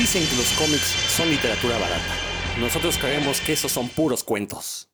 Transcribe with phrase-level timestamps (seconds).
[0.00, 2.14] Dicen que los cómics son literatura barata.
[2.58, 4.88] Nosotros creemos que esos son puros cuentos.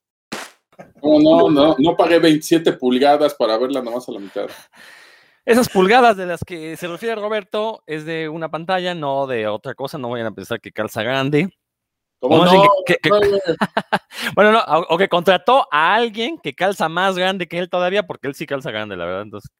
[1.00, 4.48] No, no, no, no pagué 27 pulgadas para verla nomás a la mitad.
[5.44, 9.76] Esas pulgadas de las que se refiere Roberto es de una pantalla, no de otra
[9.76, 9.96] cosa.
[9.96, 11.50] No vayan a pensar que calza grande.
[14.34, 18.28] Bueno, no, o que contrató a alguien que calza más grande que él todavía, porque
[18.28, 19.22] él sí calza grande, la verdad.
[19.22, 19.50] Entonces,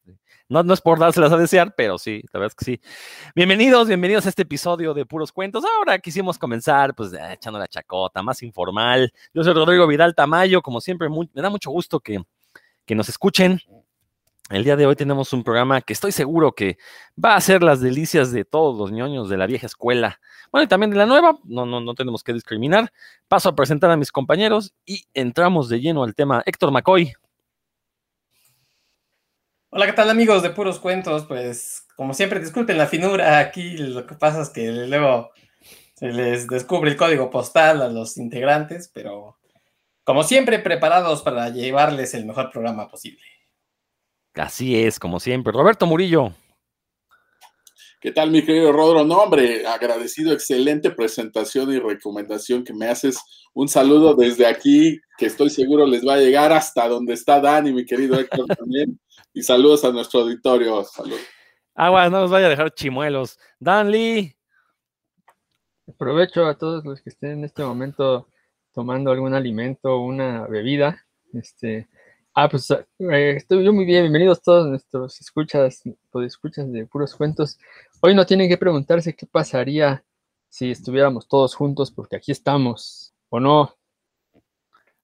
[0.49, 2.81] no, no es por dárselas a desear, pero sí, la verdad es que sí.
[3.35, 5.63] Bienvenidos, bienvenidos a este episodio de Puros Cuentos.
[5.77, 9.11] Ahora quisimos comenzar, pues, eh, echando la chacota, más informal.
[9.33, 12.21] Yo soy Rodrigo Vidal Tamayo, como siempre, muy- me da mucho gusto que,
[12.85, 13.59] que nos escuchen.
[14.49, 16.77] El día de hoy tenemos un programa que estoy seguro que
[17.23, 20.21] va a ser las delicias de todos los ñoños de la vieja escuela.
[20.53, 22.93] Bueno, y también de la nueva, no, no, no tenemos que discriminar.
[23.27, 26.43] Paso a presentar a mis compañeros y entramos de lleno al tema.
[26.45, 27.13] Héctor McCoy.
[29.69, 31.25] Hola, ¿qué tal amigos de Puros Cuentos?
[31.25, 35.31] Pues como siempre, disculpen la finura, aquí lo que pasa es que luego
[35.95, 39.39] se les descubre el código postal a los integrantes, pero
[40.05, 43.36] como siempre preparados para llevarles el mejor programa posible.
[44.37, 45.51] Así es, como siempre.
[45.51, 46.31] Roberto Murillo.
[47.99, 49.03] ¿Qué tal, mi querido Rodro?
[49.03, 53.19] No, hombre, agradecido, excelente presentación y recomendación que me haces.
[53.55, 57.73] Un saludo desde aquí, que estoy seguro les va a llegar hasta donde está Dani,
[57.73, 58.99] mi querido Héctor también.
[59.33, 60.83] Y saludos a nuestro auditorio.
[60.83, 61.17] Salud.
[61.73, 63.39] Agua, no nos vaya a dejar chimuelos.
[63.59, 64.35] Dan Lee.
[65.87, 68.27] Aprovecho a todos los que estén en este momento
[68.73, 71.03] tomando algún alimento o una bebida.
[71.33, 71.87] Este,
[72.37, 74.03] ah, pues eh, estoy yo muy bien.
[74.03, 75.81] Bienvenidos todos nuestros escuchas,
[76.23, 77.57] escuchas de puros cuentos.
[77.99, 80.03] Hoy no tienen que preguntarse qué pasaría
[80.47, 83.73] si estuviéramos todos juntos, porque aquí estamos, ¿o no?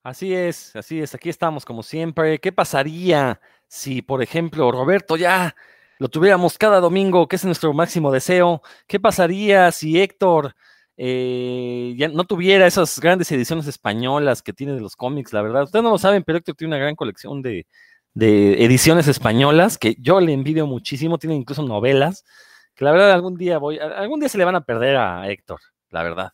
[0.04, 1.16] Así es, así es.
[1.16, 2.38] Aquí estamos como siempre.
[2.38, 5.56] ¿Qué pasaría si, por ejemplo, Roberto ya
[5.98, 8.61] lo tuviéramos cada domingo, que es nuestro máximo deseo?
[8.86, 10.56] ¿Qué pasaría si Héctor
[10.97, 15.33] eh, ya no tuviera esas grandes ediciones españolas que tiene de los cómics?
[15.33, 17.65] La verdad, ustedes no lo saben, pero Héctor tiene una gran colección de,
[18.14, 21.17] de ediciones españolas que yo le envidio muchísimo.
[21.17, 22.23] Tiene incluso novelas
[22.76, 25.59] que la verdad algún día voy, algún día se le van a perder a Héctor,
[25.89, 26.33] la verdad.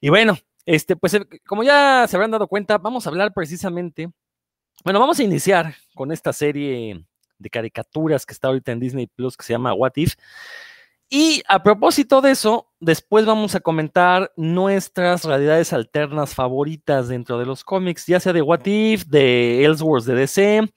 [0.00, 0.36] Y bueno,
[0.66, 4.10] este, pues eh, como ya se habrán dado cuenta, vamos a hablar precisamente,
[4.84, 7.04] bueno, vamos a iniciar con esta serie
[7.38, 10.14] de caricaturas que está ahorita en Disney Plus que se llama What If.
[11.08, 17.46] Y a propósito de eso, después vamos a comentar nuestras realidades alternas favoritas dentro de
[17.46, 20.72] los cómics, ya sea de What If, de Elseworlds de DC,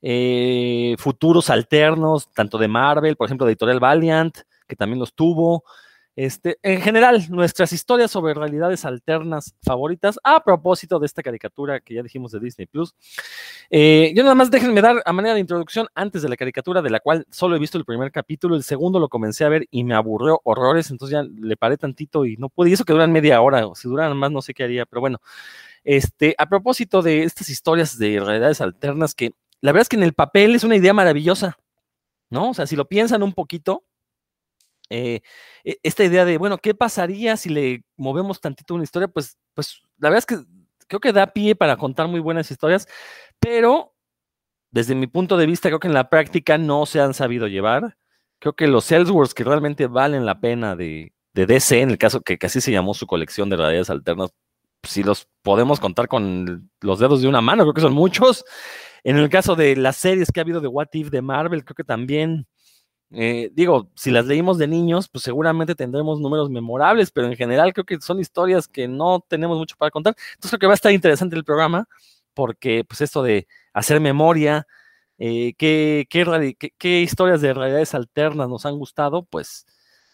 [0.00, 4.38] eh, futuros alternos, tanto de Marvel, por ejemplo, de Editorial Valiant,
[4.68, 5.64] que también los tuvo.
[6.16, 11.94] Este, en general, nuestras historias sobre realidades alternas favoritas, a propósito de esta caricatura que
[11.94, 12.94] ya dijimos de Disney Plus.
[13.70, 16.90] Eh, yo nada más déjenme dar a manera de introducción antes de la caricatura, de
[16.90, 19.84] la cual solo he visto el primer capítulo, el segundo lo comencé a ver y
[19.84, 23.12] me aburrió horrores, entonces ya le paré tantito y no pude, y eso que duran
[23.12, 25.20] media hora, o si duran más no sé qué haría, pero bueno,
[25.84, 30.02] este, a propósito de estas historias de realidades alternas, que la verdad es que en
[30.02, 31.58] el papel es una idea maravillosa,
[32.30, 32.50] ¿no?
[32.50, 33.84] O sea, si lo piensan un poquito,
[34.90, 35.20] eh,
[35.64, 39.08] e- esta idea de, bueno, ¿qué pasaría si le movemos tantito una historia?
[39.08, 40.44] Pues, pues la verdad es que
[40.88, 42.88] creo que da pie para contar muy buenas historias,
[43.38, 43.94] pero
[44.70, 47.96] desde mi punto de vista, creo que en la práctica no se han sabido llevar.
[48.38, 52.20] Creo que los Elseworlds que realmente valen la pena de, de DC, en el caso
[52.22, 54.30] que, así se llamó su colección de realidades alternas,
[54.82, 58.44] si los podemos contar con los dedos de una mano, creo que son muchos.
[59.04, 61.74] En el caso de las series que ha habido de What If de Marvel, creo
[61.74, 62.46] que también
[63.12, 67.72] eh, digo, si las leímos de niños, pues seguramente tendremos números memorables, pero en general
[67.72, 70.14] creo que son historias que no tenemos mucho para contar.
[70.34, 71.88] Entonces creo que va a estar interesante el programa,
[72.34, 74.66] porque pues esto de hacer memoria,
[75.18, 79.66] eh, qué, qué qué historias de realidades alternas nos han gustado, pues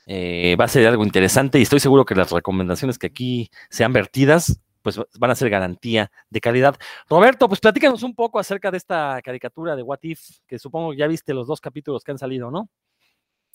[0.06, 3.92] eh, va a ser algo interesante y estoy seguro que las recomendaciones que aquí sean
[3.92, 6.76] vertidas, pues van a ser garantía de calidad.
[7.10, 11.08] Roberto, pues platícanos un poco acerca de esta caricatura de What If, que supongo ya
[11.08, 12.70] viste los dos capítulos que han salido, ¿no?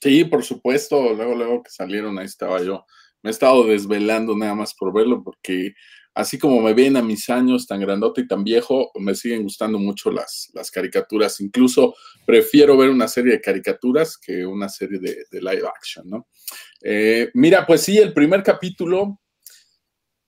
[0.02, 1.14] Sí, por supuesto.
[1.14, 2.86] Luego, luego que salieron, ahí estaba yo.
[3.22, 5.74] Me he estado desvelando nada más por verlo, porque
[6.16, 9.78] así como me ven a mis años tan grandote y tan viejo, me siguen gustando
[9.78, 11.40] mucho las, las caricaturas.
[11.40, 11.94] Incluso
[12.26, 16.28] prefiero ver una serie de caricaturas que una serie de, de live action, ¿no?
[16.82, 19.22] Eh, mira, pues sí, el primer capítulo,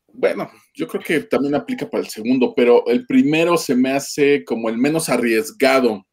[0.08, 4.46] bueno, yo creo que también aplica para el segundo, pero el primero se me hace
[4.46, 6.06] como el menos arriesgado.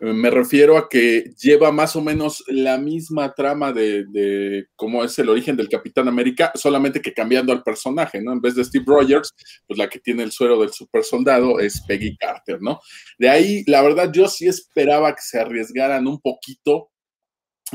[0.00, 5.02] Eh, Me refiero a que lleva más o menos la misma trama de, de cómo
[5.04, 8.32] es el origen del Capitán América, solamente que cambiando al personaje, ¿no?
[8.32, 9.34] En vez de Steve Rogers,
[9.66, 12.80] pues la que tiene el suero del super soldado es Peggy Carter, ¿no?
[13.18, 16.90] De ahí, la verdad, yo sí esperaba que se arriesgaran un poquito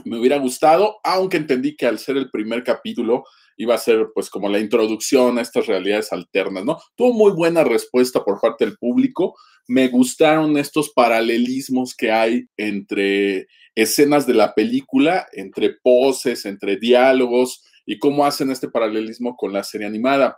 [0.06, 3.24] me hubiera gustado, aunque entendí que al ser el primer capítulo
[3.58, 6.80] iba a ser pues como la introducción a estas realidades alternas, ¿no?
[6.96, 9.36] Tuvo muy buena respuesta por parte del público.
[9.68, 17.64] Me gustaron estos paralelismos que hay entre escenas de la película, entre poses, entre diálogos
[17.86, 20.38] y cómo hacen este paralelismo con la serie animada.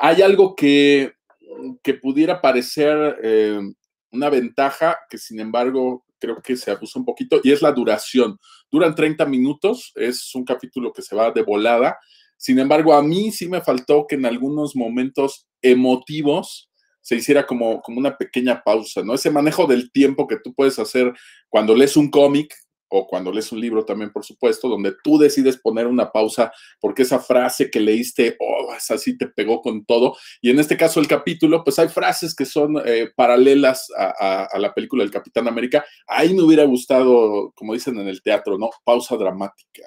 [0.00, 1.12] Hay algo que,
[1.82, 3.60] que pudiera parecer eh,
[4.10, 8.38] una ventaja que sin embargo creo que se abusa un poquito y es la duración.
[8.70, 11.98] Duran 30 minutos, es un capítulo que se va de volada.
[12.36, 17.82] Sin embargo, a mí sí me faltó que en algunos momentos emotivos se hiciera como,
[17.82, 19.14] como una pequeña pausa, ¿no?
[19.14, 21.12] Ese manejo del tiempo que tú puedes hacer
[21.50, 22.54] cuando lees un cómic,
[22.96, 27.02] o cuando lees un libro también, por supuesto, donde tú decides poner una pausa porque
[27.02, 30.16] esa frase que leíste, oh, así te pegó con todo.
[30.40, 34.58] Y en este caso el capítulo, pues hay frases que son eh, paralelas a, a,
[34.60, 35.84] la película del Capitán América.
[36.06, 38.70] Ahí me hubiera gustado, como dicen en el teatro, ¿no?
[38.84, 39.82] Pausa dramática.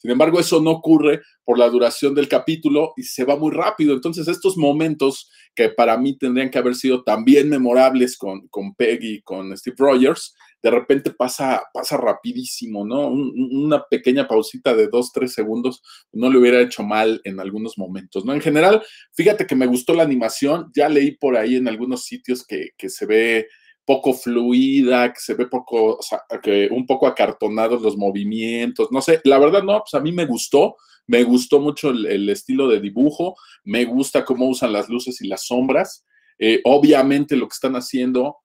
[0.00, 3.92] Sin embargo, eso no ocurre por la duración del capítulo y se va muy rápido.
[3.92, 9.20] Entonces, estos momentos que para mí tendrían que haber sido también memorables con, con Peggy,
[9.22, 13.08] con Steve Rogers, de repente pasa, pasa rapidísimo, ¿no?
[13.08, 15.82] una pequeña pausita de dos, tres segundos
[16.12, 18.32] no le hubiera hecho mal en algunos momentos, ¿no?
[18.32, 18.82] En general,
[19.12, 22.88] fíjate que me gustó la animación, ya leí por ahí en algunos sitios que, que
[22.88, 23.48] se ve
[23.84, 25.98] poco fluida, que se ve poco,
[26.42, 30.26] que un poco acartonados los movimientos, no sé, la verdad no, pues a mí me
[30.26, 30.76] gustó,
[31.08, 33.34] me gustó mucho el, el estilo de dibujo,
[33.64, 36.04] me gusta cómo usan las luces y las sombras,
[36.38, 38.38] eh, obviamente lo que están haciendo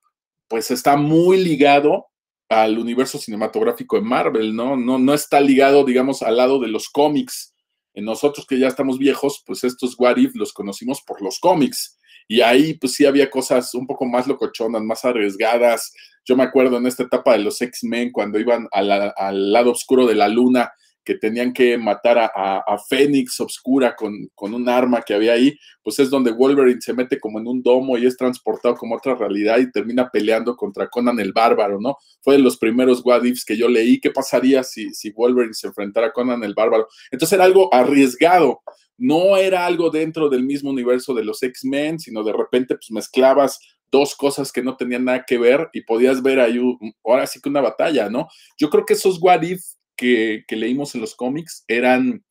[0.48, 2.08] pues está muy ligado
[2.50, 4.78] al universo cinematográfico de Marvel, ¿no?
[4.78, 7.54] No, no está ligado, digamos, al lado de los cómics.
[7.94, 11.98] Nosotros que ya estamos viejos, pues estos What If los conocimos por los cómics.
[12.28, 15.94] Y ahí, pues sí había cosas un poco más locochonas, más arriesgadas.
[16.26, 20.16] Yo me acuerdo en esta etapa de los X-Men, cuando iban al lado oscuro de
[20.16, 20.72] la luna,
[21.08, 25.58] que tenían que matar a, a, Fénix Obscura con, con, un arma que había ahí,
[25.82, 29.16] pues es donde Wolverine se mete como en un domo y es transportado como otra
[29.16, 31.96] realidad y termina peleando contra Conan el Bárbaro, ¿no?
[32.22, 35.68] Fue de los primeros What Ifs que yo leí, ¿qué pasaría si, si Wolverine se
[35.68, 36.90] enfrentara a Conan el Bárbaro?
[37.10, 38.60] Entonces era algo arriesgado,
[38.98, 43.62] no era algo dentro del mismo universo de los X-Men, sino de repente pues mezclabas
[43.90, 46.60] dos cosas que no tenían nada que ver y podías ver ahí,
[47.06, 48.28] ahora sí que una batalla, ¿no?
[48.58, 49.62] Yo creo que esos What If
[49.98, 52.24] que, leímos en los cómics eran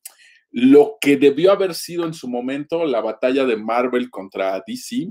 [0.49, 5.09] lo que debió haber sido en su momento la batalla de Marvel contra DC,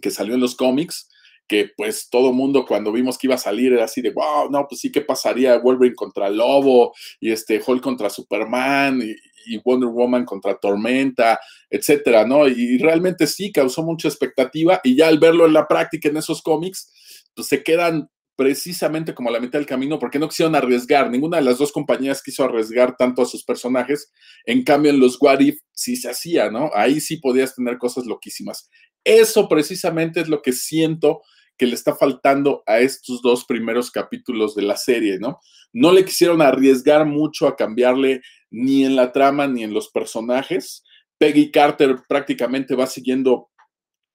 [0.00, 1.08] que salió en los cómics,
[1.46, 4.66] que pues todo mundo cuando vimos que iba a salir era así de, wow, no,
[4.66, 5.58] pues sí, ¿qué pasaría?
[5.58, 9.14] Wolverine contra Lobo y este Hulk contra Superman y,
[9.46, 11.38] y Wonder Woman contra Tormenta,
[11.68, 12.48] etcétera, ¿no?
[12.48, 16.42] Y realmente sí causó mucha expectativa y ya al verlo en la práctica en esos
[16.42, 16.90] cómics,
[17.34, 21.10] pues se quedan precisamente como a la mitad del camino porque no quisieron arriesgar.
[21.10, 24.10] Ninguna de las dos compañías quiso arriesgar tanto a sus personajes.
[24.44, 26.70] En cambio, en los What If sí se hacía, ¿no?
[26.74, 28.68] Ahí sí podías tener cosas loquísimas.
[29.04, 31.22] Eso precisamente es lo que siento
[31.56, 35.38] que le está faltando a estos dos primeros capítulos de la serie, ¿no?
[35.72, 40.82] No le quisieron arriesgar mucho a cambiarle ni en la trama ni en los personajes.
[41.18, 43.50] Peggy Carter prácticamente va siguiendo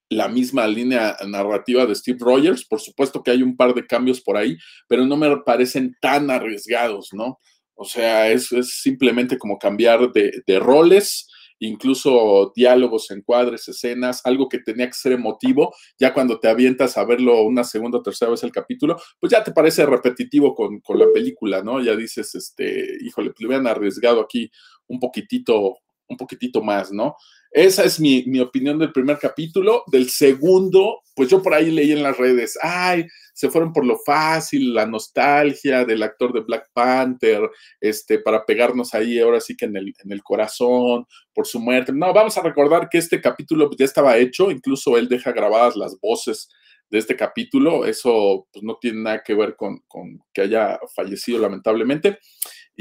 [0.09, 2.65] la misma línea narrativa de Steve Rogers.
[2.65, 4.57] Por supuesto que hay un par de cambios por ahí,
[4.88, 7.39] pero no me parecen tan arriesgados, ¿no?
[7.75, 14.87] O sea, es, simplemente como cambiar de, roles, incluso diálogos, encuadres, escenas, algo que tenía
[14.87, 15.73] que ser emotivo.
[15.97, 19.44] Ya cuando te avientas a verlo una segunda o tercera vez el capítulo, pues ya
[19.45, 21.81] te parece repetitivo con, con la película, ¿no?
[21.81, 24.51] Ya dices, este, híjole, le hubieran arriesgado aquí
[24.87, 25.78] un poquitito,
[26.09, 27.16] un poquitito más, ¿no?
[27.51, 29.83] Esa es mi, mi, opinión del primer capítulo.
[29.87, 33.97] Del segundo, pues yo por ahí leí en las redes, ay, se fueron por lo
[33.97, 39.65] fácil, la nostalgia del actor de Black Panther, este, para pegarnos ahí ahora sí que
[39.65, 41.94] en el, en el corazón, por su muerte.
[41.94, 45.97] No, vamos a recordar que este capítulo ya estaba hecho, incluso él deja grabadas las
[45.99, 46.49] voces
[46.89, 47.85] de este capítulo.
[47.85, 52.19] Eso pues, no tiene nada que ver con, con que haya fallecido lamentablemente.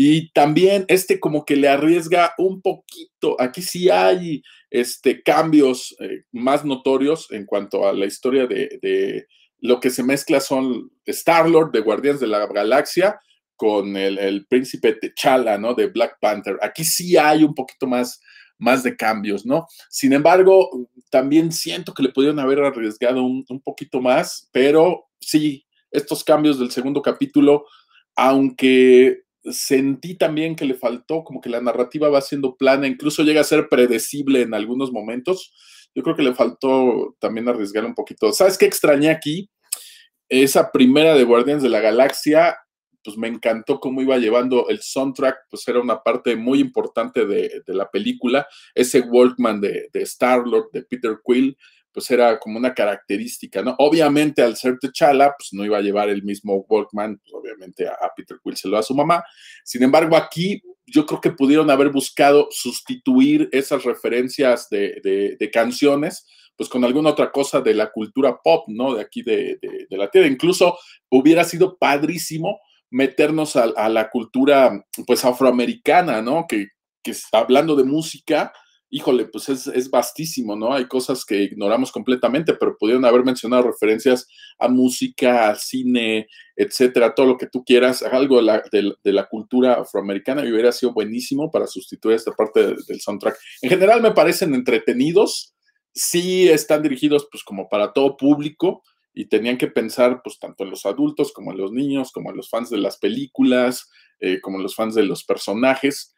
[0.01, 6.23] Y también este como que le arriesga un poquito, aquí sí hay este, cambios eh,
[6.31, 9.27] más notorios en cuanto a la historia de, de
[9.59, 13.19] lo que se mezcla son Star-Lord de Guardianes de la Galaxia
[13.57, 15.75] con el, príncipe T'Challa, ¿no?
[15.75, 16.57] De Black Panther.
[16.63, 18.21] Aquí sí hay un poquito más,
[18.57, 19.67] más de cambios, ¿no?
[19.91, 20.71] Sin embargo,
[21.11, 26.57] también siento que le pudieron haber arriesgado un, un poquito más, pero sí, estos cambios
[26.61, 27.65] del segundo capítulo,
[28.15, 33.41] aunque sentí también que le faltó, como que la narrativa va siendo plana, incluso llega
[33.41, 35.53] a ser predecible en algunos momentos.
[35.95, 38.33] Yo creo que le faltó también arriesgar un poquito.
[38.33, 39.51] ¿Sabes qué extrañé aquí?
[40.29, 42.57] Esa primera de Guardianes de la Galaxia,
[43.03, 47.63] pues me encantó cómo iba llevando el soundtrack, pues era una parte muy importante de,
[47.67, 48.47] la película.
[48.75, 51.57] Ese Walkman de, de Star-Lord, de Peter Quill,
[51.93, 53.75] pues era como una característica, ¿no?
[53.79, 57.97] Obviamente al ser T'Challa, pues no iba a llevar el mismo Walkman, pues obviamente a,
[58.17, 59.25] Peter Quill se lo a su mamá.
[59.65, 66.27] Sin embargo, aquí yo creo que pudieron haber buscado sustituir esas referencias de, de, canciones,
[66.57, 68.95] pues con alguna otra cosa de la cultura pop, ¿no?
[68.95, 69.59] De aquí de,
[69.91, 70.29] la tierra.
[70.29, 70.79] Incluso
[71.11, 76.47] hubiera sido padrísimo meternos a, la cultura, pues, afroamericana, ¿no?
[76.49, 76.69] Que,
[77.03, 78.53] que hablando de música,
[78.91, 80.73] híjole, pues es, vastísimo, ¿no?
[80.73, 84.27] Hay cosas que ignoramos completamente, pero pudieron haber mencionado referencias
[84.59, 86.27] a música, a cine,
[86.57, 91.51] etcétera, todo lo que tú quieras, algo de la, cultura afroamericana y hubiera sido buenísimo
[91.51, 93.37] para sustituir esta parte del, soundtrack.
[93.63, 95.55] En general me parecen entretenidos,
[95.95, 100.71] sí están dirigidos pues como para todo público y tenían que pensar pues tanto en
[100.71, 103.91] los adultos como en los niños, como en los fans de las películas,
[104.21, 106.15] eh, como en los fans de los personajes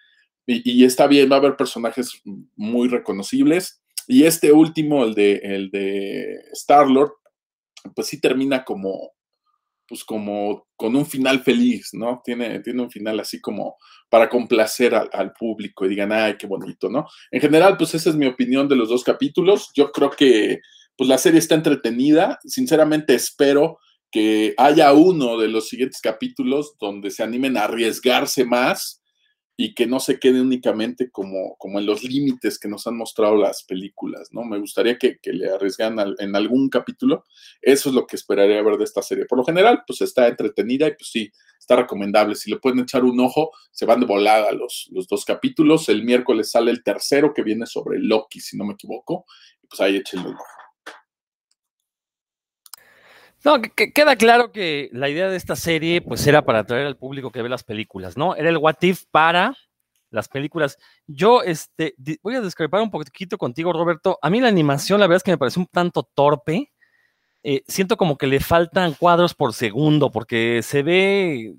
[0.47, 2.21] y, está bien, va a haber personajes
[2.57, 3.83] muy reconocibles.
[4.07, 7.13] Y este último, el de, el de Star-Lord,
[7.95, 9.13] pues sí termina como,
[9.87, 12.21] pues como con un final feliz, ¿no?
[12.25, 13.77] Tiene, tiene un final así como
[14.09, 17.07] para complacer al, público y digan, ay, qué bonito, ¿no?
[17.31, 19.71] En general, pues esa es mi opinión de los dos capítulos.
[19.75, 20.61] Yo creo que
[20.97, 22.39] pues la serie está entretenida.
[22.45, 23.79] Sinceramente espero
[24.11, 29.00] que haya uno de los siguientes capítulos donde se animen a arriesgarse más
[29.63, 33.37] y que no se quede únicamente como, como en los límites que nos han mostrado
[33.37, 34.43] las películas, ¿no?
[34.43, 37.27] Me gustaría que, le arriesgaran en algún capítulo.
[37.61, 39.27] Eso es lo que esperaría ver de esta serie.
[39.27, 42.37] Por lo general, pues está entretenida y pues sí, está recomendable.
[42.37, 45.91] Si le pueden echar un ojo, se van de volada los, los dos capítulos.
[45.91, 49.27] El miércoles sale el tercero que viene sobre Loki, si no me equivoco.
[49.69, 50.60] Pues ahí échenle un ojo.
[53.45, 56.97] No, que, queda claro que la idea de esta serie, pues, era para atraer al
[56.97, 58.37] público que ve las películas, ¿no?
[58.37, 59.57] Era el what if para
[60.11, 60.77] las películas.
[61.07, 64.19] Yo, este, voy a discrepar un poquito contigo, Roberto.
[64.23, 66.71] A mí la animación, la verdad es que me parece un tanto torpe.
[67.43, 71.55] Eh, siento como que le faltan cuadros por segundo, porque se ve,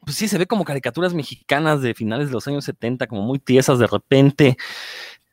[0.00, 3.38] pues sí, se ve como caricaturas mexicanas de finales de los años 70, como muy
[3.38, 4.56] tiesas de repente.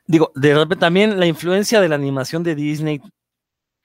[0.05, 3.01] Digo, de repente también la influencia de la animación de Disney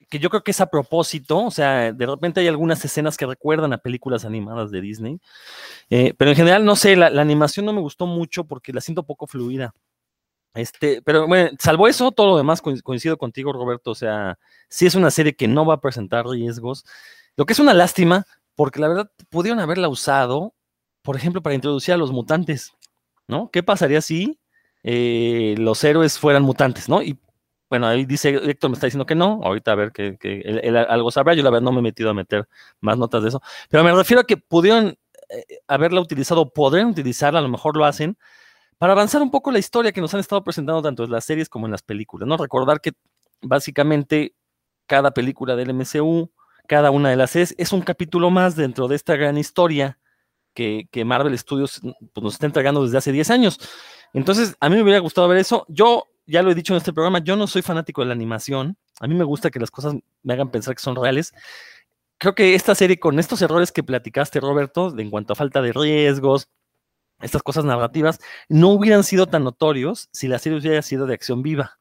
[0.09, 3.27] que yo creo que es a propósito, o sea, de repente hay algunas escenas que
[3.27, 5.19] recuerdan a películas animadas de Disney,
[5.89, 9.03] eh, pero en general, no sé, la, animación no me gustó mucho porque la siento
[9.03, 9.73] poco fluida.
[10.55, 14.95] Este, pero bueno, salvo eso, todo lo demás coincido contigo, Roberto, o sea, sí es
[14.95, 16.85] una serie que no va a presentar riesgos,
[17.37, 18.25] lo que es una lástima,
[18.55, 20.55] porque la verdad pudieron haberla usado,
[21.03, 22.73] por ejemplo, para introducir a los mutantes,
[23.27, 23.49] ¿no?
[23.51, 24.39] ¿Qué pasaría si
[24.83, 27.01] eh, los héroes fueran mutantes, ¿no?
[27.03, 27.19] Y
[27.69, 31.11] bueno, ahí dice, Héctor me está diciendo que no, ahorita a ver que, él, algo
[31.11, 32.47] sabrá, yo la verdad no me he metido a meter
[32.81, 34.97] más notas de eso, pero me refiero a que pudieron
[35.29, 38.17] eh, haberla utilizado, podrían utilizarla, a lo mejor lo hacen,
[38.79, 41.49] para avanzar un poco la historia que nos han estado presentando tanto en las series
[41.49, 42.37] como en las películas, ¿no?
[42.37, 42.93] Recordar que
[43.41, 44.33] básicamente
[44.87, 46.31] cada película del MCU,
[46.67, 49.99] cada una de las series, es un capítulo más dentro de esta gran historia
[50.53, 53.59] que, que Marvel Studios pues, nos está entregando desde hace 10 años.
[54.13, 55.65] Entonces, a mí me hubiera gustado ver eso.
[55.67, 58.77] Yo ya lo he dicho en este programa, yo no soy fanático de la animación.
[58.99, 61.33] A mí me gusta que las cosas me hagan pensar que son reales.
[62.19, 65.73] Creo que esta serie, con estos errores que platicaste, Roberto, en cuanto a falta de
[65.73, 66.47] riesgos,
[67.19, 71.41] estas cosas narrativas, no hubieran sido tan notorios si la serie hubiera sido de acción
[71.41, 71.79] viva.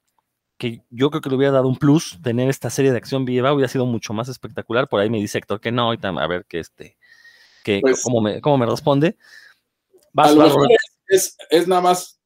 [0.56, 3.52] Que yo creo que le hubiera dado un plus tener esta serie de acción viva,
[3.52, 4.88] hubiera sido mucho más espectacular.
[4.88, 6.96] Por ahí me dice Héctor que no, a ver que este,
[7.62, 9.16] que, pues cómo, me, cómo me responde.
[11.08, 12.17] es, es nada más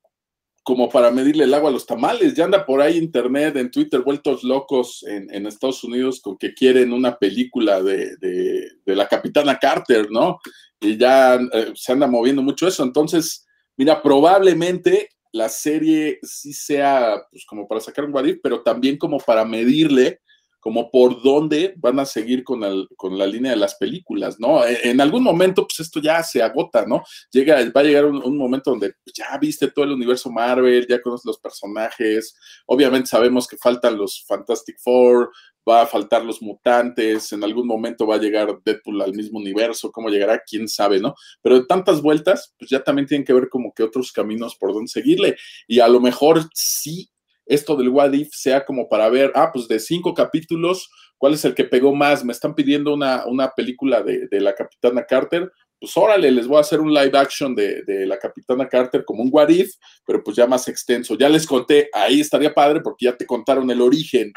[0.62, 2.34] como para medirle el agua a los tamales.
[2.34, 6.92] Ya anda por ahí internet, en Twitter, vueltos locos en, Estados Unidos con que quieren
[6.92, 10.38] una película de, la capitana Carter, ¿no?
[10.80, 12.82] Y ya eh, se anda moviendo mucho eso.
[12.82, 18.98] Entonces, mira, probablemente la serie sí sea pues, como para sacar un guarif, pero también
[18.98, 20.20] como para medirle
[20.62, 22.62] como por dónde van a seguir con,
[22.96, 24.64] con la línea de las películas, ¿no?
[24.64, 27.02] E, en, algún momento, pues esto ya se agota, ¿no?
[27.32, 31.02] Llega, va a llegar un, momento donde pues, ya viste todo el universo Marvel, ya
[31.02, 35.32] conoces los personajes, obviamente sabemos que faltan los Fantastic Four,
[35.68, 39.90] va a faltar los mutantes, en algún momento va a llegar Deadpool al mismo universo,
[39.90, 41.16] cómo llegará, quién sabe, ¿no?
[41.42, 44.72] Pero de tantas vueltas, pues ya también tienen que ver como que otros caminos por
[44.72, 45.36] dónde seguirle.
[45.66, 47.10] Y a lo mejor sí
[47.46, 51.44] esto del What If sea como para ver, ah, pues de cinco capítulos, ¿cuál es
[51.44, 52.24] el que pegó más?
[52.24, 56.60] Me están pidiendo una, una película de, la Capitana Carter, pues órale, les voy a
[56.60, 59.74] hacer un live action de, la Capitana Carter como un What If,
[60.06, 61.16] pero pues ya más extenso.
[61.16, 64.32] Ya les conté, ahí estaría padre porque ya te contaron el origen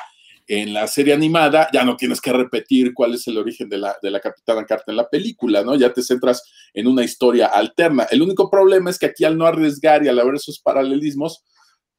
[0.48, 3.98] en la serie animada, ya no tienes que repetir cuál es el origen de la,
[4.02, 5.76] de la Capitana Carter en la película, ¿no?
[5.76, 6.44] Ya te centras
[6.74, 8.08] en una historia alterna.
[8.12, 11.44] El único problema es que aquí al no arriesgar y al haber esos paralelismos,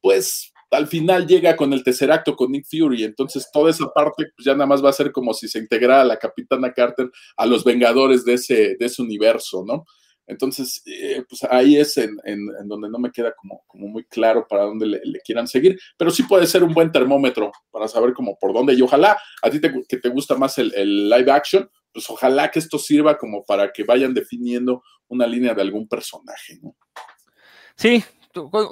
[0.01, 4.27] pues al final llega con el tercer acto con Nick Fury, entonces toda esa parte
[4.35, 7.45] pues ya nada más va a ser como si se integrara la Capitana Carter a
[7.45, 9.85] los Vengadores de ese, de ese universo, ¿no?
[10.27, 12.17] Entonces, eh, pues ahí es en,
[12.65, 16.23] donde no me queda como, como muy claro para dónde le, quieran seguir, pero sí
[16.23, 18.73] puede ser un buen termómetro para saber como por dónde.
[18.73, 22.51] Y ojalá a ti te, que te gusta más el, el, live action, pues ojalá
[22.51, 26.75] que esto sirva como para que vayan definiendo una línea de algún personaje, ¿no?
[27.77, 28.03] Sí,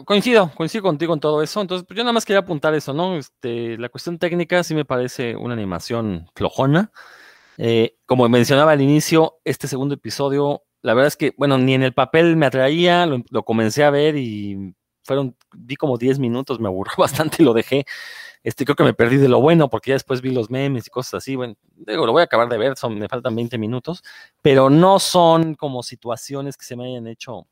[0.06, 1.62] coincido, coincido contigo en todo eso.
[1.62, 3.18] Entonces, pues yo nada más quería apuntar eso, ¿no?
[3.18, 6.92] Este, la cuestión técnica sí me parece una animación flojona.
[7.58, 11.84] Eh, como mencionaba al inicio, este segundo episodio, la verdad es que, bueno, ni en
[11.84, 16.68] el papel me atraía, lo, comencé a ver y fueron, vi como 10 minutos, me
[16.68, 17.86] aburrió bastante y lo dejé.
[18.44, 20.90] Este, creo que me perdí de lo bueno porque ya después vi los memes y
[20.92, 21.36] cosas así.
[21.36, 21.56] Bueno,
[21.88, 24.04] lo voy a acabar de ver, son, me faltan 20 minutos,
[24.42, 27.48] pero no son como situaciones que se me hayan hecho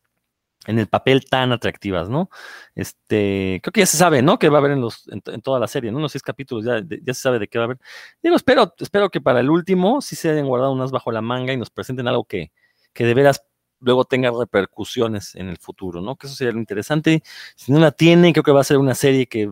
[0.68, 2.30] en el papel tan atractivas, ¿no?
[2.76, 4.40] Este, creo que ya se sabe, ¿no?
[4.40, 5.98] Que va a haber en los, en, toda la serie, ¿no?
[5.98, 7.80] En los seis capítulos ya, ya se sabe de qué va a haber.
[8.22, 11.54] Digo, espero, espero que para el último sí se hayan guardado unas bajo la manga
[11.54, 12.52] y nos presenten algo que,
[12.94, 13.44] que de veras
[13.80, 16.16] luego tenga repercusiones en el futuro, ¿no?
[16.16, 17.22] Que eso sería lo interesante.
[17.56, 19.52] Si no la tiene, creo que va a ser una serie que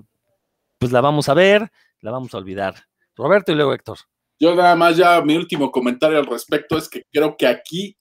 [0.78, 2.76] pues la vamos a ver, la vamos a olvidar.
[3.16, 4.00] Roberto y luego Héctor.
[4.40, 7.96] Yo nada más ya mi último comentario al respecto es que creo que aquí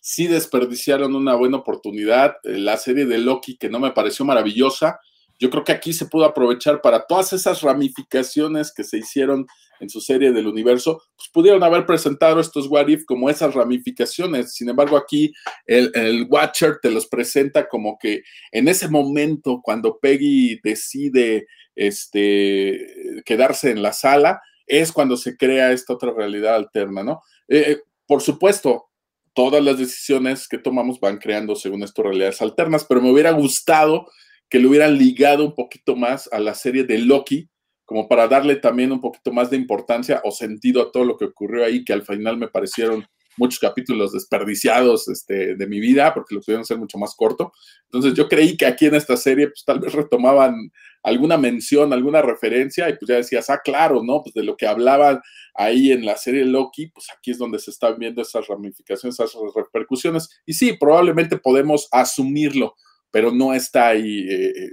[0.00, 2.36] sí desperdiciaron una buena oportunidad.
[2.44, 5.00] Eh, la serie de Loki, que no me pareció maravillosa,
[5.38, 9.46] yo creo que aquí se pudo aprovechar para todas esas ramificaciones que se hicieron
[9.80, 14.52] en su serie del universo, pues pudieron haber presentado estos What If como esas ramificaciones.
[14.54, 15.32] Sin embargo, aquí
[15.64, 23.70] el, Watcher te los presenta como que en ese momento, cuando Peggy decide este, quedarse
[23.70, 27.22] en la sala, es cuando se crea esta otra realidad alterna, ¿no?
[27.48, 28.89] Eh, eh, por supuesto,
[29.34, 34.06] todas las decisiones que tomamos van creando, según esto, realidades alternas, pero me hubiera gustado
[34.48, 37.48] que le hubieran ligado un poquito más a la serie de Loki,
[37.84, 41.24] como para darle también un poquito más de importancia o sentido a todo lo que
[41.26, 43.06] ocurrió ahí, que al final me parecieron
[43.40, 47.52] muchos capítulos desperdiciados este, de mi vida, porque lo pudieron ser mucho más corto.
[47.84, 50.70] Entonces yo creí que aquí en esta serie, pues tal vez retomaban
[51.02, 54.22] alguna mención, alguna referencia, y pues ya decías, ah, claro, ¿no?
[54.22, 55.20] Pues de lo que hablaban
[55.54, 59.34] ahí en la serie Loki, pues aquí es donde se están viendo esas ramificaciones, esas
[59.56, 60.28] repercusiones.
[60.44, 62.74] Y sí, probablemente podemos asumirlo,
[63.10, 64.70] pero no está ahí eh, eh,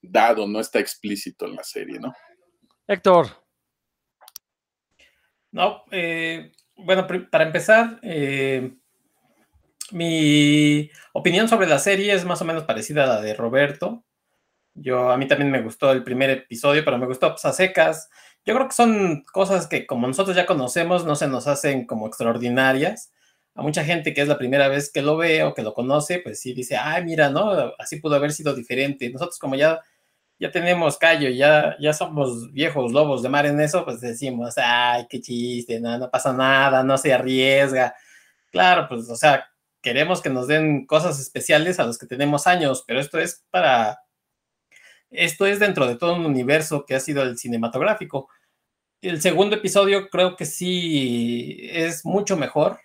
[0.00, 2.14] dado, no está explícito en la serie, ¿no?
[2.86, 3.26] Héctor.
[5.50, 8.00] No, eh, bueno, para empezar,
[9.92, 14.04] mi opinión sobre la serie es más o menos parecida a la de Roberto.
[14.74, 18.10] Yo, a mí también me gustó el primer episodio, pero me gustó pues, a secas.
[18.44, 22.06] Yo creo que son cosas que como nosotros ya conocemos, no se nos hacen como
[22.06, 23.12] extraordinarias.
[23.54, 26.18] A mucha gente que es la primera vez que lo ve o que lo conoce,
[26.18, 27.72] pues sí dice, ay, mira, ¿no?
[27.78, 29.08] Así pudo haber sido diferente.
[29.08, 29.80] Nosotros como ya,
[30.38, 35.06] ya tenemos callo, ya, ya somos viejos lobos de mar en eso, pues decimos, ay,
[35.08, 37.94] qué chiste, no, no pasa nada, no se arriesga.
[38.50, 39.46] Claro, pues, o sea,
[39.82, 43.98] queremos que nos den cosas especiales a los que tenemos años, pero esto es para
[45.10, 48.28] esto es dentro de todo un universo que ha sido el cinematográfico.
[49.00, 52.80] El segundo episodio creo que sí es mucho mejor.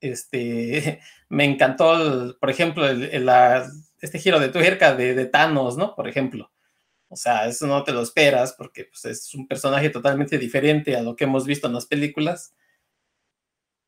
[0.00, 5.94] Este, me encantó, por ejemplo, este giro de tuerca de, de, Thanos, ¿no?
[5.94, 6.50] Por ejemplo.
[7.12, 11.02] O sea, eso no te lo esperas porque pues, es un personaje totalmente diferente a
[11.02, 12.54] lo que hemos visto en las películas.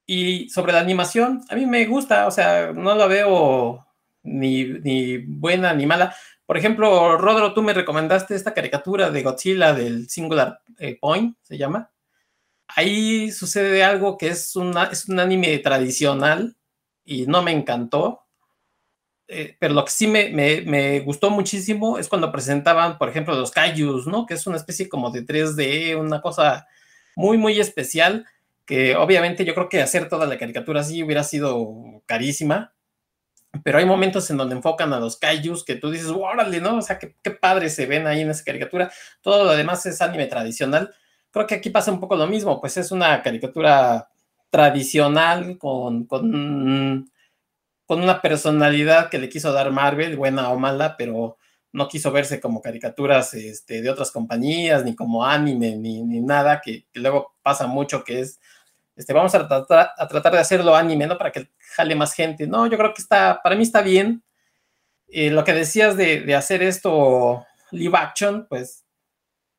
[0.06, 3.86] Y sobre la animación, a mí me gusta, o sea, no la veo
[4.24, 6.14] ni, ni buena ni mala.
[6.46, 11.56] Por ejemplo, Rodro, tú me recomendaste esta caricatura de Godzilla del Singular eh, Point, se
[11.56, 11.92] llama.
[12.66, 16.56] Ahí sucede algo que es, una, es un anime tradicional
[17.04, 18.21] y no me encantó.
[19.34, 23.50] Eh, pero lo que sí me, me, gustó muchísimo es cuando presentaban, por ejemplo, los
[23.50, 24.26] Kaijus, ¿no?
[24.26, 26.66] Que es una especie como de 3D, una cosa
[27.16, 28.26] muy, muy especial,
[28.66, 32.74] que obviamente yo creo que hacer toda la caricatura así hubiera sido carísima,
[33.64, 36.76] pero hay momentos en donde enfocan a los kaijus que tú dices, órale, ¿no?
[36.76, 38.92] O sea, qué, qué padre se ven ahí en esa caricatura.
[39.22, 40.94] Todo lo demás es anime tradicional.
[41.30, 44.08] Creo que aquí pasa un poco lo mismo, pues es una caricatura
[44.50, 47.10] tradicional con, con,
[47.92, 51.36] con una personalidad que le quiso dar Marvel, buena o mala, pero
[51.72, 56.62] no quiso verse como caricaturas este, de otras compañías, ni como anime, ni, ni nada,
[56.62, 58.40] que, luego pasa mucho, que es
[58.96, 61.18] este, vamos a tratar, a tratar de hacerlo anime, ¿no?
[61.18, 62.46] Para que jale más gente.
[62.46, 64.22] No, yo creo que está, para mí está bien.
[65.08, 68.86] Eh, lo que decías de, hacer esto live action, pues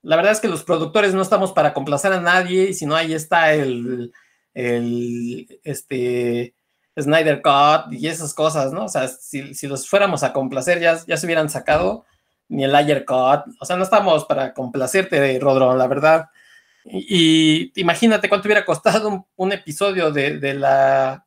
[0.02, 2.96] la verdad es que los productores no estamos para complacer a nadie, y si no,
[2.96, 4.12] ahí está el,
[4.56, 6.56] el este,
[7.00, 8.86] Snyder Cut y esas cosas, ¿no?
[8.86, 12.06] O sea, si, si los fuéramos a complacer, ya, ya se hubieran sacado
[12.50, 13.46] ni el Ayer Cut.
[13.60, 16.30] O sea, no estamos para complacerte, Rodro, la verdad.
[16.86, 21.26] Y, imagínate cuánto hubiera costado un, episodio de, de, la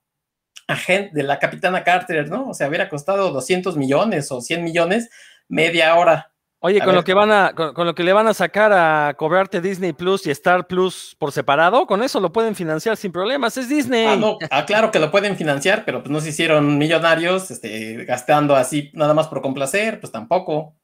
[0.67, 2.51] agente, de la Capitana Carter, ¿no?
[2.51, 5.11] O sea, hubiera costado 200 millones o 100 millones
[5.49, 6.33] media hora.
[6.67, 9.61] Oye, con lo que van a, con, lo que le van a sacar a cobrarte
[9.61, 13.57] Disney Plus y Star Plus por separado, con eso lo pueden financiar sin problemas.
[13.57, 14.05] Es Disney.
[14.05, 18.05] Ah, no, ah, claro que lo pueden financiar, pero pues no se hicieron millonarios, este,
[18.05, 20.75] gastando así nada más por complacer, pues tampoco.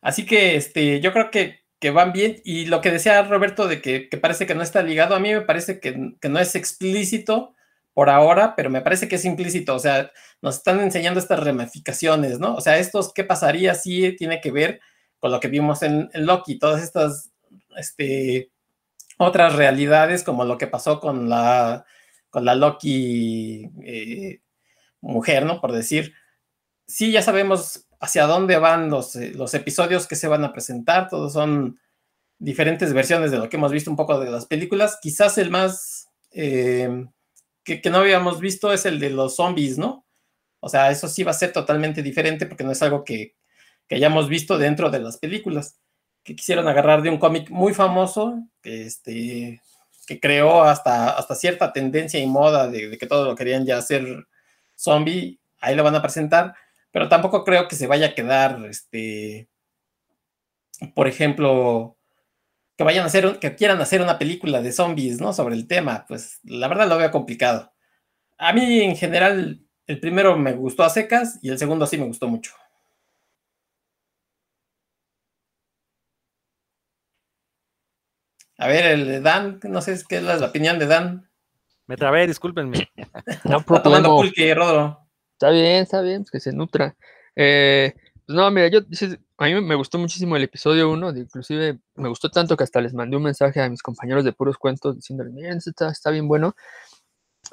[0.00, 2.40] Así que, este, yo creo que, que van bien.
[2.42, 5.34] Y lo que decía Roberto de que, que, parece que no está ligado, a mí
[5.34, 7.54] me parece que, que no es explícito
[7.94, 10.10] por ahora, pero me parece que es implícito, o sea,
[10.42, 12.56] nos están enseñando estas ramificaciones, ¿no?
[12.56, 14.80] O sea, estos, ¿qué pasaría si tiene que ver
[15.20, 16.58] con lo que vimos en, Loki?
[16.58, 17.32] Todas estas,
[17.76, 18.50] este,
[19.16, 21.86] otras realidades, como lo que pasó con la,
[22.30, 24.40] con la Loki eh,
[25.00, 25.60] mujer, ¿no?
[25.60, 26.14] Por decir,
[26.86, 31.08] sí, ya sabemos hacia dónde van los, eh, los episodios que se van a presentar,
[31.08, 31.78] todos son
[32.38, 36.08] diferentes versiones de lo que hemos visto un poco de las películas, quizás el más...
[36.32, 37.06] Eh,
[37.64, 40.04] que, no habíamos visto es el de los zombies, ¿no?
[40.60, 43.34] O sea, eso sí va a ser totalmente diferente porque no es algo que,
[43.90, 45.78] hayamos visto dentro de las películas,
[46.24, 49.60] que quisieron agarrar de un cómic muy famoso, que, este,
[50.06, 54.26] que creó hasta, hasta cierta tendencia y moda de, que todo lo querían ya hacer
[54.74, 56.54] zombie, ahí lo van a presentar,
[56.90, 59.48] pero tampoco creo que se vaya a quedar, este,
[60.94, 61.96] por ejemplo,
[62.76, 65.32] que vayan a hacer, que quieran hacer una película de zombies, ¿no?
[65.32, 67.72] Sobre el tema, pues la verdad lo veo complicado.
[68.38, 72.06] A mí en general el primero me gustó a secas y el segundo sí me
[72.06, 72.52] gustó mucho.
[78.56, 81.28] A ver, el de Dan, no sé qué es la, opinión de Dan.
[81.86, 82.88] Me trabé, discúlpenme.
[83.44, 85.00] No está tomando pulque, Rodro.
[85.32, 86.96] Está bien, está bien, pues que se nutra.
[87.36, 87.92] Eh,
[88.26, 88.80] pues no, mira, yo
[89.38, 92.94] a mí me gustó muchísimo el episodio 1, inclusive me gustó tanto que hasta les
[92.94, 96.54] mandé un mensaje a mis compañeros de puros cuentos diciéndoles, miren, está, está bien bueno.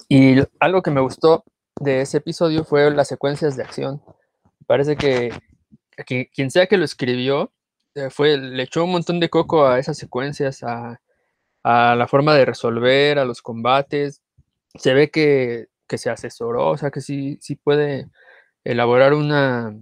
[0.07, 1.43] Y algo que me gustó
[1.79, 4.01] de ese episodio fue las secuencias de acción.
[4.67, 5.33] Parece que,
[6.33, 7.51] quien sea que lo escribió,
[7.95, 11.01] eh, fue, le echó un montón de coco a esas secuencias, a,
[11.63, 14.21] a la forma de resolver, a los combates.
[14.75, 18.09] Se ve que, que se asesoró, o sea que sí, sí puede
[18.63, 19.75] elaborar una,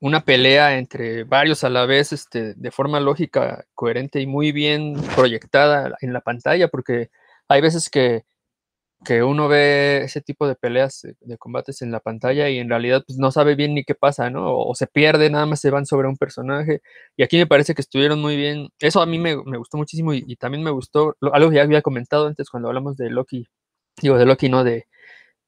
[0.00, 4.94] una pelea entre varios a la vez, este, de forma lógica, coherente y muy bien
[5.14, 7.10] proyectada en la pantalla, porque
[7.48, 8.24] hay veces que,
[9.24, 13.18] uno ve ese tipo de peleas, de, combates en la pantalla y en realidad pues,
[13.18, 14.54] no sabe bien ni qué pasa, ¿no?
[14.56, 16.82] O, se pierde, nada más se van sobre un personaje.
[17.16, 18.68] Y aquí me parece que estuvieron muy bien.
[18.78, 22.26] Eso a mí me, gustó muchísimo y, también me gustó, algo que ya había comentado
[22.26, 23.48] antes cuando hablamos de Loki,
[24.02, 24.86] digo, de Loki, no de,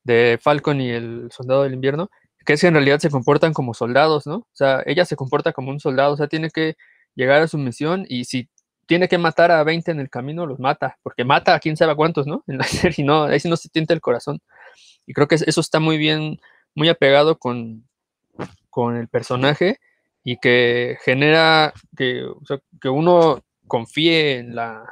[0.05, 2.11] de Falcon y el Soldado del Invierno,
[2.45, 4.37] que es que en realidad se comportan como soldados, ¿no?
[4.37, 6.77] O sea, ella se comporta como un soldado, o sea, tiene que
[7.15, 8.49] llegar a su misión y si
[8.87, 11.97] tiene que matar a 20 en el camino, los mata, porque mata a quién sabe
[11.97, 12.45] cuántos, ¿no?
[12.49, 14.41] En la serie, no, ahí sí no se tienta el corazón.
[15.07, 16.39] Y creo que eso está muy bien,
[16.75, 17.89] muy apegado con,
[18.71, 19.79] con el personaje
[20.25, 22.25] y que genera que,
[22.81, 24.85] que uno confíe en la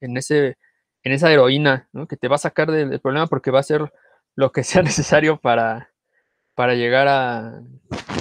[0.00, 0.58] en ese
[1.02, 2.06] en esa heroína, ¿no?
[2.06, 3.92] que te va a sacar del problema porque va a hacer
[4.34, 5.90] lo que sea necesario para,
[6.58, 7.62] para llegar a,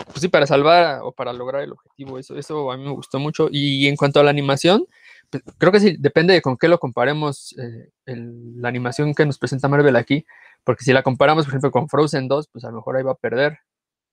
[0.05, 2.19] pues sí, para salvar o para lograr el objetivo.
[2.19, 3.49] Eso, eso a mí me gustó mucho.
[3.51, 4.85] Y en cuanto a la animación,
[5.31, 9.39] pues, creo que sí, depende de con qué lo comparemos eh, la animación que nos
[9.39, 10.23] presenta Marvel aquí,
[10.63, 13.13] porque si la comparamos, por ejemplo, con Frozen 2, pues a lo mejor ahí va
[13.13, 13.57] a perder.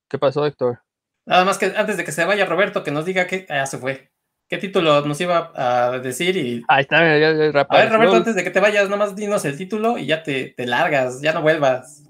[0.09, 0.81] ¿Qué pasó, Héctor?
[1.27, 3.77] Nada más que antes de que se vaya Roberto, que nos diga que ya se
[3.77, 4.11] fue.
[4.49, 6.39] ¿Qué título nos iba a decir?
[6.39, 6.65] Y...
[6.69, 9.59] Ahí está, ya, ya, A ver, Roberto, antes de que te vayas, nomás dinos el
[9.59, 12.04] título y ya te, te largas, ya no vuelvas.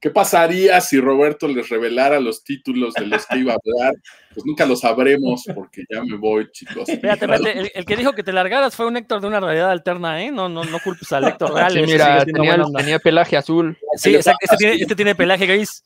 [0.00, 3.94] ¿Qué pasaría si Roberto les revelara los títulos de los que iba a hablar?
[4.32, 6.88] Pues nunca lo sabremos porque ya me voy, chicos.
[6.88, 7.78] Espérate, espérate.
[7.78, 10.30] El, que dijo que te largaras fue un Héctor de una realidad alterna, ¿eh?
[10.30, 11.72] No, no, no culpes al Héctor real.
[11.72, 13.76] Sí, mira, tenía, pelaje azul.
[13.96, 14.38] Sí, exacto.
[14.42, 15.82] Este tiene, este tiene pelaje gris.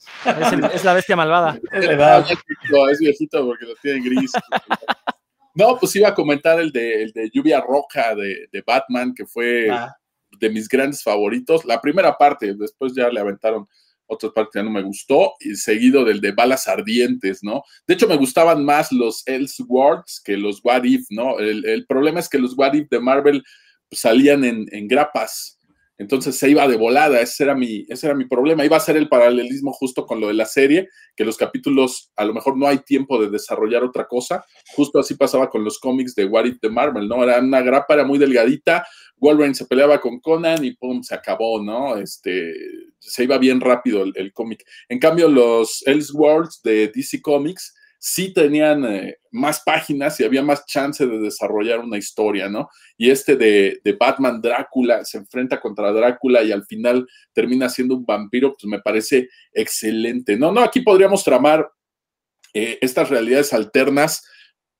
[0.74, 1.58] Es, la bestia malvada.
[1.72, 1.88] Es.
[2.92, 4.32] Es viejito porque lo tiene gris.
[5.54, 9.26] No, pues iba a comentar el de, el de Lluvia Roja de, de Batman, que
[9.26, 9.94] fue ah.
[10.38, 11.64] de mis grandes favoritos.
[11.64, 13.68] La primera parte, después ya le aventaron
[14.12, 17.62] otras partes ya no me gustó, y seguido del de balas ardientes, ¿no?
[17.86, 21.38] De hecho, me gustaban más los Elseworlds que los What If, ¿no?
[21.38, 23.42] El, problema es que los What If de Marvel
[23.90, 25.58] salían en, grapas,
[25.98, 28.64] Entonces se iba de volada, ese era, mi, ese era mi problema.
[28.64, 32.24] Iba a ser el paralelismo justo con lo de la serie, que los capítulos a
[32.24, 34.44] lo mejor no hay tiempo de desarrollar otra cosa.
[34.74, 37.22] Justo así pasaba con los cómics de What If Marvel, ¿no?
[37.22, 38.84] Era una grapa, era muy delgadita,
[39.16, 41.96] Wolverine se peleaba con Conan y pum, se acabó, ¿no?
[41.96, 42.52] Este,
[42.98, 44.64] se iba bien rápido el, el cómic.
[44.88, 47.72] En cambio, los Elseworlds de DC Comics
[48.04, 52.68] sí tenían eh, más páginas y había más chance de desarrollar una historia, ¿no?
[52.98, 57.94] Y este de, de, Batman Drácula se enfrenta contra Drácula y al final termina siendo
[57.94, 60.36] un vampiro, pues me parece excelente.
[60.36, 61.70] No, no, aquí podríamos tramar
[62.52, 64.26] eh, estas realidades alternas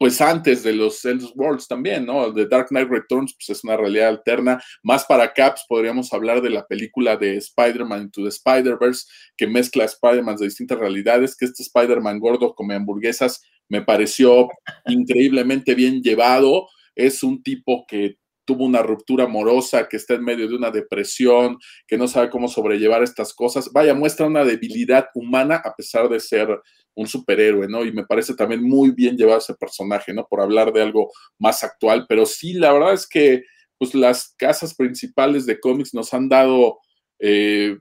[0.02, 1.00] pues antes de los
[1.36, 2.34] Worlds también, ¿no?
[2.34, 4.60] The Dark Knight Returns pues es una realidad alterna.
[4.82, 9.84] Más para Caps podríamos hablar de la película de Spider-Man Into the Spider-Verse, que mezcla
[9.84, 14.48] Spider-Man de distintas realidades, que este Spider-Man gordo come hamburguesas me pareció
[14.86, 16.66] increíblemente bien llevado.
[16.96, 21.58] Es un tipo que tuvo una ruptura amorosa, que está en medio de una depresión,
[21.86, 23.70] que no sabe cómo sobrellevar estas cosas.
[23.72, 26.60] Vaya, muestra una debilidad humana a pesar de ser
[26.94, 27.84] un superhéroe, ¿no?
[27.84, 30.26] Y me parece también muy bien llevado ese personaje, ¿no?
[30.28, 33.42] Por hablar de algo más actual, pero sí, la verdad es que
[33.78, 36.78] pues las casas principales de cómics nos han dado
[37.18, 37.76] eh,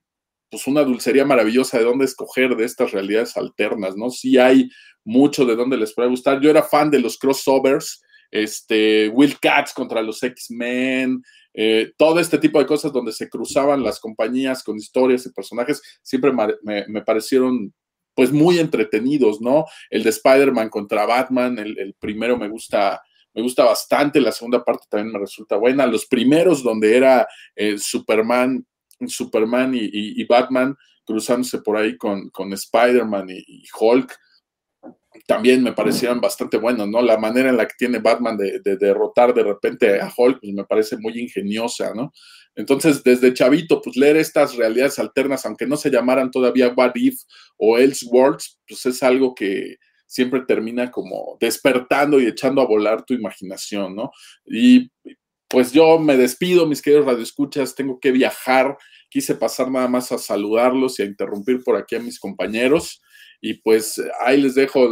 [0.50, 4.10] pues una dulcería maravillosa de dónde escoger de estas realidades alternas, ¿no?
[4.10, 4.70] Sí hay
[5.04, 6.42] mucho de dónde les puede gustar.
[6.42, 11.22] Yo era fan de los crossovers, este, Will Cats contra los X-Men,
[11.54, 15.82] eh, todo este tipo de cosas donde se cruzaban las compañías con historias y personajes,
[16.02, 17.74] siempre me, me parecieron
[18.16, 19.66] pues muy entretenidos, ¿no?
[19.90, 23.02] El de Spider-Man contra Batman, el, primero me gusta,
[23.34, 25.86] me gusta bastante, la segunda parte también me resulta buena.
[25.86, 28.66] Los primeros donde era eh, Superman,
[29.08, 34.16] Superman y, Batman cruzándose por ahí con, con Spider-Man y, Hulk,
[35.28, 37.02] también me parecieron bastante buenos, ¿no?
[37.02, 40.54] La manera en la que tiene Batman de, de derrotar de repente a Hulk, pues
[40.54, 42.12] me parece muy ingeniosa, ¿no?
[42.56, 47.22] Entonces, desde chavito, pues leer estas realidades alternas, aunque no se llamaran todavía What If
[47.58, 53.14] o Elseworlds, pues es algo que siempre termina como despertando y echando a volar tu
[53.14, 54.12] imaginación, ¿no?
[54.46, 54.92] Y
[55.48, 58.78] pues yo me despido, mis queridos radioescuchas, tengo que viajar,
[59.10, 63.02] quise pasar nada más a saludarlos y a interrumpir por aquí a mis compañeros.
[63.42, 64.88] Y pues ahí les dejo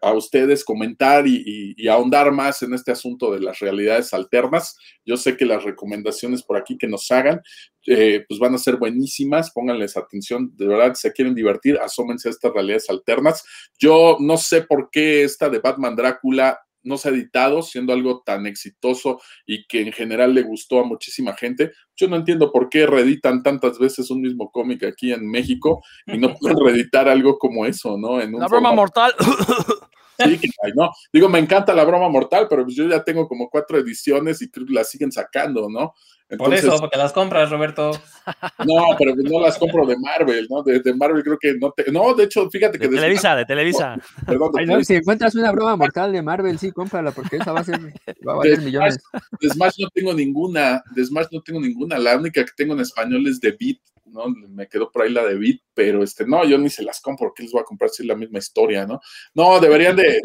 [0.00, 4.76] a, ustedes comentar y, ahondar más en este asunto de las realidades alternas.
[5.04, 7.40] Yo sé que las recomendaciones por aquí que nos hagan,
[7.88, 9.50] eh, pues van a ser buenísimas.
[9.50, 13.44] Pónganles atención, de verdad, si se quieren divertir, asómense a estas realidades alternas.
[13.78, 18.22] Yo no sé por qué esta de Batman Drácula no se ha editado, siendo algo
[18.24, 21.72] tan exitoso y que en general le gustó a muchísima gente.
[21.96, 26.16] Yo no entiendo por qué reeditan tantas veces un mismo cómic aquí en México y
[26.18, 28.20] no pueden reeditar algo como eso, ¿no?
[28.20, 29.12] En La broma mortal.
[30.18, 30.90] Sí, que no.
[31.12, 34.66] Digo, me encanta la broma mortal, pero yo ya tengo como cuatro ediciones y creo
[34.66, 35.92] que las siguen sacando, ¿no?
[36.36, 37.92] Por eso, porque las compras, Roberto.
[38.66, 40.60] No, pero no las compro de Marvel, ¿no?
[40.64, 41.92] De, Marvel creo que no te...
[41.92, 42.88] No, de hecho, fíjate que...
[42.88, 43.96] De Televisa, de Televisa.
[44.26, 47.64] Perdón, no, si encuentras una broma mortal de Marvel, sí, cómprala, porque esa va a
[47.64, 47.78] ser...
[48.26, 48.98] Va a valer millones.
[49.40, 51.98] De Smash no tengo ninguna, de Smash no tengo ninguna.
[51.98, 54.28] La única que tengo en español es de Beat, ¿no?
[54.28, 57.28] Me quedó por ahí la de Beat, pero este, no, yo ni se las compro,
[57.28, 59.00] porque les voy a comprar si es la misma historia, ¿no?
[59.34, 60.20] No, deberían de,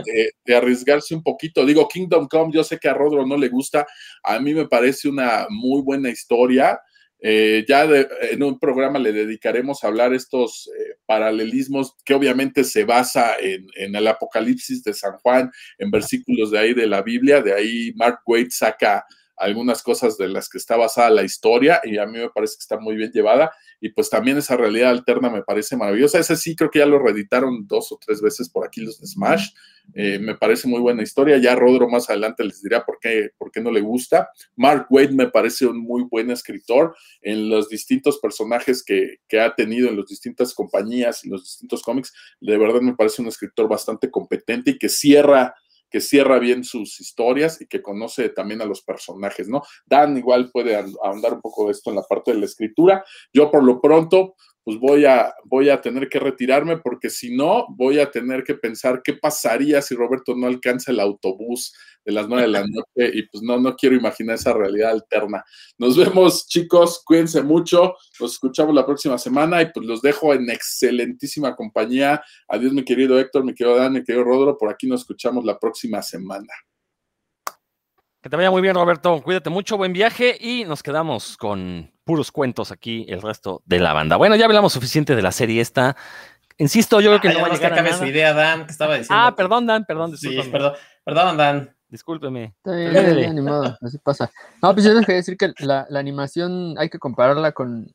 [0.46, 1.65] de, arriesgarse un poquito.
[1.65, 3.86] Digo, Kingdom Come, yo sé que a Rodro no le gusta,
[4.24, 6.80] a mí me parece una muy buena historia.
[7.24, 12.84] Eh, ya en un programa le dedicaremos a hablar estos eh, paralelismos que obviamente se
[12.84, 17.44] basa en, en, el Apocalipsis de San Juan, en versículos de ahí de la Biblia,
[17.44, 19.06] de ahí Mark Waid saca
[19.41, 22.62] algunas cosas de las que está basada la historia y a mí me parece que
[22.62, 26.20] está muy bien llevada y pues también esa realidad alterna me parece maravillosa.
[26.20, 29.08] Ese sí creo que ya lo reeditaron dos o tres veces por aquí los de
[29.08, 29.50] Smash.
[29.96, 31.39] Eh, me parece muy buena historia.
[31.39, 34.30] Ya Rodro más adelante les dirá por qué, por qué no le gusta.
[34.56, 39.56] Mark Wade me parece un muy buen escritor en los distintos personajes que, que ha
[39.56, 42.13] tenido en las distintas compañías y los distintos cómics.
[42.39, 45.56] De verdad me parece un escritor bastante competente y que cierra
[45.91, 49.62] que cierra bien sus historias y que conoce también a los personajes, ¿no?
[49.86, 53.04] Dan igual puede ahondar un poco de esto en la parte de la escritura.
[53.34, 57.65] Yo por lo pronto, pues voy a, voy a tener que retirarme porque si no,
[57.69, 61.74] voy a tener que pensar qué pasaría si Roberto no alcanza el autobús
[62.06, 65.43] de las nueve de la noche y pues no, no quiero imaginar esa realidad alterna.
[65.78, 70.50] Nos vemos chicos, cuídense mucho, nos escuchamos la próxima semana y pues los dejo en
[70.50, 72.21] excelentísima compañía.
[72.47, 75.58] Adiós mi querido Héctor, mi querido Dan, mi querido Rodro, por aquí nos escuchamos la
[75.58, 76.54] próxima semana.
[78.21, 79.19] Que te vaya muy bien, Roberto.
[79.23, 83.93] Cuídate mucho, buen viaje y nos quedamos con puros cuentos aquí el resto de la
[83.93, 84.15] banda.
[84.15, 85.95] Bueno, ya hablamos suficiente de la serie esta.
[86.60, 87.97] Insisto, yo creo que no va a llegar a nada.
[87.97, 89.15] su idea, Dan, que estaba diciendo.
[89.17, 90.15] Ah, perdón, Dan, perdón.
[90.15, 91.75] Sí, perdón, perdón, Dan.
[91.89, 92.53] discúlpeme.
[92.63, 94.31] Está bien, modo, así pasa.
[94.62, 97.91] No, pues yo les quería decir que la, la animación hay que compararla con,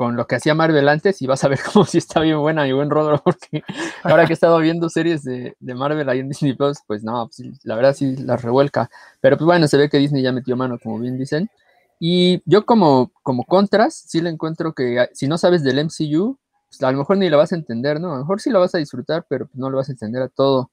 [0.00, 2.66] con lo que hacía Marvel antes y vas a ver como si está bien buena
[2.66, 3.62] y buen Rodro, porque
[4.02, 7.26] ahora que he estado viendo series de, de Marvel ahí en Disney Plus, pues no,
[7.26, 8.88] pues sí, la verdad sí las revuelca.
[9.20, 11.50] Pero pues bueno, se ve que Disney ya metió mano, como bien dicen.
[11.98, 16.38] Y yo como, como contras, sí le encuentro que si no sabes del MCU,
[16.70, 18.08] pues a lo mejor ni lo vas a entender, ¿no?
[18.12, 20.28] A lo mejor sí lo vas a disfrutar, pero no lo vas a entender a
[20.28, 20.70] todo.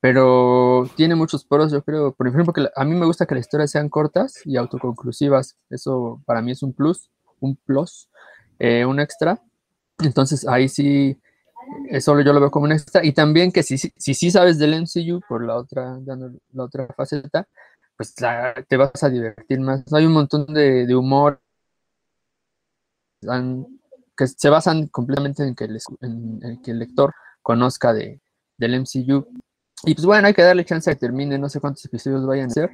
[0.00, 2.12] Pero tiene muchos poros, yo creo.
[2.12, 5.56] Por ejemplo, que la- a mí me gusta que las historias sean cortas y autoconclusivas.
[5.70, 8.08] Eso para mí es un plus, un plus,
[8.58, 9.40] eh, un extra.
[9.98, 11.20] Entonces ahí sí,
[11.90, 13.04] eso yo lo veo como un extra.
[13.04, 16.64] Y también que si si, si sí sabes del MCU, por la otra, dando la
[16.64, 17.46] otra faceta,
[17.96, 19.84] pues te vas a divertir más.
[19.92, 21.40] Hay un montón de, humor
[24.16, 25.78] que se basan completamente en que el,
[26.62, 28.20] que el lector conozca de,
[28.56, 29.26] del MCU.
[29.84, 32.46] Y pues bueno, hay que darle chance a que termine, no sé cuántos episodios vayan
[32.46, 32.70] a ser.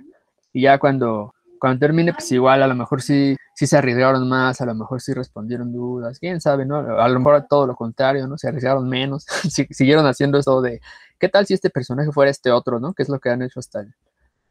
[0.52, 4.60] Y ya cuando, cuando termine, pues igual a lo mejor sí, sí se arriesgaron más,
[4.60, 6.76] a lo mejor sí respondieron dudas, quién sabe, ¿no?
[6.78, 8.36] A lo mejor todo lo contrario, ¿no?
[8.38, 10.80] Se arriesgaron menos, si- siguieron haciendo eso de,
[11.18, 12.94] ¿qué tal si este personaje fuera este otro, ¿no?
[12.94, 13.94] Que es lo que han hecho hasta el,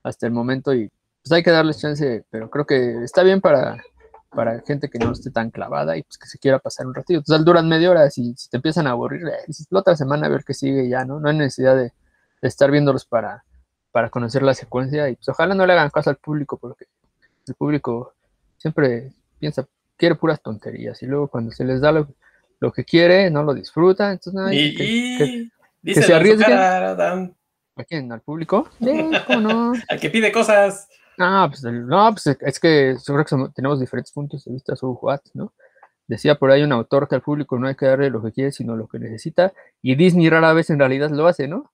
[0.03, 0.91] hasta el momento y
[1.23, 3.81] pues hay que darles chance, pero creo que está bien para,
[4.29, 7.21] para gente que no esté tan clavada y pues que se quiera pasar un ratito.
[7.23, 10.29] Total, duran media hora, si, si te empiezan a aburrir, eh, la otra semana a
[10.29, 11.19] ver qué sigue ya, ¿no?
[11.19, 11.83] No hay necesidad de,
[12.41, 13.43] de estar viéndolos para,
[13.91, 16.85] para conocer la secuencia y pues ojalá no le hagan caso al público porque
[17.47, 18.13] el público
[18.63, 22.07] siempre piensa, quiere puras tonterías y luego cuando se les da lo,
[22.61, 26.57] lo que quiere, no lo disfruta, entonces no, Y, que- se arriesguen.
[26.57, 28.09] ¿A quién?
[28.11, 28.69] ¿Al público?
[28.81, 29.73] Sí, ¿cómo no?
[29.89, 30.87] al que pide cosas.
[31.19, 35.19] Ah, pues, no, pues es que creo que tenemos diferentes puntos de vista sobre What,
[35.33, 35.53] ¿no?
[36.07, 38.53] Decía por ahí un autor que al público no hay que darle lo que quiere,
[38.53, 41.73] sino lo que necesita, y Disney rara vez en realidad lo hace, ¿no?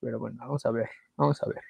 [0.00, 1.62] Pero bueno, vamos a ver, vamos a ver.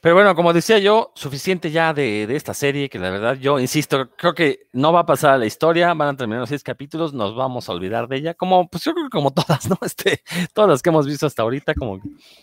[0.00, 4.10] Pero bueno, como decía yo, suficiente ya de, esta serie, que la verdad yo insisto,
[4.16, 7.34] creo que no va a pasar la historia, van a terminar los seis capítulos, nos
[7.34, 9.78] vamos a olvidar de ella, como, pues yo creo que como todas, ¿no?
[9.82, 12.00] Este, todas las que hemos visto hasta ahorita, como,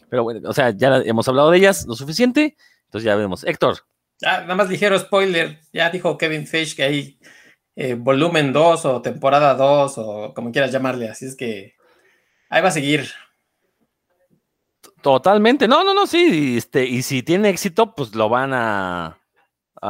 [0.10, 3.44] pero bueno, o sea, ya hemos hablado de ellas lo suficiente, entonces ya vemos.
[3.44, 3.78] Héctor,
[4.24, 5.60] Ah, nada más ligero spoiler.
[5.74, 7.20] Ya dijo Kevin Feige que hay
[7.76, 11.10] eh, volumen 2 o temporada 2 o como quieras llamarle.
[11.10, 11.76] Así es que
[12.50, 13.10] ahí va a seguir.
[15.06, 19.20] Totalmente, no, no, no, sí, este, y si tiene éxito, pues lo van a,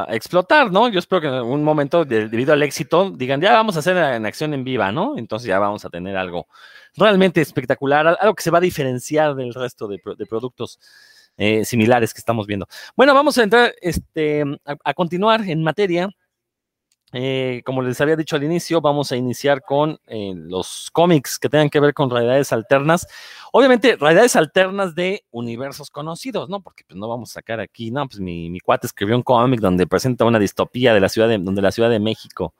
[0.09, 0.89] explotar, ¿no?
[0.89, 3.95] Yo espero que en algún momento, de- debido al éxito, digan, ya vamos a hacer
[3.95, 5.17] en acción en viva, ¿no?
[5.17, 6.47] Entonces ya vamos a tener algo
[6.97, 10.79] realmente espectacular, al- algo que se va a diferenciar del resto de, pro- de productos
[11.37, 12.67] eh, similares que estamos viendo.
[12.97, 16.09] Bueno, vamos a entrar este, a continuar en materia.
[17.13, 21.49] Eh, como les había dicho al inicio, vamos a iniciar con eh, los cómics que
[21.49, 23.07] tengan que ver con realidades alternas.
[23.51, 26.61] Obviamente, realidades alternas de universos conocidos, ¿no?
[26.61, 29.87] Porque pues, no vamos a sacar aquí, no, pues mi, cuate escribió un cómic donde
[29.87, 32.53] presenta una distopía de la ciudad de, donde la Ciudad de México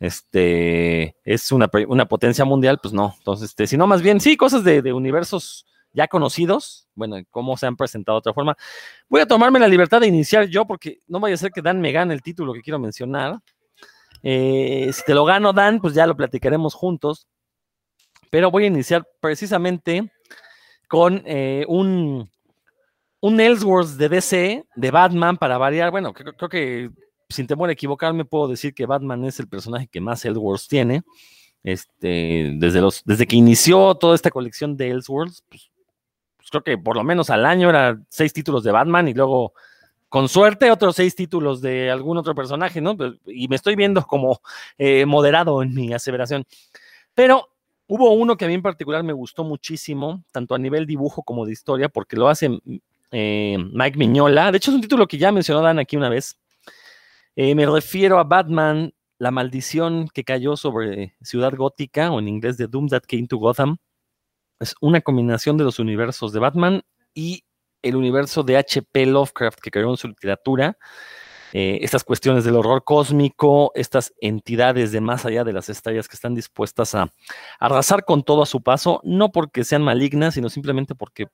[0.00, 3.14] este, es una, una potencia mundial, pues no.
[3.18, 7.66] Entonces, este, sino más bien, sí, cosas de, de universos ya conocidos, bueno, cómo se
[7.66, 8.56] han presentado de otra forma.
[9.08, 11.80] Voy a tomarme la libertad de iniciar yo, porque no vaya a ser que Dan
[11.80, 13.38] me gane el título que quiero mencionar.
[14.26, 17.28] Eh, si te lo gano, Dan, pues ya lo platicaremos juntos.
[18.30, 20.10] Pero voy a iniciar precisamente
[20.88, 22.28] con eh, un,
[23.20, 25.90] un Ellsworth de DC, de Batman, para variar.
[25.90, 26.90] Bueno, creo, creo que
[27.28, 31.02] sin temor a equivocarme, puedo decir que Batman es el personaje que más Ellsworth tiene.
[31.62, 35.70] Este, desde, los, desde que inició toda esta colección de Ellsworths, pues,
[36.36, 39.52] pues creo que por lo menos al año eran seis títulos de Batman y luego
[40.14, 42.96] con suerte otros seis títulos de algún otro personaje, ¿no?
[42.96, 44.40] Pues, Y me estoy viendo como
[44.78, 46.44] eh, moderado en mi aseveración.
[47.14, 47.48] Pero
[47.88, 51.44] hubo uno que a mí en particular me gustó muchísimo, tanto a nivel dibujo como
[51.44, 52.60] de historia, porque lo hace
[53.10, 54.52] eh, Mike Miñola.
[54.52, 56.38] De hecho, es un título que ya mencionó Dan aquí una vez.
[57.34, 62.56] Eh, me refiero a Batman, la maldición que cayó sobre Ciudad Gótica, o en inglés
[62.56, 63.78] The Doom That Came to Gotham.
[64.60, 66.82] Es una combinación de los universos de Batman
[67.14, 67.42] y
[67.84, 69.06] el universo de H.P.
[69.06, 70.76] Lovecraft que creó en su literatura.
[71.52, 76.16] Eh, estas cuestiones del horror cósmico, estas entidades de más allá de las estrellas que
[76.16, 77.12] están dispuestas a
[77.60, 81.28] arrasar con todo a su paso, no porque sean malignas, sino simplemente porque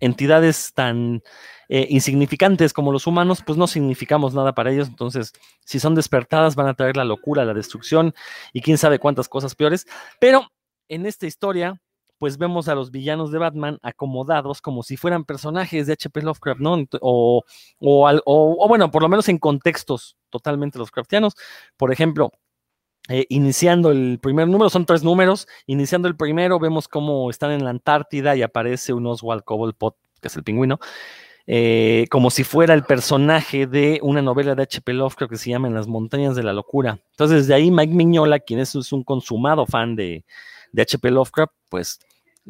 [0.00, 1.22] entidades tan
[1.68, 4.88] eh, insignificantes como los humanos, pues no significamos nada para ellos.
[4.88, 5.32] Entonces,
[5.64, 8.14] si son despertadas, van a traer la locura, la destrucción
[8.52, 9.86] y quién sabe cuántas cosas peores.
[10.20, 10.48] Pero
[10.88, 11.80] en esta historia,
[12.18, 16.22] pues vemos a los villanos de Batman acomodados como si fueran personajes de H.P.
[16.22, 16.84] Lovecraft, ¿no?
[17.00, 17.44] O,
[17.78, 21.34] o, al, o, o, bueno, por lo menos en contextos totalmente Lovecraftianos.
[21.76, 22.32] Por ejemplo,
[23.08, 27.64] eh, iniciando el primer número, son tres números, iniciando el primero vemos cómo están en
[27.64, 30.78] la Antártida y aparece un Oswald Cobblepot, que es el pingüino,
[31.46, 34.92] eh, como si fuera el personaje de una novela de H.P.
[34.92, 37.00] Lovecraft que se llama En las montañas de la locura.
[37.12, 40.26] Entonces, de ahí Mike Miñola, quien es, un consumado fan de,
[40.72, 41.10] de H.P.
[41.10, 42.00] Lovecraft, pues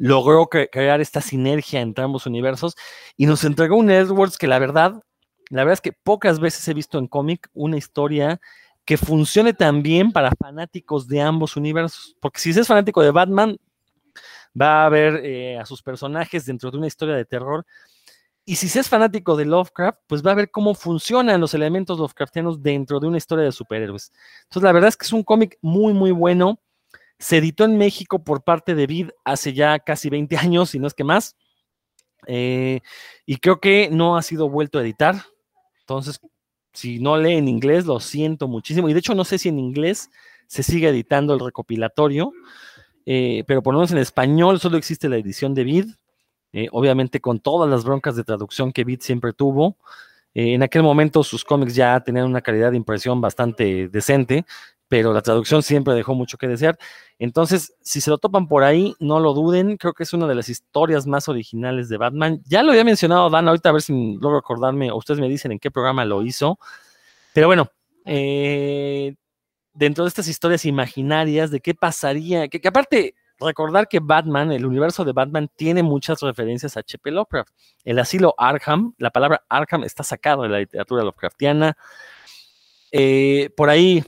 [0.01, 2.77] logró crear esta sinergia entre ambos universos
[3.17, 5.03] y nos entregó un Edwards que la verdad,
[5.51, 8.41] la verdad es que pocas veces he visto en cómic una historia
[8.85, 12.17] que funcione tan bien para fanáticos de ambos universos.
[12.21, 13.59] Porque si es fanático de Batman,
[14.59, 17.67] va a ver eh, a sus personajes dentro de una historia de terror.
[18.45, 21.99] Y si se es fanático de Lovecraft, pues va a ver cómo funcionan los elementos
[21.99, 24.13] Lovecraftianos dentro de una historia de superhéroes.
[24.45, 26.61] Entonces, la verdad es que es un cómic muy, muy bueno.
[27.19, 30.87] Se editó en México por parte de Vid hace ya casi 20 años, si no
[30.87, 31.37] es que más.
[32.27, 32.81] Eh,
[33.27, 35.17] y creo que no ha sido vuelto a editar.
[35.81, 36.21] Entonces,
[36.73, 38.89] si no lee en inglés, lo siento muchísimo.
[38.89, 40.11] Y de hecho, no sé si en inglés
[40.47, 42.33] se sigue editando el recopilatorio,
[43.07, 45.87] eh, pero por lo menos en español solo existe la edición de Vid.
[46.53, 49.77] Eh, obviamente con todas las broncas de traducción que Vid siempre tuvo.
[50.35, 54.47] en aquel momento sus cómics ya tenían una calidad de impresión bastante decente,
[54.89, 56.79] pero la traducción siempre dejó mucho que desear.
[57.19, 60.35] Entonces, si se lo topan por ahí, no lo duden, creo que es una de
[60.35, 62.41] las historias más originales de Batman.
[62.47, 65.53] Ya lo había mencionado Dan, ahorita a ver si logro acordarme, o ustedes me dicen
[65.53, 66.59] en qué programa lo hizo.
[67.35, 67.71] Pero bueno,
[68.07, 69.15] eh,
[69.75, 75.05] dentro de estas historias imaginarias de qué pasaría, que, aparte, recordar que Batman, el universo
[75.05, 77.11] de Batman, tiene muchas referencias a H.P.
[77.11, 77.53] Lovecraft.
[77.85, 81.77] El asilo Arkham, la palabra Arkham está sacado de la literatura Lovecraftiana.
[82.91, 84.03] Eh, por ahí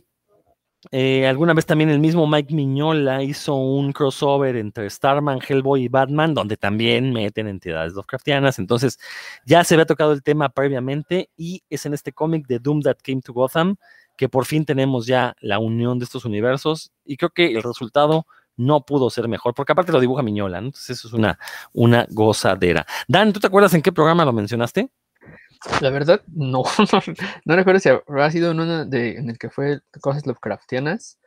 [0.90, 5.88] eh, alguna vez también el mismo Mike Miñola hizo un crossover entre Starman, Hellboy y
[5.88, 8.58] Batman, donde también meten entidades Lovecraftianas.
[8.58, 8.98] Entonces,
[9.44, 12.98] ya se había tocado el tema previamente y es en este cómic de Doom That
[13.02, 13.76] Came to Gotham
[14.16, 18.26] que por fin tenemos ya la unión de estos universos y creo que el resultado
[18.56, 21.38] no pudo ser mejor, porque aparte lo dibuja Miñola, entonces eso es una,
[21.72, 22.86] una gozadera.
[23.08, 24.90] Dan, ¿tú te acuerdas en qué programa lo mencionaste?
[25.80, 26.62] La verdad, no,
[27.44, 31.18] no, recuerdo si habrá sido en uno de, en el que fue cosas Lovecraftianas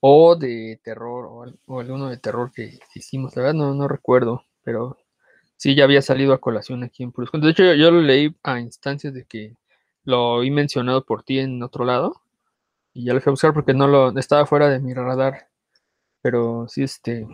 [0.00, 3.34] o de terror o, alguno de terror que, hicimos.
[3.36, 4.96] La verdad, no, no recuerdo, pero
[5.56, 8.60] sí ya había salido a colación aquí en Puros De hecho, yo, lo leí a
[8.60, 9.56] instancias de que
[10.04, 12.22] lo he mencionado por ti en otro lado
[12.94, 15.48] y ya lo fui a buscar porque no lo estaba fuera de mi radar.
[16.22, 17.26] Pero sí, este,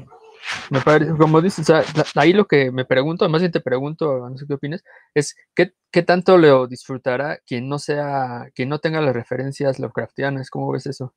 [0.71, 1.67] me parece, como dices,
[2.15, 4.85] ahí lo que me pregunto, más bien te pregunto, no sé qué opinas,
[5.15, 10.51] es ¿qué, qué tanto lo disfrutará quien no sea, quien no tenga las referencias Lovecraftianas,
[10.51, 11.15] ¿cómo ves eso?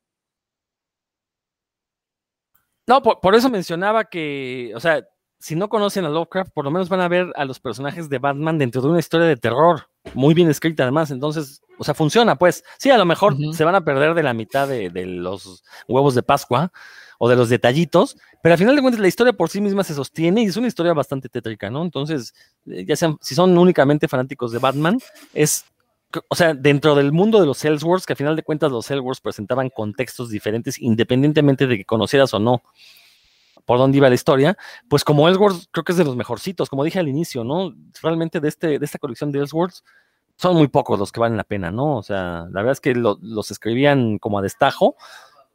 [2.86, 5.06] No, por, eso mencionaba que, o sea,
[5.38, 8.18] si no conocen a Lovecraft, por lo menos van a ver a los personajes de
[8.18, 12.34] Batman dentro de una historia de terror, muy bien escrita además, entonces, o sea, funciona,
[12.34, 12.64] pues.
[12.78, 16.16] Sí, a lo mejor se van a perder de la mitad de, de los huevos
[16.16, 16.72] de Pascua,
[17.22, 19.92] o de los detallitos, pero al final de cuentas la historia por sí misma se
[19.92, 21.82] sostiene y es una historia bastante tétrica, ¿no?
[21.82, 22.32] Entonces,
[22.66, 24.98] eh, ya sean, si son únicamente fanáticos de Batman,
[25.34, 25.66] es,
[26.28, 29.20] o sea, dentro del mundo de los Elseworlds, que al final de cuentas los Elseworlds
[29.20, 32.62] presentaban contextos diferentes independientemente de que conocieras o no
[33.66, 34.56] por dónde iba la historia,
[34.88, 37.74] pues como Elseworlds creo que es de los mejorcitos, como dije al inicio, ¿no?
[38.02, 39.84] Realmente de, este, de esta colección de Elseworlds
[40.36, 41.98] son muy pocos los que valen la pena, ¿no?
[41.98, 44.96] O sea, la verdad es que los escribían como a destajo,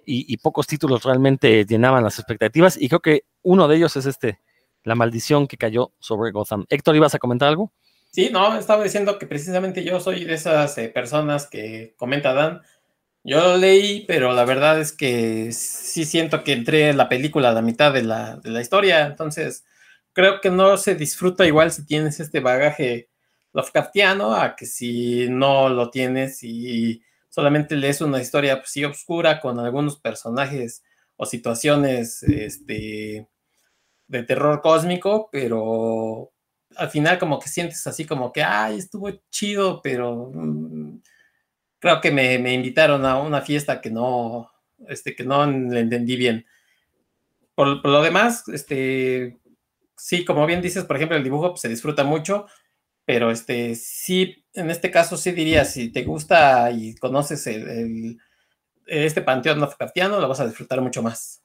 [0.05, 4.39] y, pocos títulos realmente llenaban las expectativas y creo que uno de ellos es este,
[4.83, 6.65] La maldición que cayó sobre Gotham.
[6.69, 7.73] Héctor, ¿ibas a comentar algo?
[8.11, 12.61] Sí, no, estaba diciendo que precisamente yo soy de esas eh, personas que comenta Dan.
[13.23, 17.49] Yo lo leí, pero la verdad es que sí siento que entré en la película
[17.49, 19.65] a la mitad de la, de la historia, entonces
[20.13, 23.09] creo que no se disfruta igual si tienes este bagaje
[23.51, 27.01] Lovecraftiano a que si no lo tienes y
[27.35, 30.85] solamente lees una historia pues, sí oscura con algunos personajes
[31.17, 33.27] o situaciones este,
[34.07, 36.31] de terror cósmico, pero
[36.77, 41.01] al final como que sientes así como que, ay, estuvo chido, pero mm,
[41.79, 44.49] creo que me, invitaron a una fiesta que no,
[44.87, 46.45] este, que no le entendí bien.
[47.53, 49.41] Por, lo demás, este,
[49.97, 52.45] sí, como bien dices, por ejemplo, el dibujo pues, se disfruta mucho,
[53.05, 58.17] pero este, sí, en este caso sí diría, si te gusta y conoces el,
[58.87, 61.41] este panteón Lovecraftiano, lo vas a disfrutar mucho más.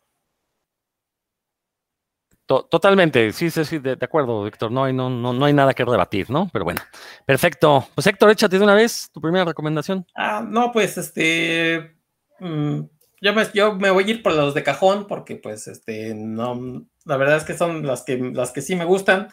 [2.46, 6.30] Totalmente, sí, sí, sí, de, acuerdo, Héctor, no hay, no, no, hay nada que rebatir,
[6.30, 6.50] ¿no?
[6.52, 6.80] Pero bueno,
[7.24, 7.86] perfecto.
[7.94, 10.04] Pues Héctor, échate de una vez tu primera recomendación.
[10.16, 11.94] Ah, no, pues este,
[12.40, 12.80] mm,
[13.20, 16.88] yo, me, yo me voy a ir por los de cajón porque pues este, no,
[17.04, 19.28] la verdad es que son las que, las que sí me gustan.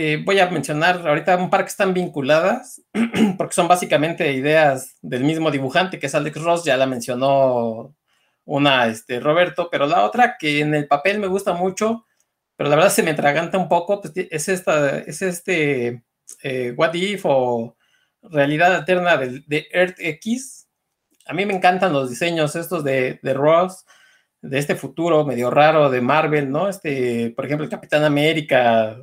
[0.00, 2.80] Eh, voy a mencionar ahorita un par que están vinculadas,
[3.36, 7.96] porque son básicamente ideas del mismo dibujante que es Alex Ross, ya la mencionó
[8.44, 12.06] una, este, Roberto, pero la otra que en el papel me gusta mucho,
[12.54, 16.04] pero la verdad se me traganta un poco, pues, es esta, es este
[16.44, 17.76] eh, What If o
[18.22, 20.68] Realidad Alterna de, de, Earth X.
[21.26, 23.84] A mí me encantan los diseños estos de, de Ross,
[24.42, 26.68] de este futuro medio raro de Marvel, ¿no?
[26.68, 28.96] Este, por ejemplo, el Capitán América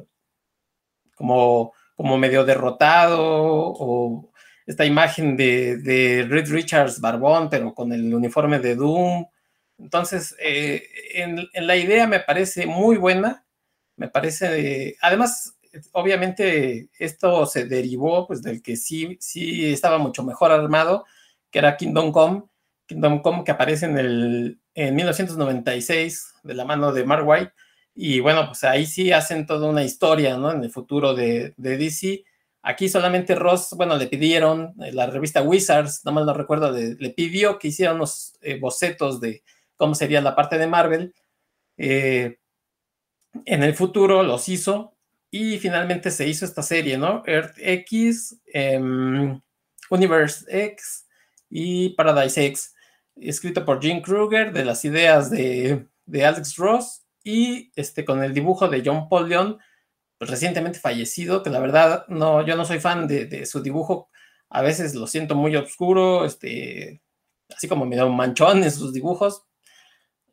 [1.16, 4.32] como, como medio derrotado o
[4.66, 9.26] esta imagen de, de Reed Richards Barbón, pero con el uniforme de Doom.
[9.78, 13.46] Entonces, eh, en, en, la idea me parece muy buena,
[13.98, 15.56] me parece, además,
[15.92, 21.06] obviamente esto se derivó pues del que sí, sí estaba mucho mejor armado,
[21.52, 22.44] que era Kingdom Come,
[22.86, 27.54] Kingdom Come que aparece en, el, en 1996 de la mano de Mark White,
[27.96, 30.52] y bueno, pues ahí sí hacen toda una historia, ¿no?
[30.52, 32.26] En el futuro de, de DC,
[32.68, 37.10] Aquí solamente Ross, bueno, le pidieron, eh, la revista Wizards, no mal no recuerdo, le,
[37.12, 39.44] pidió que hiciera unos eh, bocetos de
[39.76, 41.14] cómo sería la parte de Marvel.
[41.78, 42.40] Eh,
[43.46, 44.98] en el futuro los hizo
[45.30, 47.22] y finalmente se hizo esta serie, ¿no?
[47.28, 48.80] Earth X, eh,
[49.92, 51.06] Universe X
[51.52, 52.74] y Paradise X,
[53.16, 58.34] escrito por Jim Kruger, de las ideas de, de Alex Ross y este, con el
[58.34, 59.60] dibujo de John Paul Leon
[60.20, 64.10] recientemente fallecido, que la verdad no, yo no soy fan de, su dibujo,
[64.50, 67.02] a veces lo siento muy oscuro, este,
[67.54, 69.44] así como me da un manchón en sus dibujos,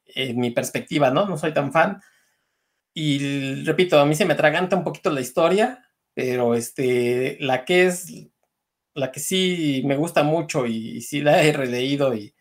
[0.04, 1.26] en mi perspectiva, ¿no?
[1.26, 2.00] No soy tan fan.
[2.94, 7.86] Y repito, a mí se me atraganta un poquito la historia, pero este, la que
[7.86, 8.12] es,
[8.94, 12.34] la que sí me gusta mucho y, y sí la he releído y,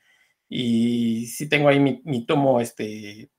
[0.49, 3.31] y sí tengo ahí mi, mi tomo este,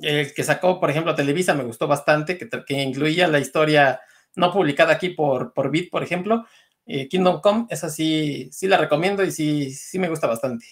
[0.00, 4.00] el que sacó, por ejemplo, Televisa me gustó bastante, que, que incluía la historia
[4.34, 6.46] no publicada aquí por, por Bit, por ejemplo.
[6.86, 10.66] Eh, Kingdom Come, esa sí, sí la recomiendo y sí, sí me gusta bastante.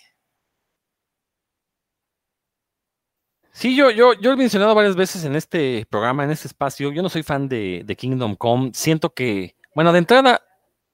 [3.52, 7.02] Sí, yo, yo, yo he mencionado varias veces en este programa, en este espacio, yo
[7.02, 8.70] no soy fan de, de Kingdom Come.
[8.74, 10.40] Siento que, bueno, de entrada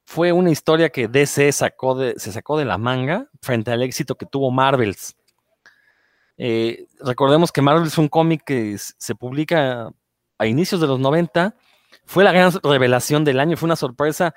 [0.05, 4.17] fue una historia que DC sacó de, se sacó de la manga frente al éxito
[4.17, 5.17] que tuvo Marvels.
[6.39, 9.91] Eh, recordemos que Marvel es un cómic que se publica
[10.39, 11.55] a inicios de los 90.
[12.05, 14.35] Fue la gran revelación del año, fue una sorpresa,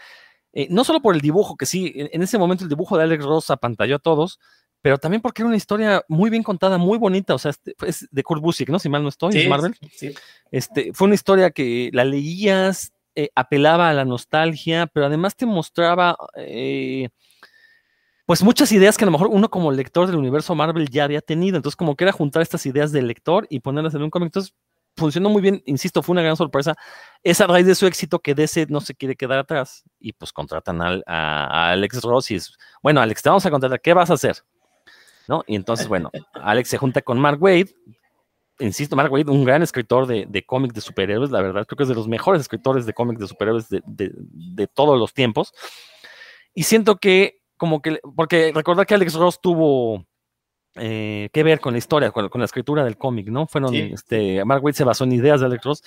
[0.54, 3.24] eh, no solo por el dibujo, que sí, en ese momento el dibujo de Alex
[3.24, 4.40] Ross apantalló a todos,
[4.82, 8.08] pero también porque era una historia muy bien contada, muy bonita, o sea, este, es
[8.10, 8.80] de Kurt Busiek, ¿no?
[8.80, 9.76] Si mal no estoy, Sí, es Marvel.
[9.92, 10.14] sí.
[10.52, 15.46] Este, fue una historia que la leías, eh, apelaba a la nostalgia, pero además te
[15.46, 17.10] mostraba eh,
[18.30, 21.20] pues muchas ideas que a lo mejor uno como lector del universo Marvel ya había
[21.20, 21.58] tenido.
[21.58, 24.28] Entonces, como que era juntar estas ideas del lector y ponerlas en un cómic.
[24.28, 24.54] Entonces,
[24.96, 26.76] funcionó muy bien, insisto, fue una gran sorpresa.
[27.24, 30.32] Es a raíz de su éxito que DC no se quiere quedar atrás y pues
[30.32, 34.12] contratan al, a, Alex Ross y es, bueno, Alex, te vamos a contratar, ¿qué vas
[34.12, 34.38] a hacer?
[35.28, 35.44] ¿No?
[35.48, 37.74] Y entonces, bueno, Alex se junta con Mark Wade,
[38.60, 41.84] insisto, Mark Wade, un gran escritor de, de cómics de superhéroes, la verdad, creo que
[41.84, 45.52] es de los mejores escritores de cómics de superhéroes de, de, de todos los tiempos.
[46.54, 50.04] Y siento que, como que, porque recordar que Alex Ross tuvo
[50.76, 53.46] eh, que ver con la historia, con, con la escritura del cómic, ¿no?
[53.46, 53.92] Fueron, Sí.
[53.94, 55.84] este, Mark Wade se basó en ideas de Alex Ross.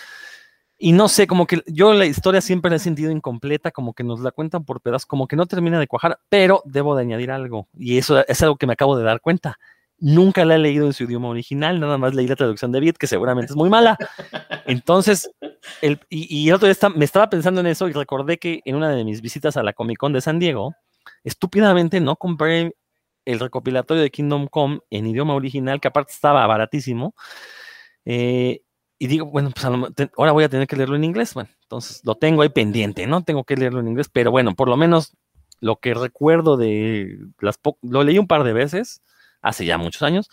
[0.79, 4.03] Y no sé, como que yo la historia siempre la he sentido incompleta, como que
[4.05, 7.31] nos la cuentan por pedazos, como que no termina de cuajar, pero debo de añadir
[7.31, 9.59] algo, y eso es algo que me acabo de dar cuenta.
[9.99, 12.97] Nunca la he leído en su idioma original, nada más leí la traducción de Viet,
[12.97, 13.97] que seguramente es muy mala.
[14.67, 15.31] Entonces,
[15.81, 18.61] el, y, y el otro día está- me estaba pensando en eso y recordé que
[18.65, 20.75] en una de mis visitas a la Comic Con de San Diego,
[21.25, 22.77] estúpidamente no compré
[23.25, 27.15] el recopilatorio de Kingdom Come en idioma original, que aparte estaba baratísimo.
[28.05, 28.63] eh,
[28.99, 31.35] y digo, bueno, pues ahora voy a tener que leerlo en inglés.
[31.35, 33.25] Bueno, entonces lo tengo ahí pendiente, ¿no?
[33.25, 35.17] Tengo que leerlo en inglés, pero bueno, por lo menos
[35.59, 39.03] lo que recuerdo de las lo leí un par de veces,
[39.41, 40.29] hace ya muchos años,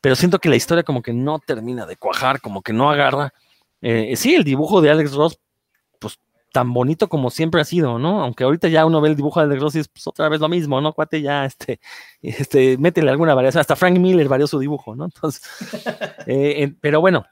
[0.00, 3.34] pero siento que la historia como que no termina de cuajar, como que no agarra.
[3.82, 5.38] Eh, sí, el dibujo de Alex Ross,
[6.54, 8.22] tan bonito como siempre ha sido, ¿no?
[8.22, 10.92] Aunque ahorita ya uno ve el dibujo de es pues, otra vez lo mismo, ¿no?
[10.92, 11.80] Cuate, ya, este,
[12.22, 13.60] este, métele alguna variación.
[13.60, 15.06] Hasta Frank Miller varió su dibujo, ¿no?
[15.06, 15.42] Entonces,
[16.28, 17.26] eh, en- pero bueno,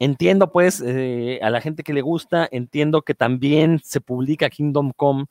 [0.00, 4.90] entiendo pues eh, a la gente que le gusta, entiendo que también se publica Kingdom
[4.96, 5.26] Come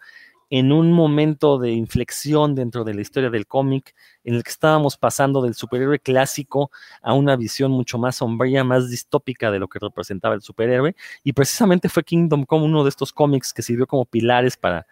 [0.50, 3.94] en un momento de inflexión dentro de la historia del cómic,
[4.24, 6.72] en el que estábamos pasando del superhéroe clásico
[7.02, 11.34] a una visión mucho más sombría, más distópica de lo que representaba el superhéroe, y
[11.34, 14.88] precisamente fue Kingdom Come uno de estos cómics que sirvió como pilares para,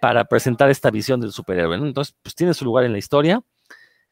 [0.00, 1.76] para presentar esta visión del superhéroe.
[1.76, 3.42] Entonces, pues tiene su lugar en la historia.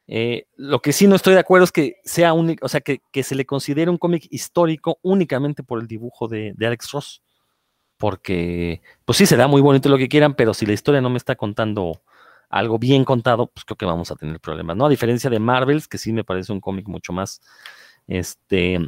[0.08, 3.00] Eh, lo que sí no estoy de acuerdo es que sea único, o sea, que,
[3.12, 7.22] que se le considere un cómic histórico únicamente por el dibujo de Alex Ross.
[8.00, 11.18] Porque, pues sí, será muy bonito lo que quieran, pero si la historia no me
[11.18, 12.00] está contando
[12.48, 14.86] algo bien contado, pues creo que vamos a tener problemas, ¿no?
[14.86, 17.42] A diferencia de Marvels, que sí me parece un cómic mucho más,
[18.08, 18.80] este,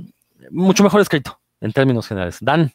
[0.50, 2.38] mucho mejor escrito en términos generales.
[2.40, 2.72] Dan,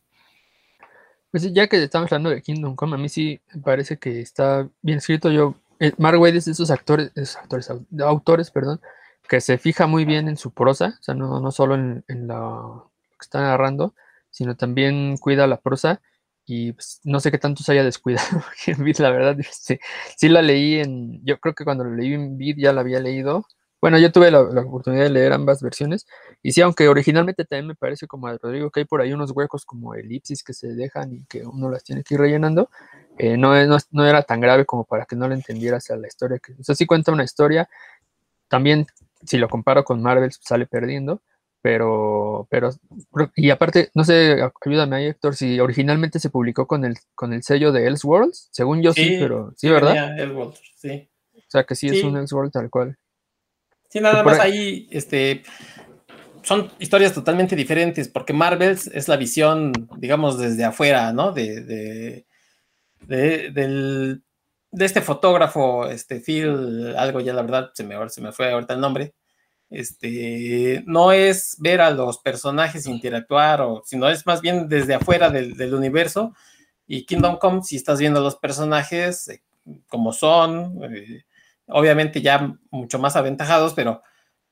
[1.32, 4.70] Pues ya que estamos hablando de Kingdom Come, a mí sí me parece que está
[4.84, 5.32] bien escrito.
[5.32, 7.68] Yo, eh, Mark Waid es de esos actores, esos actores,
[8.00, 8.80] autores, perdón,
[9.28, 12.92] que se fija muy bien en su prosa, o sea, no, no solo en, lo
[13.20, 13.96] que está narrando,
[14.30, 16.00] sino también cuida la prosa.
[16.48, 19.82] Y pues, no sé qué tanto se haya descuidado, en Vid, la verdad, este,
[20.16, 23.02] sí la leí en, yo creo que cuando lo leí en Vid ya la había
[23.02, 23.46] leído.
[23.82, 26.08] Bueno, yo tuve la, la oportunidad de leer ambas versiones,
[26.42, 29.32] y sí, aunque originalmente también me parece como a Rodrigo que hay por ahí unos
[29.32, 32.70] huecos como elipsis que se dejan y que uno las tiene que ir rellenando,
[33.18, 36.08] eh, no, no, no era tan grave como para que no le entendieras a la
[36.08, 36.40] historia.
[36.40, 37.70] Que, o sea, sí cuenta una historia,
[38.48, 38.88] también
[39.26, 41.22] si lo comparo con Marvel sale perdiendo,
[41.68, 42.70] pero, pero,
[43.36, 47.44] y aparte, no sé, ayúdame ahí Héctor, si originalmente se publicó con el, con el
[47.44, 49.94] sello de Elseworlds, según yo sí, pero sí, ¿verdad?
[50.08, 51.10] venía Elseworlds, sí.
[51.36, 52.98] O sea, que sí, es un Elseworlds tal cual.
[53.90, 55.44] Sí, nada más ahí- ahí, este,
[56.42, 61.34] son historias totalmente diferentes, porque Marvels es la visión, digamos, desde afuera, ¿no?
[61.34, 62.26] De, de,
[63.02, 64.24] de, del-
[64.72, 68.74] de este fotógrafo, este Phil, algo ya la verdad, se me, se me fue ahorita
[68.74, 69.14] el nombre.
[69.70, 75.30] Este, no es ver a los personajes interactuar, o, sino es más bien desde afuera
[75.30, 76.34] del, universo.
[76.88, 79.42] Y Kingdom Come, si estás viendo los personajes eh,
[79.88, 81.26] como son, eh,
[81.68, 84.02] obviamente ya mucho más aventajados, pero,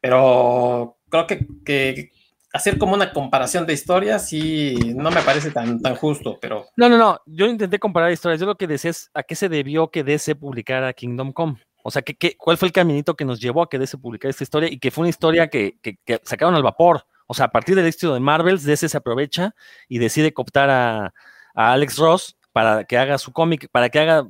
[0.02, 2.12] pero creo que,
[2.52, 6.88] hacer como una comparación de historias sí no me parece tan, tan justo, pero No,
[6.88, 7.20] no, no.
[7.26, 8.40] Yo intenté comparar historias.
[8.40, 11.58] Yo lo que decía es a qué se debió que DC publicara Kingdom Come.
[11.88, 14.32] O sea, ¿qué, qué, cuál fue el caminito que nos llevó a que DC publicara
[14.32, 14.72] esta historia?
[14.72, 17.06] Y que fue una historia que, que, que sacaron al vapor.
[17.28, 19.54] O sea, a partir del éxito de Marvels, DC se aprovecha
[19.88, 21.14] y decide cooptar a,
[21.54, 24.28] a Alex Ross para que haga su cómic, para que haga,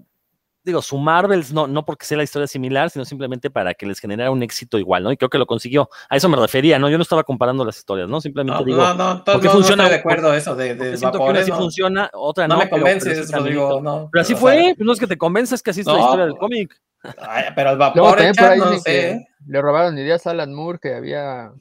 [0.66, 3.99] digo, su Marvels, no, no porque sea la historia similar, sino simplemente para que les
[3.99, 5.11] generara un éxito igual, ¿no?
[5.11, 5.89] Y creo que lo consiguió.
[6.09, 6.89] A eso me refería, ¿no?
[6.89, 8.20] Yo no estaba comparando las historias, ¿no?
[8.20, 9.84] Simplemente no, digo, no, no, to- ¿por qué no, no funciona?
[9.84, 12.47] estoy de acuerdo eso de, porque de siento que vapor, una sí no, funciona, otra
[12.47, 12.59] no no.
[12.59, 13.32] me pero- pero convences.
[13.32, 14.09] Rodrigo, no.
[14.11, 15.93] Pero así o sea, fue, pues no es que te convenzas que así es la
[15.93, 16.82] No, historia del cómic.
[17.20, 18.91] ay, pero el vapor por ahí no dicen sé.
[18.91, 21.51] que le robaron ideas a Alan Moore que había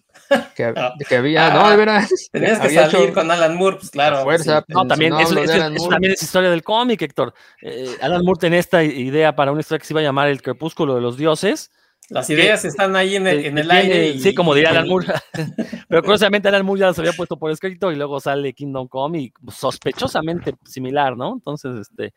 [0.56, 0.94] que, Ah.
[1.08, 2.08] que había, Ah, no, de veras.
[2.32, 4.22] Tenías que había salir hecho- con Alan Moore, pues claro.
[4.22, 4.72] Fuerza, sí.
[4.74, 5.94] No, también, no eso, hablo de eso- Alan eso Moore.
[5.94, 7.34] también es historia del cómic, Héctor.
[7.62, 10.40] Eh, Alan Moore tenía esta idea para una historia que se iba a llamar El
[10.42, 11.70] Crepúsculo de los Dioses.
[12.10, 14.08] Las ideas están ahí en el, que- en el tiene- aire.
[14.08, 15.06] y- sí, como diría y- Alan Moore.
[15.88, 19.18] Pero curiosamente Alan Moore ya las había puesto por escrito y luego sale Kingdom Come
[19.20, 21.32] y sospechosamente similar, ¿no?
[21.34, 22.12] Entonces, este.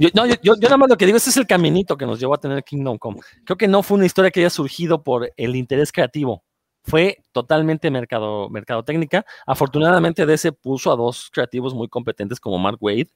[0.00, 2.18] Yo, no, yo, yo, nada más lo que digo, ese es el caminito que nos
[2.18, 3.20] llevó a tener Kingdom Come.
[3.44, 6.42] Creo que no fue una historia que haya surgido por el interés creativo.
[6.84, 9.26] Fue totalmente mercado, mercadotécnica.
[9.46, 13.08] Afortunadamente, DC puso a dos creativos muy competentes como Mark Wade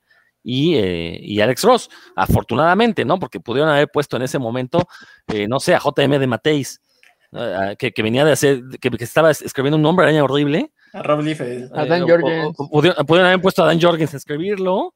[0.43, 1.89] y, eh, y Alex Ross.
[2.14, 3.18] Afortunadamente, ¿no?
[3.18, 4.87] Porque pudieron haber puesto en ese momento,
[5.28, 6.82] eh, no sé, a JM de Mateis,
[7.32, 10.70] eh, que, que venía de hacer, que, que estaba escribiendo un nombre araña horrible.
[10.95, 11.70] A Rob Liefeld.
[11.76, 12.55] A Dan Eh, Jorgens.
[12.59, 14.95] o- o pudieron, pudieron haber puesto a Dan Jorgens a escribirlo.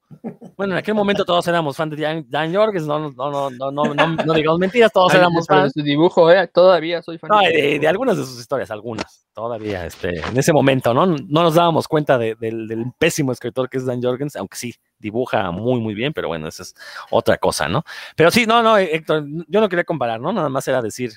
[0.57, 3.71] Bueno, en aquel momento todos éramos fans de Dan, Dan Jorgens, no, no, no, no,
[3.71, 5.73] no, no, no digamos mentiras, todos Ay, éramos pero de fans.
[5.75, 7.31] su dibujo, eh, todavía soy fan.
[7.31, 11.05] No, de de, de algunas de sus historias, algunas, todavía, este, en ese momento, ¿no?
[11.07, 14.75] No nos dábamos cuenta de- del, del pésimo escritor que es Dan Jorgens, aunque sí,
[15.01, 16.75] dibuja muy, muy bien, pero bueno, esa es
[17.11, 17.83] otra cosa, ¿no?
[18.17, 20.33] Pero sí, no, no, Héctor, yo no quería comparar, ¿no?
[20.33, 21.13] Nada más era decir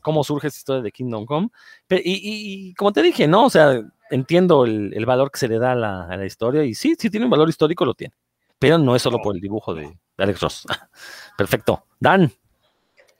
[0.00, 1.48] cómo surge esta historia de Kingdom Come.
[1.86, 3.44] Pe- y, y- y como te dije, ¿no?
[3.46, 3.80] O sea,
[4.10, 6.94] entiendo el, el valor que se le da a la, a la historia y sí,
[6.98, 8.14] sí tiene un valor histórico, lo tiene.
[8.58, 10.66] Pero no es solo por el dibujo de, de Alex Ross.
[11.38, 11.84] Perfecto.
[11.98, 12.30] Dan.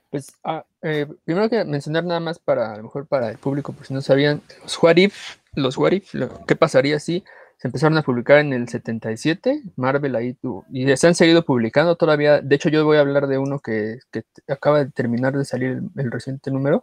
[0.09, 3.71] Pues ah, eh, primero que mencionar nada más para a lo mejor para el público,
[3.73, 7.23] por si no sabían, los What If, los What If, lo- ¿qué pasaría si
[7.61, 9.61] se empezaron a publicar en el 77?
[9.75, 12.41] Marvel ahí tuvo, y se han seguido publicando todavía.
[12.41, 15.79] De hecho, yo voy a hablar de uno que, que acaba de terminar de salir
[15.95, 16.81] el, reciente número.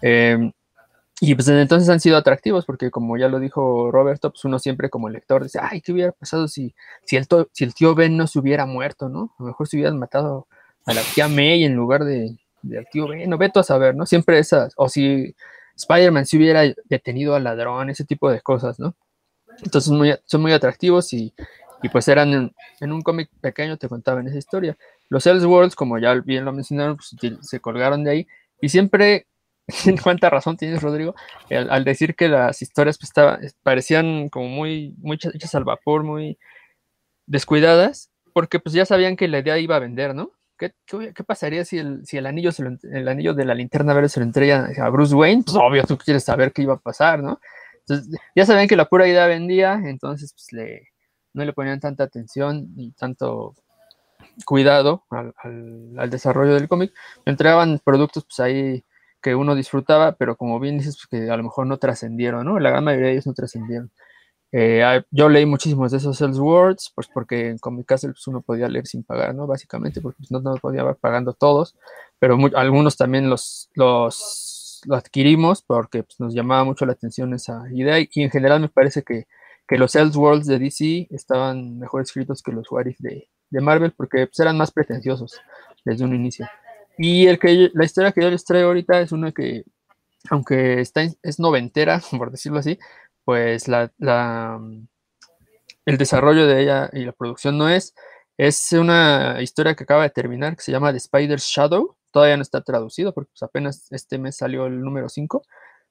[0.00, 0.50] Eh,
[1.20, 4.58] y pues desde entonces han sido atractivos, porque como ya lo dijo Roberto, pues uno
[4.58, 7.94] siempre como lector dice, ay, ¿qué hubiera pasado si, si, el, to- si el tío
[7.94, 9.34] Ben no se hubiera muerto, ¿no?
[9.38, 10.46] A lo mejor se hubieran matado
[10.86, 14.06] a la tía May en lugar de, del tío Ben, no veto a saber, ¿no?
[14.06, 15.34] Siempre esas, o si
[15.76, 18.94] Spider-Man se hubiera detenido al ladrón, ese tipo de cosas, ¿no?
[19.62, 21.34] Entonces son muy atractivos y,
[21.92, 24.76] pues eran en, un cómic pequeño, te contaban esa historia.
[25.08, 28.26] Los Elseworlds, como ya bien lo mencionaron, pues, se colgaron de ahí
[28.60, 29.26] y siempre,
[30.02, 31.14] cuánta razón tienes, Rodrigo,
[31.50, 36.38] al, decir que las historias pues, estaba- parecían como muy, muy hechas- al vapor, muy
[37.26, 40.32] descuidadas, porque pues ya sabían que la idea iba a vender, ¿no?
[40.58, 43.94] ¿Qué, qué, pasaría si el, si el anillo se lo el anillo de la linterna
[43.94, 45.44] verde se lo entrega a Bruce Wayne?
[45.44, 47.40] Pues obvio, tú quieres saber qué iba a pasar, ¿no?
[47.88, 50.88] Entonces, ya sabían que la pura idea vendía, entonces pues le,
[51.34, 53.54] no le ponían tanta atención ni tanto
[54.44, 55.34] cuidado al,
[55.98, 56.92] al- desarrollo del cómic.
[57.24, 58.84] Entregaban productos pues ahí
[59.22, 62.58] que uno disfrutaba, pero como bien dices, pues, que a lo mejor no trascendieron, ¿no?
[62.60, 63.90] La gran mayoría de ellos no trascendieron.
[64.52, 68.68] Eh, yo leí muchísimos de esos Elseworlds, pues porque en Comic Castle pues, uno podía
[68.68, 69.46] leer sin pagar, ¿no?
[69.46, 71.76] Básicamente, porque pues, no, no podía pagando todos,
[72.18, 74.16] pero algunos también los, los,
[74.90, 79.02] adquirimos porque pues, nos llamaba mucho la atención esa idea y, en general me parece
[79.02, 79.26] que,
[79.66, 84.26] que los Elseworlds de DC estaban mejor escritos que los What de, de Marvel porque
[84.26, 85.40] pues, eran más pretenciosos
[85.84, 86.46] desde un inicio.
[86.98, 89.64] Y el que la historia que yo les traigo ahorita es una que,
[90.30, 92.78] aunque está, es noventera, por decirlo así,
[93.24, 93.92] pues la,
[95.86, 97.94] el desarrollo de ella y la producción no es.
[98.36, 101.96] Es una historia que acaba de terminar, que se llama The Spider's Shadow.
[102.10, 105.42] Todavía no está traducido porque pues, apenas este mes salió el número 5.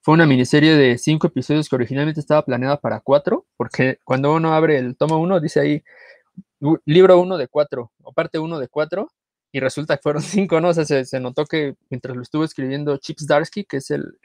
[0.01, 4.53] Fue una miniserie de cinco episodios que originalmente estaba planeada para cuatro, porque cuando uno
[4.53, 5.83] abre el tomo 1 dice ahí
[6.85, 9.07] libro 1 de 4 o parte 1 de 4
[9.51, 10.69] y resulta que fueron cinco, ¿no?
[10.69, 14.19] O sea, se, notó que mientras lo estuvo escribiendo Chips Darsky, que es el,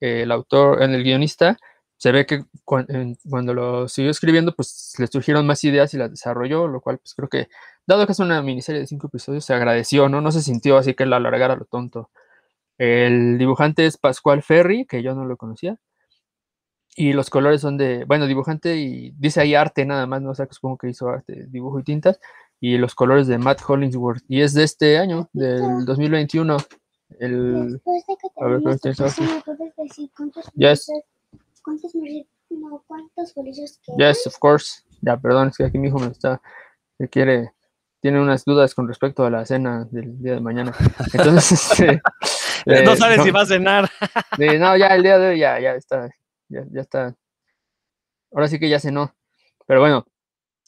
[0.00, 1.58] el autor, el guionista,
[2.04, 6.68] se ve que cuando lo siguió escribiendo, pues le surgieron más ideas y las desarrolló,
[6.68, 7.48] lo cual pues creo que,
[7.86, 10.20] dado que es una miniserie de cinco episodios, se agradeció, ¿no?
[10.20, 12.10] No se sintió así que la alargara lo tonto.
[12.76, 15.78] El dibujante es Pascual Ferry, que yo no lo conocía.
[16.94, 20.34] Y los colores son de, bueno, dibujante y dice ahí arte nada más, no o
[20.34, 22.20] sea, que supongo que hizo arte, dibujo y tintas.
[22.60, 24.22] Y los colores de Matt Hollingsworth.
[24.28, 26.58] Y es de este año, del 2021.
[27.18, 27.80] El,
[28.36, 28.60] a ver,
[30.54, 30.90] yes.
[31.64, 31.94] ¿Cuántos,
[32.50, 34.82] no, cuántos bolillos Yes, of course.
[35.00, 36.40] Ya, perdón, es que aquí mi hijo me está,
[36.98, 37.52] me quiere,
[38.00, 40.74] tiene unas dudas con respecto a la cena del día de mañana.
[41.12, 42.02] Entonces, este,
[42.66, 43.90] no eh, sabes si va a cenar.
[44.38, 46.10] no, ya el día de hoy ya, ya está,
[46.48, 47.16] ya, ya está.
[48.30, 49.14] Ahora sí que ya cenó.
[49.66, 50.06] Pero bueno,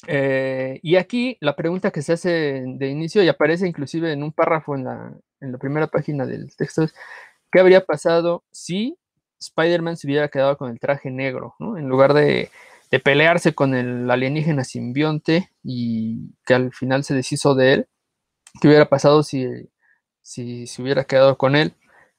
[0.07, 4.33] eh, y aquí la pregunta que se hace de inicio y aparece inclusive en un
[4.33, 6.95] párrafo en la, en la primera página del texto es,
[7.53, 8.99] ¿qué habría pasado si
[9.41, 11.77] Spider-Man se hubiera quedado con el traje negro, ¿no?
[11.77, 12.51] En lugar de,
[13.05, 17.89] pelearse con el alienígena simbionte y que al final se deshizo de él,
[18.61, 19.47] ¿qué hubiera pasado si,
[20.23, 21.75] si se hubiera quedado con él?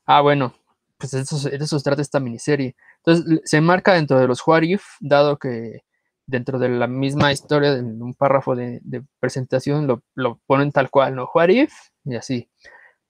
[0.06, 0.54] Ah, bueno,
[0.98, 2.76] pues de eso, de trata esta miniserie.
[2.98, 5.82] Entonces, se marca dentro de los What If, dado que
[6.28, 8.82] dentro de la misma historia, en un párrafo de,
[9.20, 11.30] presentación, lo, lo, ponen tal cual, ¿no?
[11.34, 12.50] What If, y así.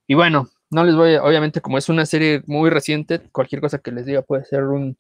[0.08, 3.80] Y bueno, no les voy, a, obviamente como es una serie muy reciente, cualquier cosa
[3.80, 4.98] que les diga puede ser un,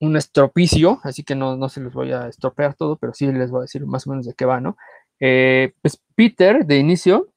[0.00, 3.60] estropicio, así que no, no se los voy a estropear todo, pero sí les voy
[3.60, 4.76] a decir más o menos de qué va, ¿no?
[5.20, 7.32] Eh, pues Peter, de inicio,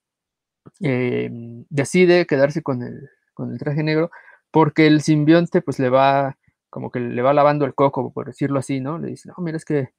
[0.82, 1.30] eh,
[1.70, 4.12] decide quedarse con el, con el traje negro
[4.52, 6.38] porque el simbionte pues le va,
[6.70, 9.00] como que le va lavando el coco, por decirlo así, ¿no?
[9.00, 9.90] Le dice, no, mira, es que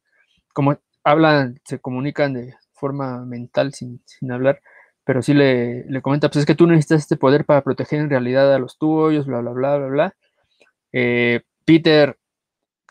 [0.52, 4.60] como hablan, se comunican de forma mental sin, sin hablar,
[5.04, 8.10] pero sí le, le, comenta, pues es que tú necesitas este poder para proteger en
[8.10, 10.16] realidad a los tuyos, bla, bla, bla, bla, bla.
[10.92, 12.18] Eh, Peter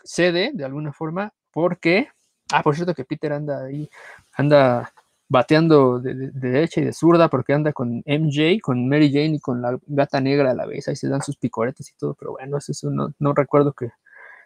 [0.04, 2.08] cede de alguna forma porque,
[2.52, 3.88] ah, por cierto que Peter anda ahí,
[4.32, 4.92] anda
[5.28, 9.62] bateando de, derecha y de zurda porque anda con MJ, con Mary Jane y con
[9.62, 12.58] la gata negra a la vez, ahí se dan sus picoretes y todo, pero bueno,
[12.58, 13.90] eso no, no recuerdo que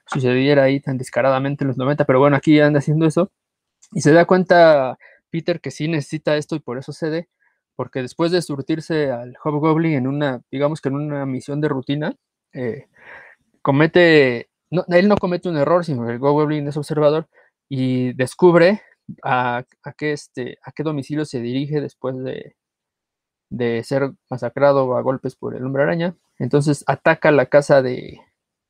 [0.06, 3.32] sucediera ahí tan descaradamente en los 90, pero bueno, aquí anda haciendo eso
[3.92, 4.98] y se da cuenta
[5.30, 7.28] Peter que sí necesita esto y por eso cede
[7.76, 12.16] porque después de surtirse al Hobgoblin en una, digamos que en una misión de rutina,
[12.52, 12.88] eh,
[13.62, 17.28] comete, él no comete un error, sino que el Hobgoblin es observador
[17.68, 18.82] y descubre
[19.22, 19.64] a,
[19.96, 22.56] qué, este, a qué domicilio se dirige después de,
[23.50, 26.16] de ser masacrado a golpes por el hombre araña.
[26.38, 28.20] Entonces ataca la casa de,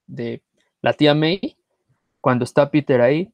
[0.06, 0.42] de
[0.82, 1.56] la tía May
[2.20, 3.32] cuando está Peter ahí.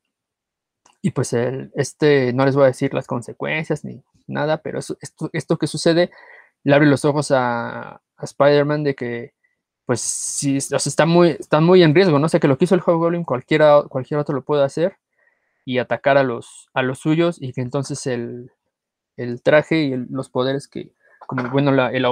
[1.00, 5.30] Y pues el, este, no les voy a decir las consecuencias ni, nada, pero esto,
[5.32, 6.10] esto que sucede
[6.64, 9.34] le abre los ojos a, Spider-Man de que,
[9.84, 12.28] pues, sí, está, muy, está muy en riesgo, ¿no?
[12.28, 14.96] sé que lo que hizo el Hobgoblin, cualquiera, cualquier otro lo puede hacer
[15.64, 18.52] y atacar a los, a los suyos y que entonces el,
[19.42, 20.92] traje y los poderes que,
[21.26, 22.04] como, bueno, la, el,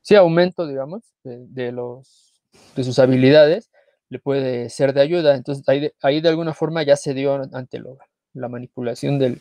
[0.00, 2.34] sí, aumento, digamos, de, los,
[2.74, 3.70] de sus habilidades,
[4.08, 5.36] le puede ser de ayuda.
[5.36, 7.98] Entonces, ahí de, ahí de alguna forma ya se dio ante lo,
[8.34, 9.40] la manipulación del,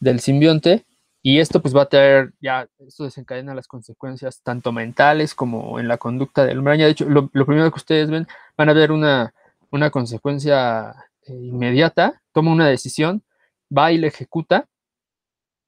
[0.00, 0.86] del simbionte
[1.22, 5.88] y esto pues va a traer, ya, esto desencadena las consecuencias tanto mentales como en
[5.88, 8.26] la conducta del hombre De hecho, lo, primero que ustedes ven,
[8.56, 9.34] van a ver una,
[9.70, 10.94] una consecuencia
[11.26, 13.24] eh, inmediata, toma una decisión,
[13.76, 14.68] va y la ejecuta,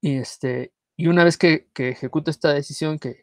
[0.00, 3.22] y, este, y una vez que, ejecuta esta decisión, que,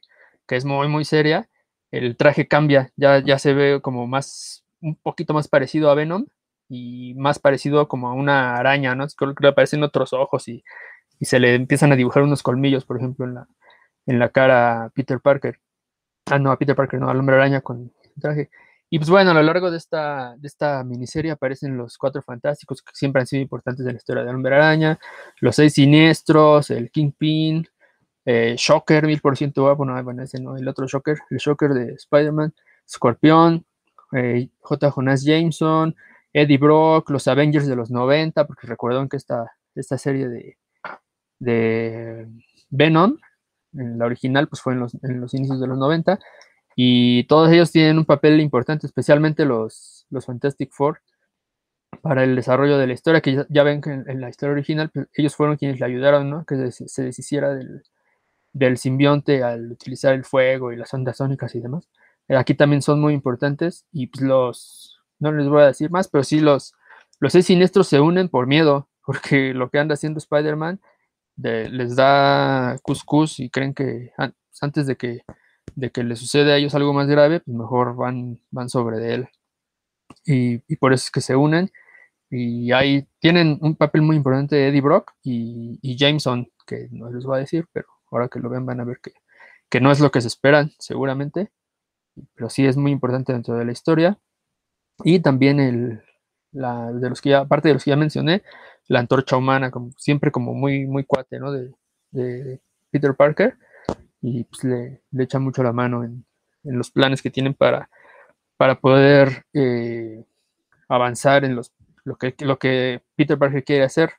[0.49, 1.49] es muy, muy seria,
[1.91, 6.25] el traje cambia, ya, ya se ve como más, un poquito más parecido a Venom,
[6.69, 9.07] y más parecido como a una araña, ¿no?
[9.07, 10.63] Creo que le aparecen otros ojos y
[11.19, 13.47] y se le empiezan a dibujar unos colmillos, por ejemplo, en la,
[14.05, 15.59] en la cara a Peter Parker.
[16.27, 18.49] Ah, no, a Peter Parker, no, al hombre araña con traje.
[18.89, 22.81] Y pues bueno, a lo largo de esta, de esta miniserie aparecen los cuatro fantásticos
[22.81, 24.97] que siempre han sido importantes en la historia de Hombre Araña,
[25.41, 27.67] los seis siniestros, el Kingpin,
[28.25, 31.73] eh, Shocker, mil por ciento guapo, no, bueno, ese no, el otro Shocker, el Shocker
[31.73, 32.53] de Spider-Man,
[32.87, 33.65] Scorpión,
[34.13, 34.91] eh, J.
[34.91, 35.95] Jonas Jameson,
[36.31, 40.57] Eddie Brock, los Avengers de los 90, porque recuerdan que esta, esta serie de,
[41.39, 42.27] de
[42.69, 43.17] Venom,
[43.73, 46.19] en la original, pues fue en los, en los inicios de los 90,
[46.75, 51.01] y todos ellos tienen un papel importante, especialmente los, los Fantastic Four,
[52.01, 55.07] para el desarrollo de la historia, que ya, ven que en, la historia original pues,
[55.13, 56.45] ellos fueron quienes le ayudaron, ¿no?
[56.45, 57.83] Que se, deshiciera del,
[58.53, 61.89] del, simbionte al utilizar el fuego y las ondas sónicas y demás.
[62.29, 66.23] Aquí también son muy importantes y pues los, no les voy a decir más, pero
[66.23, 66.75] sí los,
[67.19, 70.79] los seis siniestros se unen por miedo, porque lo que anda haciendo Spider-Man
[71.37, 74.11] les da cuscús y creen que
[74.61, 75.21] antes de que
[75.77, 79.13] de que le sucede a ellos algo más grave, pues mejor van, van sobre de
[79.13, 79.29] él.
[80.25, 81.71] Y, por eso es que se unen.
[82.29, 87.37] Y ahí tienen un papel muy importante Eddie Brock y, Jameson, que no les voy
[87.37, 89.13] a decir, pero ahora que lo ven van a ver que,
[89.69, 91.51] que no es lo que se esperan, seguramente.
[92.33, 94.17] Pero sí es muy importante dentro de la historia.
[95.03, 96.01] Y también el,
[96.51, 98.41] la, de los que ya, aparte de los que ya mencioné,
[98.87, 101.51] la antorcha humana, como, siempre como muy, muy cuate, ¿no?
[101.51, 101.73] De,
[102.89, 103.57] Peter Parker
[104.21, 106.25] y pues, le, le echa mucho la mano en,
[106.63, 107.89] los planes que tienen para,
[108.57, 110.25] para poder eh,
[110.89, 111.71] avanzar en los,
[112.03, 114.11] lo, que, lo que Peter Parker quiere hacer.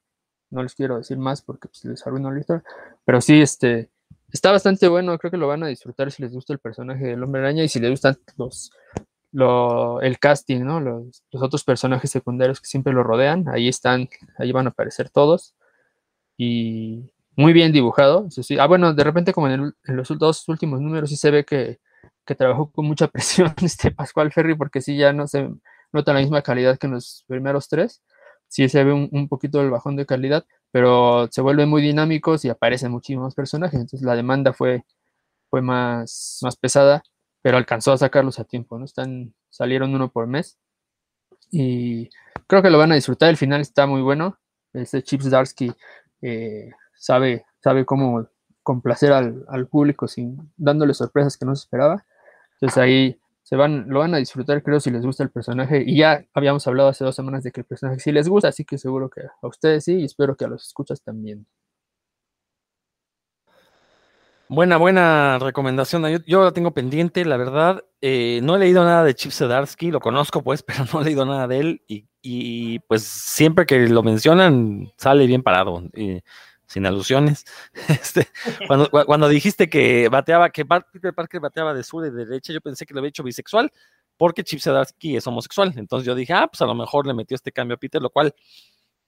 [0.51, 2.65] No les quiero decir más porque pues, les arruino la historia,
[3.05, 3.91] pero sí, este,
[4.33, 7.23] está bastante bueno, creo que lo van a disfrutar si les gusta el personaje del
[7.23, 8.71] Hombre Araña y si les gustan los,
[9.33, 10.81] el casting, ¿no?
[10.81, 14.09] Los, los, otros personajes secundarios que siempre lo rodean, ahí están,
[14.39, 15.55] ahí van a aparecer todos.
[16.37, 18.29] Y, muy bien dibujado.
[18.31, 18.59] sí.
[18.59, 21.79] Ah, bueno, de repente como en, los dos últimos números sí se ve que,
[22.37, 25.49] trabajó con mucha presión este Pascual Ferry porque sí ya no se
[25.93, 28.03] nota la misma calidad que en los primeros tres.
[28.49, 32.49] Sí se ve un, poquito el bajón de calidad, pero se vuelven muy dinámicos y
[32.49, 33.81] aparecen muchísimos personajes.
[33.81, 34.85] Entonces la demanda fue,
[35.51, 37.05] fue más, más pesada,
[37.43, 38.85] pero alcanzó a sacarlos a tiempo, ¿no?
[38.85, 40.59] Están, salieron uno por mes.
[41.51, 42.11] Y
[42.47, 43.31] creo que lo van a disfrutar.
[43.31, 44.39] El final está muy bueno.
[44.73, 45.73] Este Chips Darsky
[46.23, 48.29] eh, sabe, sabe cómo
[48.63, 52.05] complacer al, público sin dándole sorpresas que no se esperaba.
[52.55, 55.83] Entonces ahí se van, lo van a disfrutar, creo, si les gusta el personaje.
[55.87, 58.65] Y ya habíamos hablado hace dos semanas de que el personaje sí les gusta, así
[58.65, 61.47] que seguro que a ustedes sí, y espero que a los escuchas también.
[64.51, 66.25] Buena, buena recomendación.
[66.27, 67.85] Yo, la tengo pendiente, la verdad.
[68.01, 71.27] Eh, no he leído nada de Chip Zdarsky, lo conozco pues, pero no he leído
[71.27, 71.83] nada de él.
[72.23, 75.83] Y, pues siempre que lo mencionan, sale bien parado
[76.67, 77.45] sin alusiones.
[77.89, 78.29] Este,
[78.67, 82.61] cuando, cuando, dijiste que bateaba, que Peter Parker bateaba de sur y de derecha, yo
[82.61, 83.73] pensé que lo había hecho bisexual,
[84.17, 85.73] porque Chip Zdarsky es homosexual.
[85.77, 88.11] Entonces yo dije, ah, pues a lo mejor le metió este cambio a Peter, lo
[88.11, 88.35] cual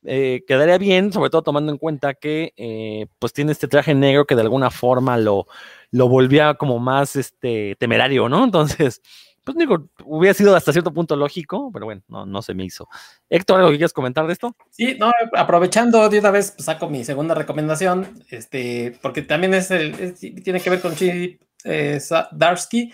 [0.05, 4.25] eh, quedaría bien, sobre todo tomando en cuenta que eh, pues tiene este traje negro
[4.25, 5.47] que de alguna forma lo,
[5.91, 8.45] lo volvía como más este, temerario, ¿no?
[8.45, 9.03] Entonces,
[9.45, 12.89] pues digo, hubiera sido hasta cierto punto lógico, pero bueno, no, no se me hizo.
[13.29, 14.55] Héctor, ¿algo que quieras comentar de esto?
[14.71, 20.15] Sí, no, aprovechando de una vez, saco mi segunda recomendación, este, porque también es el,
[20.43, 22.01] tiene que ver con Chip eh,
[22.33, 22.93] Darsky,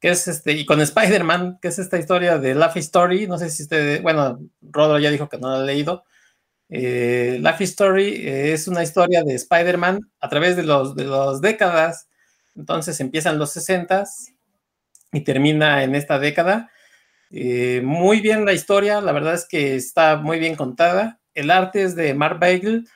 [0.00, 3.50] que es este, y con Spider-Man, que es esta historia de Laugh Story, no sé
[3.50, 6.04] si usted, bueno, Rodro ya dijo que no la ha leído.
[6.74, 12.08] Eh, Laugh Story es una historia de Spider-Man a través de los de las décadas.
[12.56, 14.32] Entonces empiezan los 60s
[15.12, 16.70] y termina en esta década.
[17.30, 21.20] Eh, muy bien la historia, la verdad es que está muy bien contada.
[21.34, 22.88] El arte es de Mark Bagel,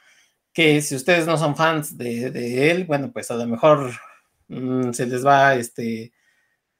[0.55, 3.93] que si ustedes no son fans de, él, bueno, pues a lo mejor
[4.49, 6.13] mm, se les va este,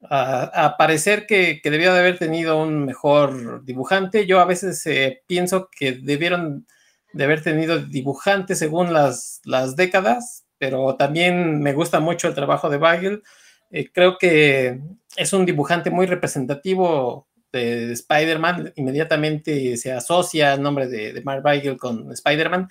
[0.01, 4.25] a, parecer que, que, debió de haber tenido un mejor dibujante.
[4.25, 6.65] Yo a veces eh, pienso que debieron
[7.13, 12.69] de haber tenido dibujante según las, las décadas, pero también me gusta mucho el trabajo
[12.69, 13.23] de Bagel.
[13.71, 14.79] Eh, creo que
[15.15, 18.73] es un dibujante muy representativo de, Spider-Man.
[18.75, 22.69] Inmediatamente se asocia el nombre de, Mark Weigel con Spider-Man.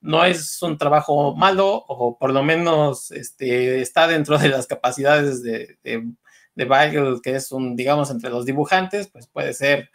[0.00, 5.42] No es un trabajo malo, o por lo menos este, está dentro de las capacidades
[5.42, 9.90] de, de, Weigel, que es un, digamos, entre los dibujantes, pues puede ser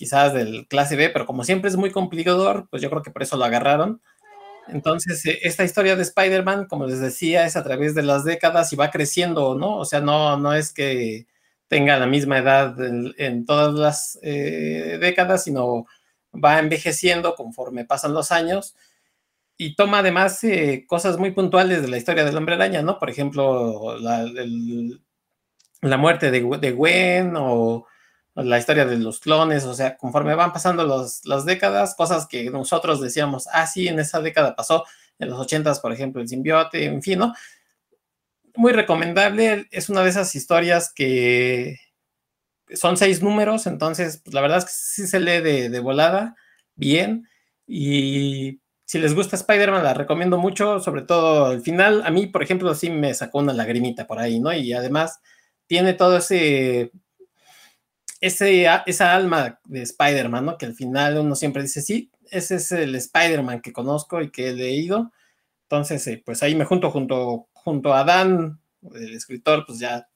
[0.00, 3.22] quizás del clase B, pero como siempre es muy complicador, pues yo creo que por
[3.22, 4.00] eso lo agarraron.
[4.68, 8.72] Entonces, eh, esta historia de Spider-Man, como les decía, es a través de las décadas
[8.72, 9.76] y va creciendo, ¿no?
[9.76, 11.26] O sea, no, no es que
[11.68, 15.84] tenga la misma edad en, todas las eh, décadas, sino
[16.32, 18.74] va envejeciendo conforme pasan los años
[19.58, 22.98] y toma además eh, cosas muy puntuales de la historia del hombre araña, ¿no?
[22.98, 24.24] Por ejemplo, la,
[25.98, 26.40] muerte de,
[26.72, 27.86] Gwen o
[28.42, 32.50] la historia de los clones, o sea, conforme van pasando los, las décadas, cosas que
[32.50, 34.84] nosotros decíamos, ah, sí, en esa década pasó,
[35.18, 37.34] en los ochentas, por ejemplo, el simbiote, en fin, ¿no?
[38.54, 41.78] Muy recomendable, es una de esas historias que
[42.74, 46.36] son seis números, entonces, pues, la verdad es que sí se lee de, de volada,
[46.74, 47.28] bien,
[47.66, 48.60] y
[48.90, 52.02] si les gusta Spider-Man, la recomiendo mucho, sobre todo el final.
[52.04, 54.52] A mí, por ejemplo, sí me sacó una lagrimita por ahí, ¿no?
[54.52, 55.20] Y además
[55.68, 56.90] tiene todo ese,
[58.20, 60.58] ese esa alma de Spider-Man, ¿no?
[60.58, 64.50] Que al final uno siempre dice, sí, ese es el Spider-Man que conozco y que
[64.50, 65.12] he leído.
[65.62, 68.60] Entonces, eh, pues ahí me junto junto, junto a Dan,
[68.94, 70.08] el escritor, pues ya,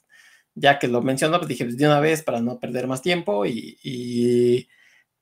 [0.55, 3.47] ya que lo mencionó, pues dije, pues de una vez para no perder más tiempo
[3.47, 4.69] y, y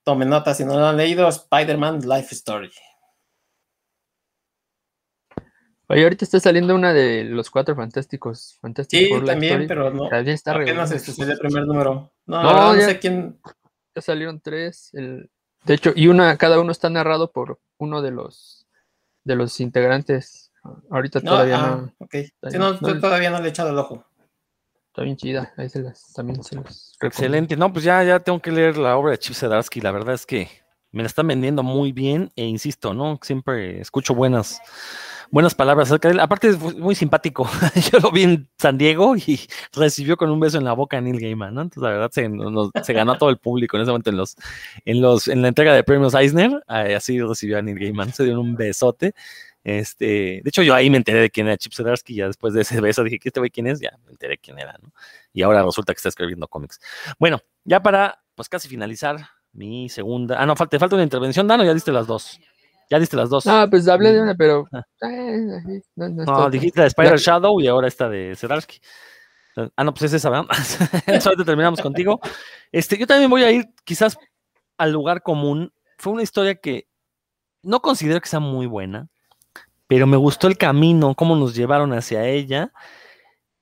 [0.05, 2.71] tomen nota si no lo han leído, Spider-Man Life Story.
[5.89, 8.59] Oye, ahorita está saliendo una de los cuatro fantásticos.
[8.89, 10.09] sí, también, pero no.
[10.09, 12.12] También está apenas este es el primer número.
[12.27, 13.39] No, no, ya, sé quién.
[13.95, 14.91] Ya salieron tres.
[14.93, 15.31] El,
[15.65, 18.67] de hecho, y una, cada uno está narrado por uno de los
[19.25, 20.53] de los integrantes.
[20.91, 21.95] Ahorita todavía ah, no.
[21.99, 22.15] Ok.
[22.55, 24.05] no, todavía no le he echado el ojo.
[24.89, 25.53] Está bien chida.
[25.57, 27.57] Ahí se las, también se las Excelente.
[27.57, 29.81] No, pues ya, ya tengo que leer la obra de Chip Zdarsky.
[29.81, 30.49] La verdad es que
[30.91, 32.31] me la están vendiendo muy bien.
[32.37, 33.19] E insisto, ¿no?
[33.23, 34.61] Siempre escucho buenas
[35.33, 36.21] buenas palabras acerca de él.
[36.21, 37.51] Aparte es muy simpático.
[37.93, 39.41] Yo lo vi en San Diego y
[39.73, 41.63] recibió con un beso en la boca a Neil Gaiman, ¿no?
[41.63, 42.31] Entonces la verdad se,
[42.85, 44.37] se ganó todo el público en ese momento en los,
[44.85, 48.41] en los, en la entrega de premios Eisner, así recibió a Neil Gaiman, se dieron
[48.41, 49.15] un besote.
[49.65, 52.63] Este, de hecho, yo ahí me enteré de quién era Chip Zdarsky, ya después de
[52.63, 53.81] ese beso dije, ¿qué este güey quién es?
[53.81, 54.93] Ya me enteré quién era, ¿no?
[55.33, 56.81] Y ahora resulta que está escribiendo cómics.
[57.19, 59.17] Bueno, ya para, pues casi finalizar
[59.53, 60.43] mi segunda.
[60.43, 62.41] Ah, no, falta, falta una intervención, Dano, ya diste las dos.
[62.93, 63.47] Ya diste las dos.
[63.47, 64.69] Ah, pues hablé de una, pero.
[64.71, 68.81] Ah, eh, no, dijiste la de Spider Shadow y ahora esta de Zdarsky.
[69.75, 70.45] Ah, no, pues es esa, ¿verdad?
[71.07, 72.21] Entonces terminamos contigo.
[72.71, 74.19] Este, yo también voy a ir quizás
[74.77, 75.73] al lugar común.
[75.97, 76.87] Fue una historia que
[77.63, 79.09] no considero que sea muy buena,
[79.87, 82.75] pero me gustó el camino, cómo nos llevaron hacia ella.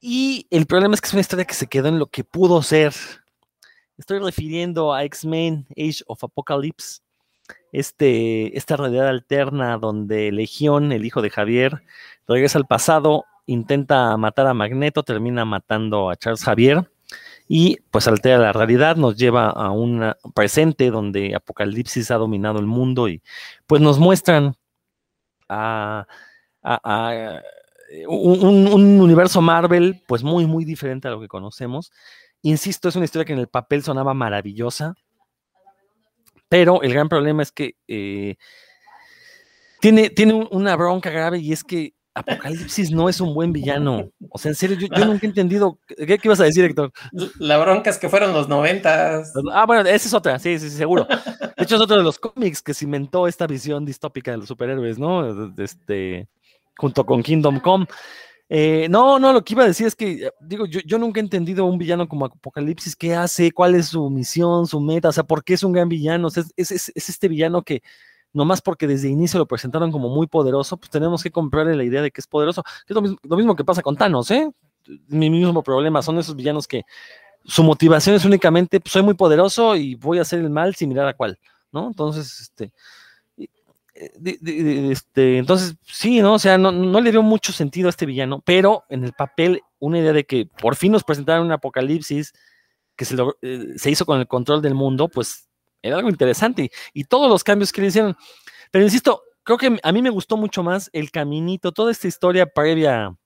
[0.01, 2.65] Y el problema es que es una historia que se quedó en lo que pudo
[2.65, 2.95] ser.
[3.97, 7.01] Estoy refiriendo a X-Men Age of Apocalypse
[7.73, 11.83] este, esta realidad alterna donde Legión, el hijo de Javier,
[12.27, 16.91] regresa al pasado, intenta matar a Magneto, termina matando a Charles Javier
[17.49, 22.67] y pues altera la realidad, nos lleva a un presente donde Apocalipsis ha dominado el
[22.67, 23.23] mundo y
[23.67, 24.55] pues nos muestran
[25.49, 26.07] a,
[28.07, 31.91] un, un, universo Marvel pues muy muy diferente a lo que conocemos.
[32.43, 34.95] Insisto, es una historia que en el papel sonaba maravillosa,
[36.51, 38.35] pero el gran problema es que eh,
[39.81, 44.11] tiene, tiene una bronca grave y es que Apocalipsis no es un buen villano.
[44.31, 45.79] O sea, en serio, yo, nunca he entendido.
[45.87, 46.93] ¿Qué, ibas a decir, Héctor?
[47.39, 49.33] La bronca es que fueron los noventas.
[49.53, 51.07] Ah, bueno, esa es otra, sí, sí, seguro.
[51.07, 54.99] De hecho, es otro de los cómics que cimentó esta visión distópica de los superhéroes,
[54.99, 55.55] ¿no?
[55.57, 56.27] Este,
[56.77, 57.87] junto con Kingdom Come.
[58.53, 61.23] Eh, no, no, lo que iba a decir es que, eh, digo, yo, nunca he
[61.23, 65.13] entendido a un villano como Apocalipsis, qué hace, cuál es su misión, su meta, o
[65.13, 67.81] sea, por qué es un gran villano, es, este villano que
[68.33, 72.03] nomás porque desde inicio lo presentaron como muy poderoso, pues tenemos que comprarle la idea
[72.03, 74.51] de que es poderoso, es lo mismo, que pasa con Thanos, ¿eh?
[75.07, 76.83] Mi mismo problema, son esos villanos que
[77.45, 80.89] su motivación es únicamente, pues soy muy poderoso y voy a hacer el mal sin
[80.89, 81.39] mirar a cuál,
[81.71, 81.87] ¿no?
[81.87, 82.73] Entonces, este,
[83.95, 86.35] este, entonces, sí, ¿no?
[86.35, 89.99] O sea, no, le dio mucho sentido a este villano, pero en el papel, una
[89.99, 92.33] idea de que por fin nos presentaron un apocalipsis
[92.97, 95.49] que se, eh, se hizo con el control del mundo, pues
[95.83, 96.71] era algo interesante.
[96.93, 98.17] Y, todos los cambios que le hicieron.
[98.71, 102.47] Pero insisto, creo que a mí me gustó mucho más el caminito, toda esta historia
[102.47, 103.17] previa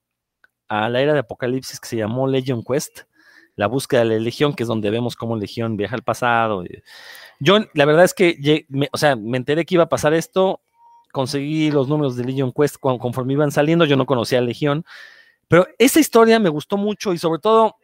[0.68, 3.02] a la era de Apocalipsis que se llamó Legion Quest,
[3.57, 6.64] la búsqueda de la Legión, que es donde vemos cómo Legión viaja al pasado.
[7.40, 10.61] Yo, la verdad es que, o sea, me enteré que iba a pasar esto,
[11.12, 14.84] conseguí los números de Legion Quest conforme iban saliendo, yo no conocía a Legión,
[15.48, 17.76] pero esa historia me gustó mucho y sobre todo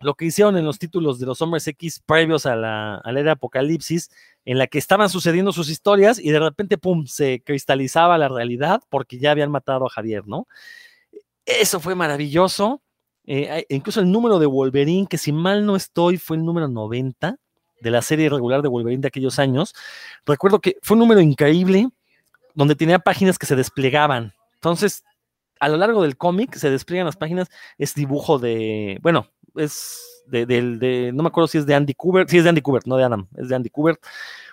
[0.00, 3.20] lo que hicieron en los títulos de los Hombres X previos a la, a la
[3.20, 4.10] era Apocalipsis,
[4.44, 8.82] en la que estaban sucediendo sus historias y de repente, ¡pum!, se cristalizaba la realidad
[8.88, 10.48] porque ya habían matado a Javier, ¿no?
[11.44, 12.82] Eso fue maravilloso.
[13.26, 17.36] Eh, incluso el número de Wolverine, que si mal no estoy, fue el número 90
[17.80, 19.74] de la serie regular de Wolverine de aquellos años.
[20.24, 21.88] Recuerdo que fue un número increíble
[22.54, 24.32] donde tenía páginas que se desplegaban.
[24.54, 25.04] Entonces,
[25.58, 27.48] a lo largo del cómic se despliegan las páginas,
[27.78, 32.38] es dibujo de, bueno, es de, no me acuerdo si es de Andy Kubert, sí
[32.38, 34.00] es de Andy Kubert, no de Adam, es de Andy Kubert,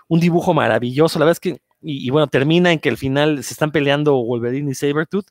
[0.07, 3.53] un dibujo maravilloso, la verdad es que, y, bueno, termina en que al final se
[3.53, 5.27] están peleando Wolverine y Sabretooth,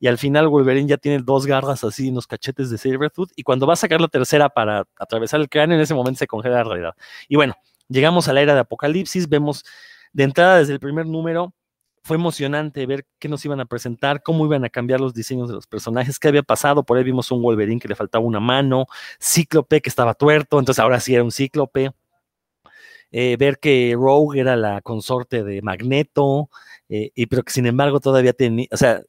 [0.00, 3.42] y al final Wolverine ya tiene dos garras así en los cachetes de Sabretooth y
[3.42, 6.56] cuando va a sacar la tercera para atravesar el cráneo, en ese momento se congela
[6.56, 6.94] la realidad.
[7.28, 7.54] Y bueno,
[7.88, 9.64] llegamos a la era de Apocalipsis, vemos
[10.12, 11.52] de entrada desde el primer número,
[12.02, 15.54] fue emocionante ver qué nos iban a presentar, cómo iban a cambiar los diseños de
[15.54, 18.86] los personajes, qué había pasado, por ahí vimos un Wolverine que le faltaba una mano,
[19.20, 21.90] Cíclope que estaba tuerto, entonces ahora sí era un Cíclope.
[23.10, 26.50] Eh, ver que Rogue era la consorte de Magneto,
[26.88, 29.02] eh, y pero que sin embargo todavía tenía, o sea,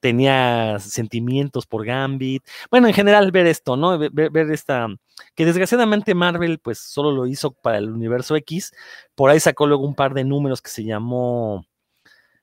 [0.00, 2.44] tenía sentimientos por Gambit.
[2.70, 3.98] Bueno, en general ver esto, ¿no?
[3.98, 4.88] Ver, esta,
[5.34, 8.72] que desgraciadamente Marvel pues solo lo hizo para el universo X,
[9.14, 11.66] por ahí sacó luego un par de números que se llamó,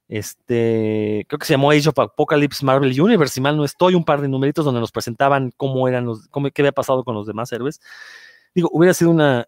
[0.08, 4.06] este, creo que se llamó Age of Apocalypse Marvel Universe, si mal no estoy, un
[4.06, 7.28] par de numeritos donde nos presentaban cómo eran los, cómo, qué había pasado con los
[7.28, 7.82] demás héroes.
[8.54, 9.48] Digo, hubiera sido una,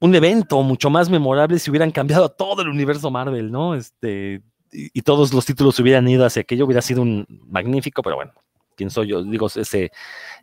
[0.00, 3.74] un evento mucho más memorable si hubieran cambiado todo el universo Marvel, ¿no?
[3.74, 4.42] Este,
[4.72, 8.32] y, todos los títulos hubieran ido hacia aquello, hubiera sido un magnífico, pero bueno,
[8.76, 9.92] quién soy yo, digo, ese,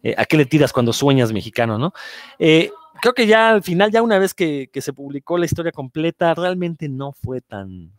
[0.04, 1.94] eh, ¿a qué le tiras cuando sueñas mexicano, no?
[2.38, 2.72] Eh,
[3.02, 6.34] creo que ya al final, ya una vez que, que, se publicó la historia completa,
[6.36, 7.92] realmente no fue tan,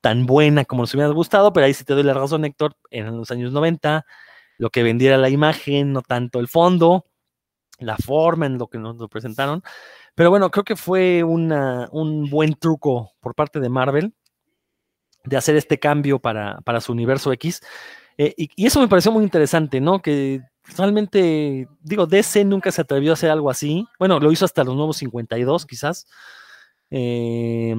[0.00, 3.16] tan buena como nos hubiera gustado, pero ahí sí te doy la razón, Héctor, en
[3.16, 4.04] los años 90,
[4.58, 7.06] lo que vendiera la imagen, no tanto el fondo,
[7.78, 9.62] la forma en lo que nos lo presentaron,
[10.14, 14.14] pero bueno, creo que fue una, un buen truco por parte de Marvel
[15.24, 17.60] de hacer este cambio para, para su universo X.
[18.18, 20.00] Eh, y, y, eso me pareció muy interesante, ¿no?
[20.00, 20.42] Que
[20.76, 23.86] realmente, digo, DC nunca se atrevió a hacer algo así.
[23.98, 26.06] Bueno, lo hizo hasta los nuevos 52, quizás.
[26.90, 27.74] Eh,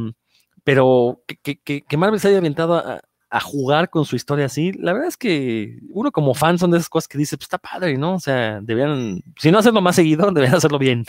[0.63, 4.71] pero que, que, que, Marvel se haya aventado a, a, jugar con su historia así,
[4.73, 7.57] la verdad es que uno como fan son de esas cosas que dice, pues está
[7.57, 8.15] padre, ¿no?
[8.15, 11.05] O sea, debían, si no hacerlo más seguido, deberían hacerlo bien.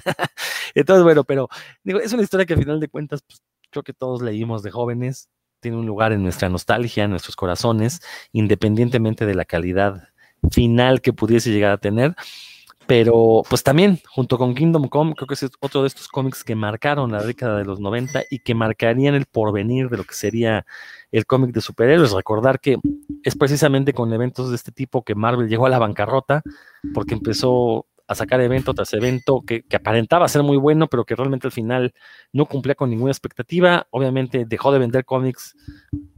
[0.75, 1.49] Entonces, bueno, pero
[1.85, 4.71] digo, es una historia que al final de cuentas, pues, creo que todos leímos de
[4.71, 5.29] jóvenes,
[5.63, 8.03] tiene un lugar en nuestra nostalgia, en nuestros corazones,
[8.33, 10.09] independientemente de la calidad
[10.51, 12.15] final que pudiese llegar a tener.
[12.89, 16.57] Pero pues también, junto con Kingdom Come, creo que es otro de estos cómics que
[16.57, 20.67] marcaron la década de los 90 y que marcarían el porvenir de lo que sería
[21.13, 22.11] el cómic de superhéroes.
[22.11, 22.79] Recordar que
[23.23, 26.43] es precisamente con eventos de este tipo que Marvel llegó a la bancarrota,
[26.93, 31.47] porque empezó a sacar evento tras evento que, aparentaba ser muy bueno, pero que realmente
[31.47, 31.95] al final
[32.33, 33.87] no cumplía con ninguna expectativa.
[33.91, 35.57] Obviamente dejó de vender cómics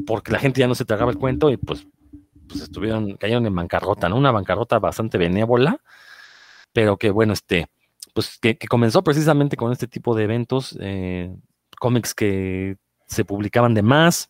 [0.07, 1.87] porque la gente ya no se tragaba el cuento y pues,
[2.49, 4.17] pues estuvieron, cayeron en bancarrota, ¿no?
[4.17, 5.79] Una bancarrota bastante benévola,
[6.73, 7.67] pero que bueno, este,
[8.13, 11.35] pues que, que comenzó precisamente con este tipo de eventos, eh,
[11.79, 12.77] cómics que
[13.07, 14.29] se publicaban de más,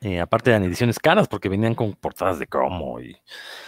[0.00, 3.16] eh, aparte eran ediciones caras porque venían con portadas de cromo y,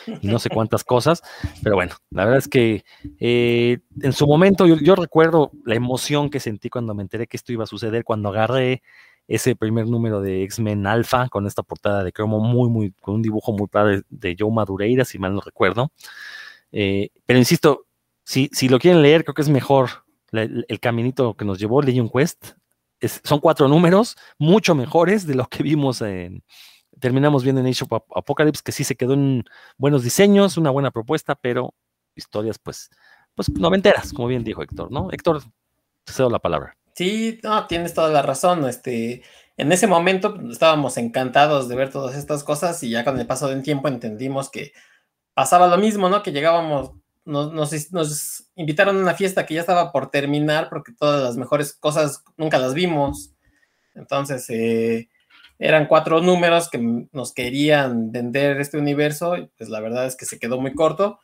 [0.06, 1.22] y, no sé cuántas cosas,
[1.62, 2.84] pero bueno, la verdad es que
[3.20, 7.36] eh, en su momento yo, yo, recuerdo la emoción que sentí cuando me enteré que
[7.36, 8.82] esto iba a suceder, cuando agarré
[9.28, 13.22] ese primer número de X-Men Alpha con esta portada de cromo muy, muy, con un
[13.22, 15.92] dibujo muy padre de Joe Madureira, si mal no recuerdo.
[16.72, 17.84] Eh, pero insisto,
[18.24, 21.82] si, si lo quieren leer, creo que es mejor la, el caminito que nos llevó
[21.82, 22.52] Legion Quest,
[23.00, 26.42] es, son cuatro números mucho mejores de lo que vimos en,
[26.98, 29.44] terminamos viendo en Age of Apocalypse, que sí se quedó en
[29.76, 31.74] buenos diseños, una buena propuesta, pero
[32.14, 32.90] historias pues,
[33.34, 35.10] pues noventeras, como bien dijo Héctor, ¿no?
[35.12, 35.42] Héctor,
[36.04, 36.76] te cedo la palabra.
[36.94, 38.68] Sí, no, tienes toda la razón.
[38.68, 39.22] Este,
[39.56, 43.26] en ese momento pues, estábamos encantados de ver todas estas cosas y ya con el
[43.26, 44.72] paso del tiempo entendimos que
[45.34, 46.22] pasaba lo mismo, ¿no?
[46.22, 46.92] Que llegábamos
[47.28, 52.24] nos, invitaron a una fiesta que ya estaba por terminar porque todas las mejores cosas
[52.36, 53.34] nunca las vimos.
[53.94, 55.08] Entonces, eh,
[55.58, 56.78] eran cuatro números que
[57.12, 61.18] nos querían vender este universo y pues la verdad es que se quedó muy corto.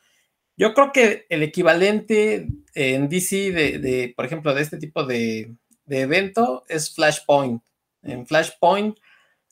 [0.57, 6.01] Yo creo que el equivalente en DC de, por ejemplo, de este tipo de, de,
[6.01, 7.61] evento es Flashpoint.
[8.03, 8.97] En Flashpoint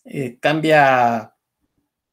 [0.05, 1.32] eh, cambia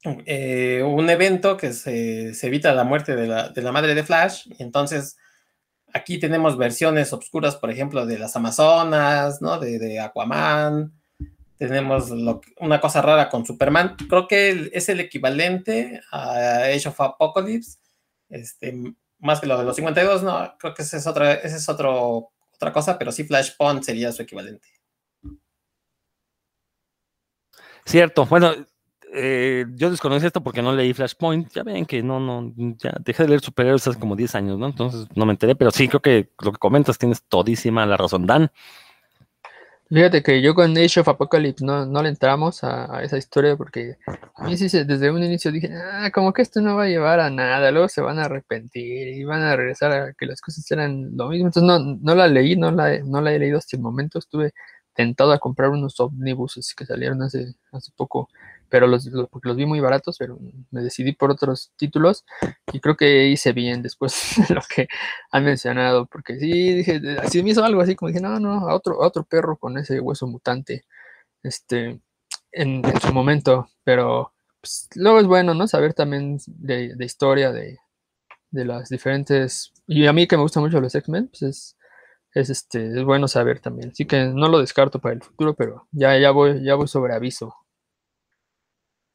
[0.02, 4.02] eh, un evento que se, se, evita la muerte de la, de la madre de
[4.02, 4.46] Flash.
[4.58, 5.16] Y entonces
[5.92, 9.58] aquí tenemos versiones obscuras, por ejemplo, de las Amazonas, ¿no?
[9.58, 10.92] De, de Aquaman.
[11.56, 13.96] Tenemos lo, una cosa rara con Superman.
[14.08, 17.78] Creo que es el equivalente a Age of Apocalypse.
[18.30, 18.74] Este,
[19.18, 22.32] más que lo de los 52, no, creo que ese es otra, ese es otro,
[22.54, 24.68] otra cosa, pero sí Flashpoint sería su equivalente.
[27.84, 28.54] Cierto, bueno,
[29.12, 31.50] eh, yo desconocí esto porque no leí Flashpoint.
[31.52, 34.66] Ya ven que no, no, ya dejé de leer superhéroes hace como 10 años, ¿no?
[34.66, 38.26] Entonces no me enteré, pero sí, creo que lo que comentas tienes todísima la razón,
[38.26, 38.50] Dan.
[39.92, 43.96] Fíjate que yo con Age of Apocalypse no, no le entramos a, esa historia porque
[44.36, 47.18] a mí sí desde un inicio dije, ah, como que esto no va a llevar
[47.18, 50.70] a nada, luego se van a arrepentir y van a regresar a que las cosas
[50.70, 51.48] eran lo mismo.
[51.48, 54.52] Entonces no, no la leí, no la, no la he leído hasta el momento, estuve
[54.94, 58.28] tentado a comprar unos ómnibuses que salieron hace, hace poco,
[58.70, 60.38] pero los, porque los vi muy baratos, pero
[60.70, 62.24] me decidí por otros títulos
[62.72, 64.88] y creo que hice bien después de lo que
[65.32, 68.74] han mencionado, porque sí, dije, así me hizo algo así, como dije, no, no, a
[68.74, 70.84] otro, a otro perro con ese hueso mutante,
[71.42, 72.00] este,
[72.52, 75.66] en, su momento, pero pues, luego es bueno, ¿no?
[75.66, 77.78] Saber también de, de historia, de,
[78.50, 81.76] de las diferentes, y a mí que me gustan mucho los X-Men, pues es,
[82.34, 85.88] es, este, es bueno saber también, así que no lo descarto para el futuro, pero
[85.92, 87.54] ya, ya voy, ya voy sobre aviso.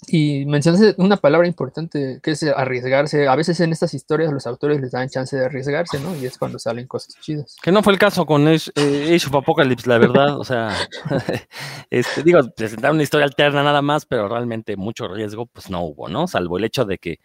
[0.08, 3.28] Y mencionaste una palabra importante que es arriesgarse.
[3.28, 6.16] A veces en estas historias los autores les dan chance de arriesgarse, ¿no?
[6.16, 7.56] Y es cuando salen cosas chidas.
[7.62, 10.40] Que no fue el caso con Age, eh, Age of Apocalypse, la verdad.
[10.40, 10.76] O sea,
[11.90, 16.10] este, digo, presentar una historia alterna nada más, pero realmente mucho riesgo, pues no hubo,
[16.10, 16.28] ¿no?
[16.28, 17.20] Salvo el hecho de que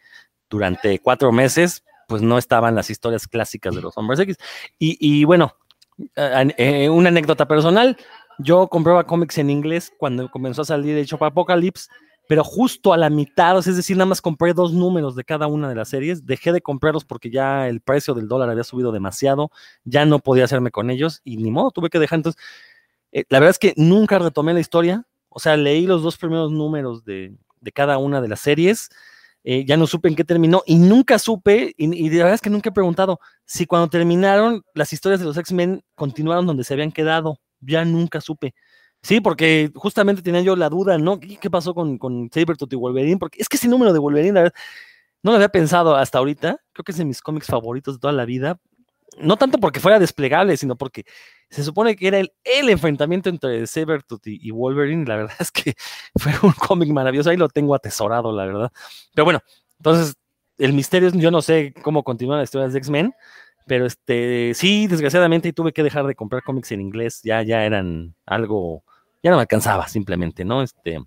[0.48, 4.36] durante cuatro meses, pues no estaban las historias clásicas de los hombres X.
[4.78, 5.54] Y, y bueno,
[6.16, 7.96] eh, eh, una anécdota personal.
[8.38, 11.88] Yo compraba cómics en inglés cuando comenzó a salir Age of Apocalypse
[12.30, 15.24] pero justo a la mitad, o sea, es decir, nada más compré dos números de
[15.24, 18.62] cada una de las series, dejé de comprarlos porque ya el precio del dólar había
[18.62, 19.50] subido demasiado,
[19.82, 22.18] ya no podía hacerme con ellos y ni modo, tuve que dejar.
[22.18, 22.40] Entonces,
[23.10, 26.52] eh, la verdad es que nunca retomé la historia, o sea, leí los dos primeros
[26.52, 27.34] números de,
[27.74, 28.90] cada una de las series,
[29.42, 32.42] eh, ya no supe en qué terminó y nunca supe, y, y, la verdad es
[32.42, 36.74] que nunca he preguntado si cuando terminaron las historias de los X-Men continuaron donde se
[36.74, 38.54] habían quedado, ya nunca supe.
[39.02, 41.18] Sí, porque justamente tenía yo la duda, ¿no?
[41.18, 43.18] ¿Qué, pasó con, con Sabertooth y Wolverine?
[43.18, 44.54] Porque es que ese número de Wolverine, la verdad,
[45.22, 46.60] no lo había pensado hasta ahorita.
[46.72, 48.58] Creo que es de mis cómics favoritos de toda la vida.
[49.18, 51.04] No tanto porque fuera desplegable, sino porque
[51.50, 55.06] se supone que era el, el enfrentamiento entre Sabertooth y, y, Wolverine.
[55.06, 55.74] La verdad es que
[56.16, 57.30] fue un cómic maravilloso.
[57.30, 58.72] Ahí lo tengo atesorado, la verdad.
[59.14, 59.40] Pero bueno,
[59.78, 60.16] entonces,
[60.58, 63.14] el misterio es, yo no sé cómo continúan las historias de X-Men.
[63.66, 67.20] Pero este, sí, desgraciadamente tuve que dejar de comprar cómics en inglés.
[67.22, 68.84] Ya, ya eran algo
[69.22, 70.62] ya no me alcanzaba simplemente, ¿no?
[70.62, 70.98] Este,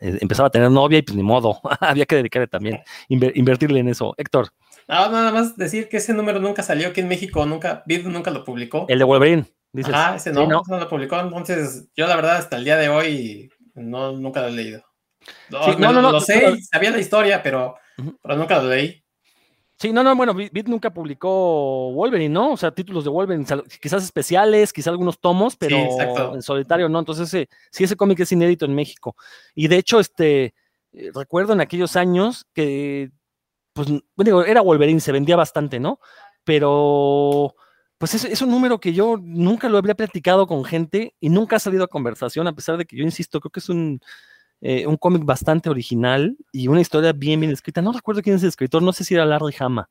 [0.00, 3.80] eh, empezaba a tener novia y pues ni modo, había que dedicarle también, inver, invertirle
[3.80, 4.14] en eso.
[4.16, 4.50] Héctor.
[4.88, 8.30] No, nada más decir que ese número nunca salió aquí en México, nunca, Vid nunca
[8.30, 8.86] lo publicó.
[8.88, 9.92] El de Wolverine, dices.
[9.94, 12.64] Ah, ese no, sí, no, ese no lo publicó, entonces yo la verdad hasta el
[12.64, 14.84] día de hoy no, nunca lo he leído.
[15.50, 18.18] No, sí, no, no, no, lo sé, sabía la historia, pero, uh -huh.
[18.22, 19.02] pero nunca lo leí.
[19.78, 22.52] Sí, no, no, bueno, Beat nunca publicó Wolverine, ¿no?
[22.52, 23.44] O sea, títulos de Wolverine,
[23.80, 25.98] quizás especiales, quizás algunos tomos, pero sí,
[26.32, 26.98] en solitario, ¿no?
[26.98, 29.16] Entonces, ese, sí, ese cómic es inédito en México.
[29.54, 30.54] Y de hecho, este,
[30.92, 33.10] eh, recuerdo en aquellos años que,
[33.74, 36.00] pues, bueno, era Wolverine, se vendía bastante, ¿no?
[36.42, 37.54] Pero,
[37.98, 41.56] pues, es, es un número que yo nunca lo habría platicado con gente y nunca
[41.56, 44.00] ha salido a conversación, a pesar de que yo insisto, creo que es un
[44.60, 47.82] eh, un cómic bastante original y una historia bien, bien escrita.
[47.82, 49.88] No recuerdo quién es el escritor, no sé si era Larry Hama,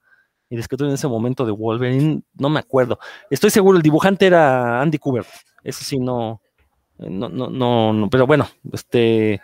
[0.49, 2.99] el escritor en ese momento de Wolverine, no me acuerdo.
[3.29, 5.27] Estoy seguro, el dibujante era Andy Kubert,
[5.63, 6.41] eso sí, no,
[6.97, 9.41] no, no, no, no pero bueno, este,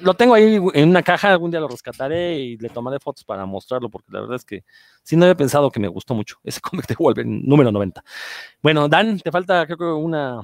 [0.00, 3.46] lo tengo ahí en una caja, algún día lo rescataré y le tomaré fotos para
[3.46, 4.64] mostrarlo, porque la verdad es que
[5.02, 8.02] sí no había pensado que me gustó mucho ese cómic de Wolverine, número 90.
[8.62, 10.40] Bueno, Dan, te falta creo que una,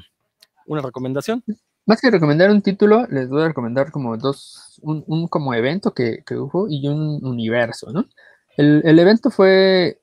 [0.66, 1.42] una recomendación.
[1.90, 5.92] Más que recomendar un título, les voy a recomendar como dos, un, un como evento
[5.92, 8.06] que, que, hubo y un universo, ¿no?
[8.56, 10.00] El, el evento fue,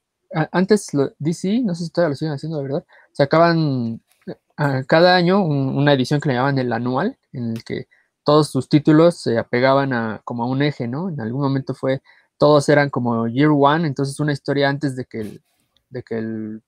[0.52, 4.02] antes DC, no sé si todavía lo siguen haciendo, de verdad, sacaban
[4.58, 7.88] a, cada año un, una edición que le llamaban el anual, en el que
[8.26, 11.08] todos sus títulos se apegaban a como a un eje, ¿no?
[11.08, 12.02] En algún momento fue,
[12.38, 15.42] todos eran como Year One, entonces una historia antes de que el,
[15.90, 16.64] de que el,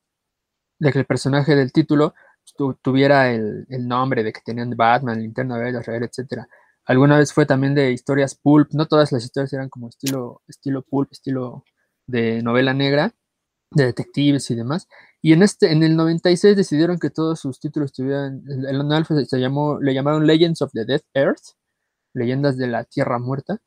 [0.80, 2.14] de que el personaje del título
[2.60, 6.46] tu, tuviera el, el, nombre de que tenían Batman, Linterna Verde, Raer, etc.
[6.86, 10.82] Alguna vez fue también de historias pulp, no todas las historias eran como estilo, estilo
[10.84, 11.64] pulp, estilo
[12.06, 13.14] de novela negra,
[13.72, 14.88] de detectives y demás.
[15.22, 19.06] Y en este, en el 96 decidieron que todos sus títulos tuvieran, el, el anual
[19.06, 21.56] se llamó, le llamaron Legends of the Death Earth,
[22.14, 23.60] leyendas de la Tierra Muerta.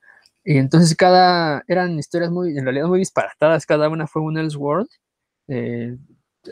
[0.44, 4.88] Y entonces cada, eran historias muy, en realidad muy disparatadas, cada una fue un Elseworld.
[5.48, 5.96] Eh,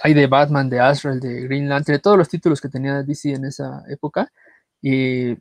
[0.02, 3.32] hay de Batman, de Astral, de Green Lantern, de todos los títulos que tenía DC
[3.32, 4.30] en esa época,
[4.82, 5.36] y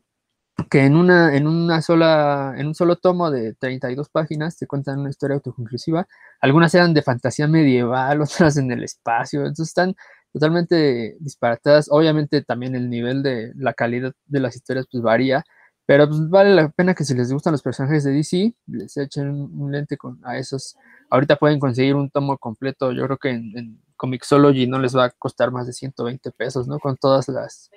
[0.69, 4.99] que en una, en una sola, en un solo tomo de 32 páginas te cuentan
[4.99, 6.07] una historia autoconclusiva.
[6.41, 9.95] Algunas eran de fantasía medieval, otras en el espacio, entonces están
[10.33, 11.87] totalmente disparatadas.
[11.89, 15.43] Obviamente también el nivel de la calidad de las historias pues varía,
[15.85, 19.29] pero pues vale la pena que si les gustan los personajes de DC, les echen
[19.29, 20.75] un lente con, a esos.
[21.09, 25.05] Ahorita pueden conseguir un tomo completo, yo creo que en, en Comixology no les va
[25.05, 26.79] a costar más de 120 pesos, ¿no?
[26.79, 27.69] Con todas las,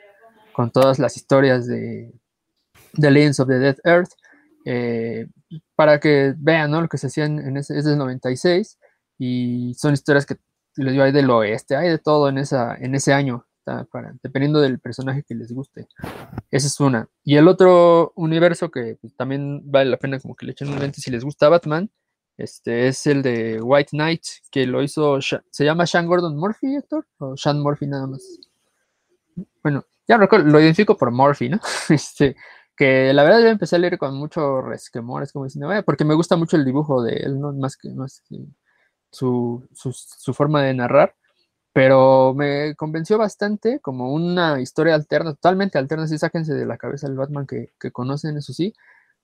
[0.52, 2.14] con todas las historias de,
[2.94, 4.12] de Legends of the Dead Earth,
[4.64, 5.26] eh,
[5.74, 6.80] para que vean, ¿no?
[6.80, 8.78] Lo que se hacían en ese, es del 96
[9.18, 10.36] y son historias que
[10.76, 13.44] les digo, hay del oeste, hay de todo en, esa, en ese año.
[13.64, 15.88] para, dependiendo del personaje que les guste.
[16.52, 17.08] Esa es una.
[17.24, 20.78] Y el otro universo que pues, también vale la pena como que le echen un
[20.78, 21.90] lente si les gusta Batman,
[22.36, 27.06] este es el de White Knight, que lo hizo, se llama Sean Gordon Murphy, Héctor,
[27.18, 28.22] o Sean Murphy nada más.
[29.62, 31.60] Bueno, ya recuerdo, lo identifico por Murphy, ¿no?
[31.88, 32.36] Este,
[32.76, 36.14] que la verdad yo empecé a leer con mucho resquemor, es como diciendo, porque me
[36.14, 37.52] gusta mucho el dibujo de él, ¿no?
[37.52, 38.38] Más que, más que
[39.10, 41.14] su, su, forma de narrar,
[41.72, 47.06] pero me convenció bastante como una historia alterna, totalmente alterna, sí, sáquense de la cabeza
[47.06, 48.74] el Batman que, que conocen, eso sí,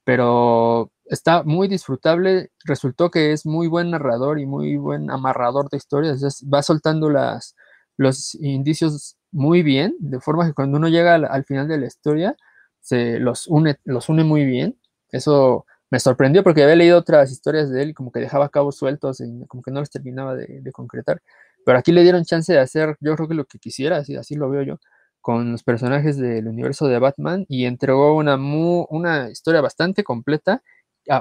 [0.09, 5.77] pero está muy disfrutable, resultó que es muy buen narrador y muy buen amarrador de
[5.77, 7.55] historias, va soltando las,
[7.99, 12.37] los indicios muy bien, de forma que cuando uno llega al, final de la historia,
[12.81, 14.79] se los une, los une muy bien.
[15.11, 19.21] Eso me sorprendió porque había leído otras historias de él como que dejaba cabos sueltos
[19.21, 21.21] y como que no los terminaba de, concretar.
[21.67, 24.37] Pero aquí le dieron chance de hacer, yo creo que lo que quisiera, así, así
[24.37, 24.81] lo veo yo,
[25.21, 30.63] con los personajes del universo de Batman y entregó una, una historia bastante completa,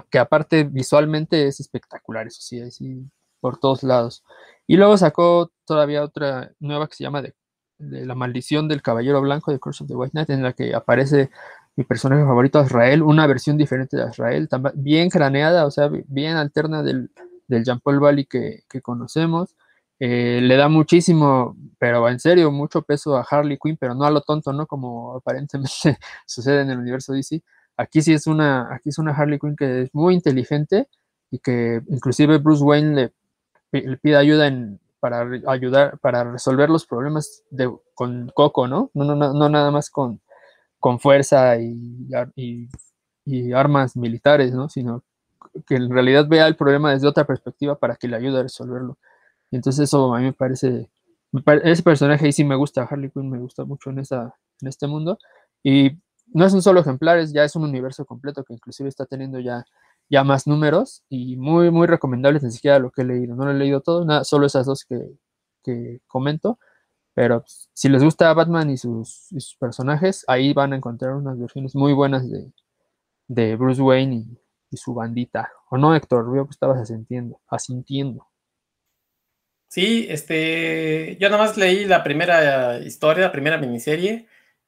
[0.10, 3.10] que aparte visualmente es espectacular, eso sí,
[3.40, 4.24] por todos lados.
[4.68, 7.34] Y luego sacó todavía otra nueva que se llama de,
[7.78, 11.30] La maldición del caballero blanco de Curse of the White Knight, en la que aparece
[11.76, 16.82] mi personaje favorito, Israel, una versión diferente de Israel, bien craneada, o sea, bien alterna
[16.82, 17.12] del,
[17.48, 19.56] del Jean Paul Valley que, conocemos.
[20.00, 24.12] Eh, le da muchísimo, pero en serio, mucho peso a Harley Quinn, pero no a
[24.12, 24.68] lo tonto, ¿no?
[24.68, 27.42] Como aparentemente sucede en el universo DC.
[27.78, 30.88] Aquí sí es una, aquí es una Harley Quinn que es muy inteligente
[31.32, 33.12] y que inclusive Bruce Wayne
[33.72, 38.92] le, pide ayuda en, para ayudar, para resolver los problemas de, con Coco, ¿no?
[38.94, 40.22] No, no, no, nada más con,
[40.80, 42.08] con fuerza y,
[43.54, 44.70] armas militares, ¿no?
[44.70, 45.04] Sino
[45.66, 48.98] que en realidad vea el problema desde otra perspectiva para que le ayude a resolverlo.
[49.52, 50.90] Y entonces eso a mí me parece,
[51.64, 54.88] ese personaje ahí sí me gusta, Harley Quinn me gusta mucho en, esa, en este
[54.88, 55.20] mundo.
[55.64, 55.92] Y
[56.28, 59.40] no es un solo ejemplar, es, ya es un universo completo que inclusive está teniendo
[59.40, 59.66] ya,
[60.10, 63.36] ya más números y muy, muy recomendables, ni siquiera lo que he leído.
[63.36, 65.00] No lo he leído todo, nada, solo esas dos que,
[65.64, 66.60] que comento.
[67.18, 67.44] Pero
[67.74, 72.30] si les gusta Batman y sus, personajes, ahí van a encontrar unas versiones muy buenas
[72.30, 72.54] de,
[73.28, 74.38] de Bruce Wayne
[74.70, 75.50] y, su bandita.
[75.72, 76.32] ¿O no, Héctor?
[76.32, 77.42] Veo que estabas asintiendo.
[77.48, 78.28] asintiendo.
[79.68, 84.28] Sí, este, yo nada más leí la primera historia, la primera miniserie,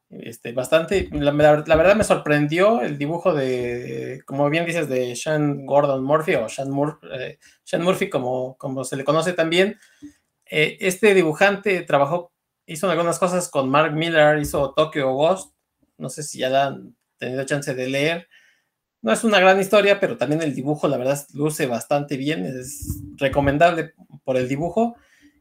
[0.09, 6.03] este, bastante, la, verdad me sorprendió el dibujo de, como bien dices, de Sean Gordon
[6.03, 6.69] Murphy o Sean,
[7.13, 7.37] eh,
[7.79, 9.77] Murphy, como, como se le conoce también.
[10.45, 12.33] Eh, este dibujante trabajó
[12.65, 15.53] hizo algunas cosas con Mark Miller, hizo Tokyo Ghost,
[15.97, 18.27] no sé si ya han tenido chance de leer.
[19.01, 23.01] No es una gran historia, pero también el dibujo, la verdad, luce bastante bien, es
[23.17, 23.93] recomendable
[24.29, 24.95] por el dibujo.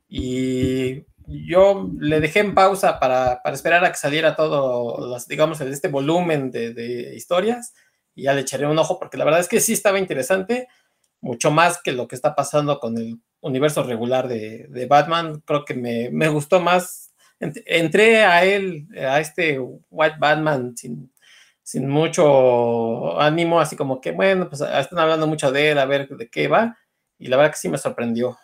[0.08, 6.50] Y yo le dejé en pausa para, esperar a que saliera todo, digamos, este volumen
[6.50, 7.74] de, historias
[8.14, 10.68] y ya le echaré un ojo porque la verdad es que sí estaba interesante,
[11.20, 15.42] mucho más que lo que está pasando con el universo regular de, Batman.
[15.44, 21.12] Creo que me, me, gustó más entré a él, a este White Batman sin,
[21.62, 25.84] sin mucho ánimo, así como que, bueno, pues ah, están hablando mucho de él, a
[25.84, 26.78] ver de qué va,
[27.18, 28.38] y la verdad que sí me sorprendió.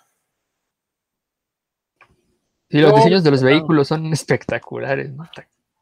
[2.75, 5.29] Y los diseños de los vehículos son espectaculares, ¿no?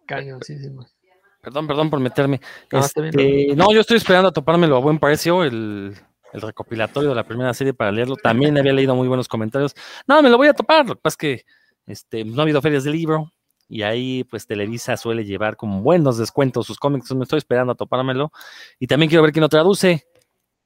[0.04, 0.94] Cañosísimos.
[1.40, 2.38] Perdón, perdón por meterme.
[2.70, 5.96] Este, no, yo estoy esperando a topármelo a buen precio, el,
[6.34, 8.16] el, recopilatorio de la primera serie para leerlo.
[8.16, 9.74] También había leído muy buenos comentarios.
[10.06, 11.44] No, me lo voy a topar, lo que pasa es que
[11.86, 13.32] este, no ha habido ferias de libro
[13.68, 17.74] y ahí pues Televisa suele llevar como buenos descuentos sus cómics, me estoy esperando a
[17.74, 18.32] topármelo
[18.78, 20.06] y también quiero ver quién lo traduce.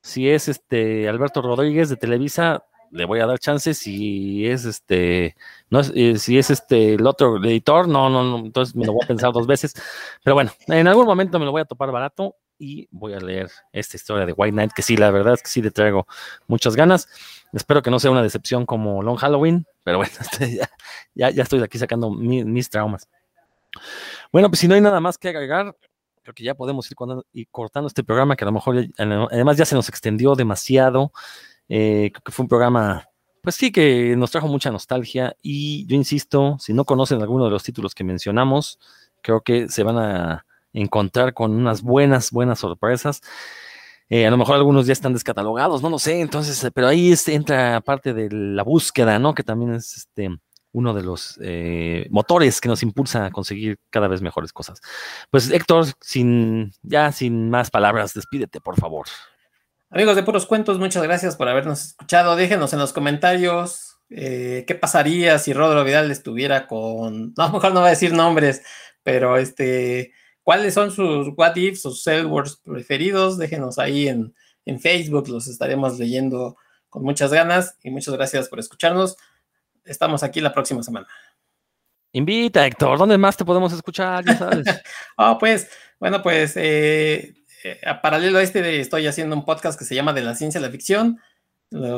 [0.03, 3.79] Si es este Alberto Rodríguez de Televisa, le voy a dar chances.
[3.79, 5.37] Si es este,
[5.71, 9.05] no eh, si es este el otro editor, no, no, no, entonces me lo voy
[9.05, 9.75] a pensar dos veces.
[10.23, 13.51] Pero bueno, en algún momento me lo voy a topar barato y voy a leer
[13.73, 16.07] esta historia de White Knight, que sí, la verdad es que sí le traigo
[16.47, 17.09] muchas ganas.
[17.53, 20.61] Espero que no sea una decepción como Long Halloween, pero bueno, este,
[21.15, 23.09] ya, ya, estoy aquí sacando mis traumas.
[24.33, 25.77] Bueno, pues si no hay nada más que agregar,
[26.23, 29.75] creo que ya podemos ir, cortando este programa, que a lo mejor además ya se
[29.75, 31.13] nos extendió demasiado.
[31.69, 33.09] Eh, creo que fue un programa,
[33.43, 35.37] pues sí, que nos trajo mucha nostalgia.
[35.43, 38.79] Y yo insisto, si no conocen alguno de los títulos que mencionamos,
[39.23, 43.23] creo que se van a encontrar con unas buenas, buenas sorpresas.
[44.09, 47.13] Eh, a lo mejor algunos ya están descatalogados, no lo sé, entonces, eh, pero ahí
[47.27, 49.35] entra parte de la búsqueda, ¿no?
[49.35, 50.31] Que también es este
[50.73, 54.81] uno de los eh, motores que nos impulsa a conseguir cada vez mejores cosas.
[55.31, 59.07] Pues Héctor, sin ya sin más palabras, despídete, por favor.
[59.97, 62.37] Amigos de Puros Cuentos, muchas gracias por habernos escuchado.
[62.37, 67.81] Déjenos en los comentarios eh, ¿qué pasaría si Rodro Vidal estuviera con, no, mejor no
[67.81, 68.63] voy a decir nombres,
[69.03, 70.13] pero este,
[70.43, 73.39] ¿cuáles son sus what ifs, sus words preferidos?
[73.39, 74.35] Déjenos ahí en,
[74.67, 76.59] en Facebook, los estaremos leyendo
[76.91, 79.17] con muchas ganas y muchas gracias por escucharnos.
[79.83, 81.07] Estamos aquí la próxima semana.
[82.13, 84.27] Invita, Héctor, ¿dónde más te podemos escuchar?
[84.27, 84.67] Ya sabes.
[85.17, 87.33] oh, pues, bueno, pues, eh,
[87.85, 90.63] a paralelo a este, estoy haciendo un podcast que se llama De la ciencia a
[90.63, 91.21] la ficción.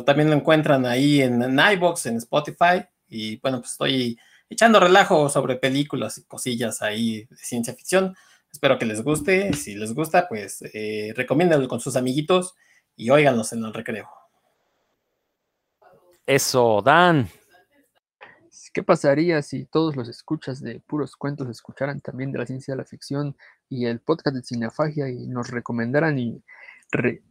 [0.05, 2.85] también lo encuentran ahí en, en iBox, en Spotify.
[3.09, 4.19] Y bueno, pues estoy
[4.51, 8.15] echando relajo sobre películas y cosillas ahí de ciencia ficción.
[8.51, 9.53] Espero que les guste.
[9.53, 11.15] Si les gusta, pues eh,
[11.69, 12.55] con sus amiguitos
[12.97, 14.09] y óiganlos en el recreo.
[16.27, 17.29] Eso, Dan.
[18.73, 22.79] ¿Qué pasaría si todos los escuchas de puros cuentos escucharan también de la ciencia de
[22.79, 23.37] la ficción
[23.69, 26.43] y el podcast de Cinefagia y nos recomendaran y,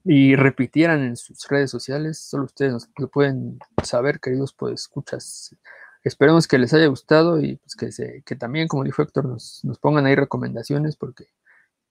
[0.04, 2.20] y repitieran en sus redes sociales?
[2.20, 5.56] Solo ustedes nos lo pueden saber, queridos pues escuchas.
[6.04, 9.64] Esperemos que les haya gustado y pues que, se, que también, como dijo Héctor, nos,
[9.64, 11.28] nos pongan ahí recomendaciones porque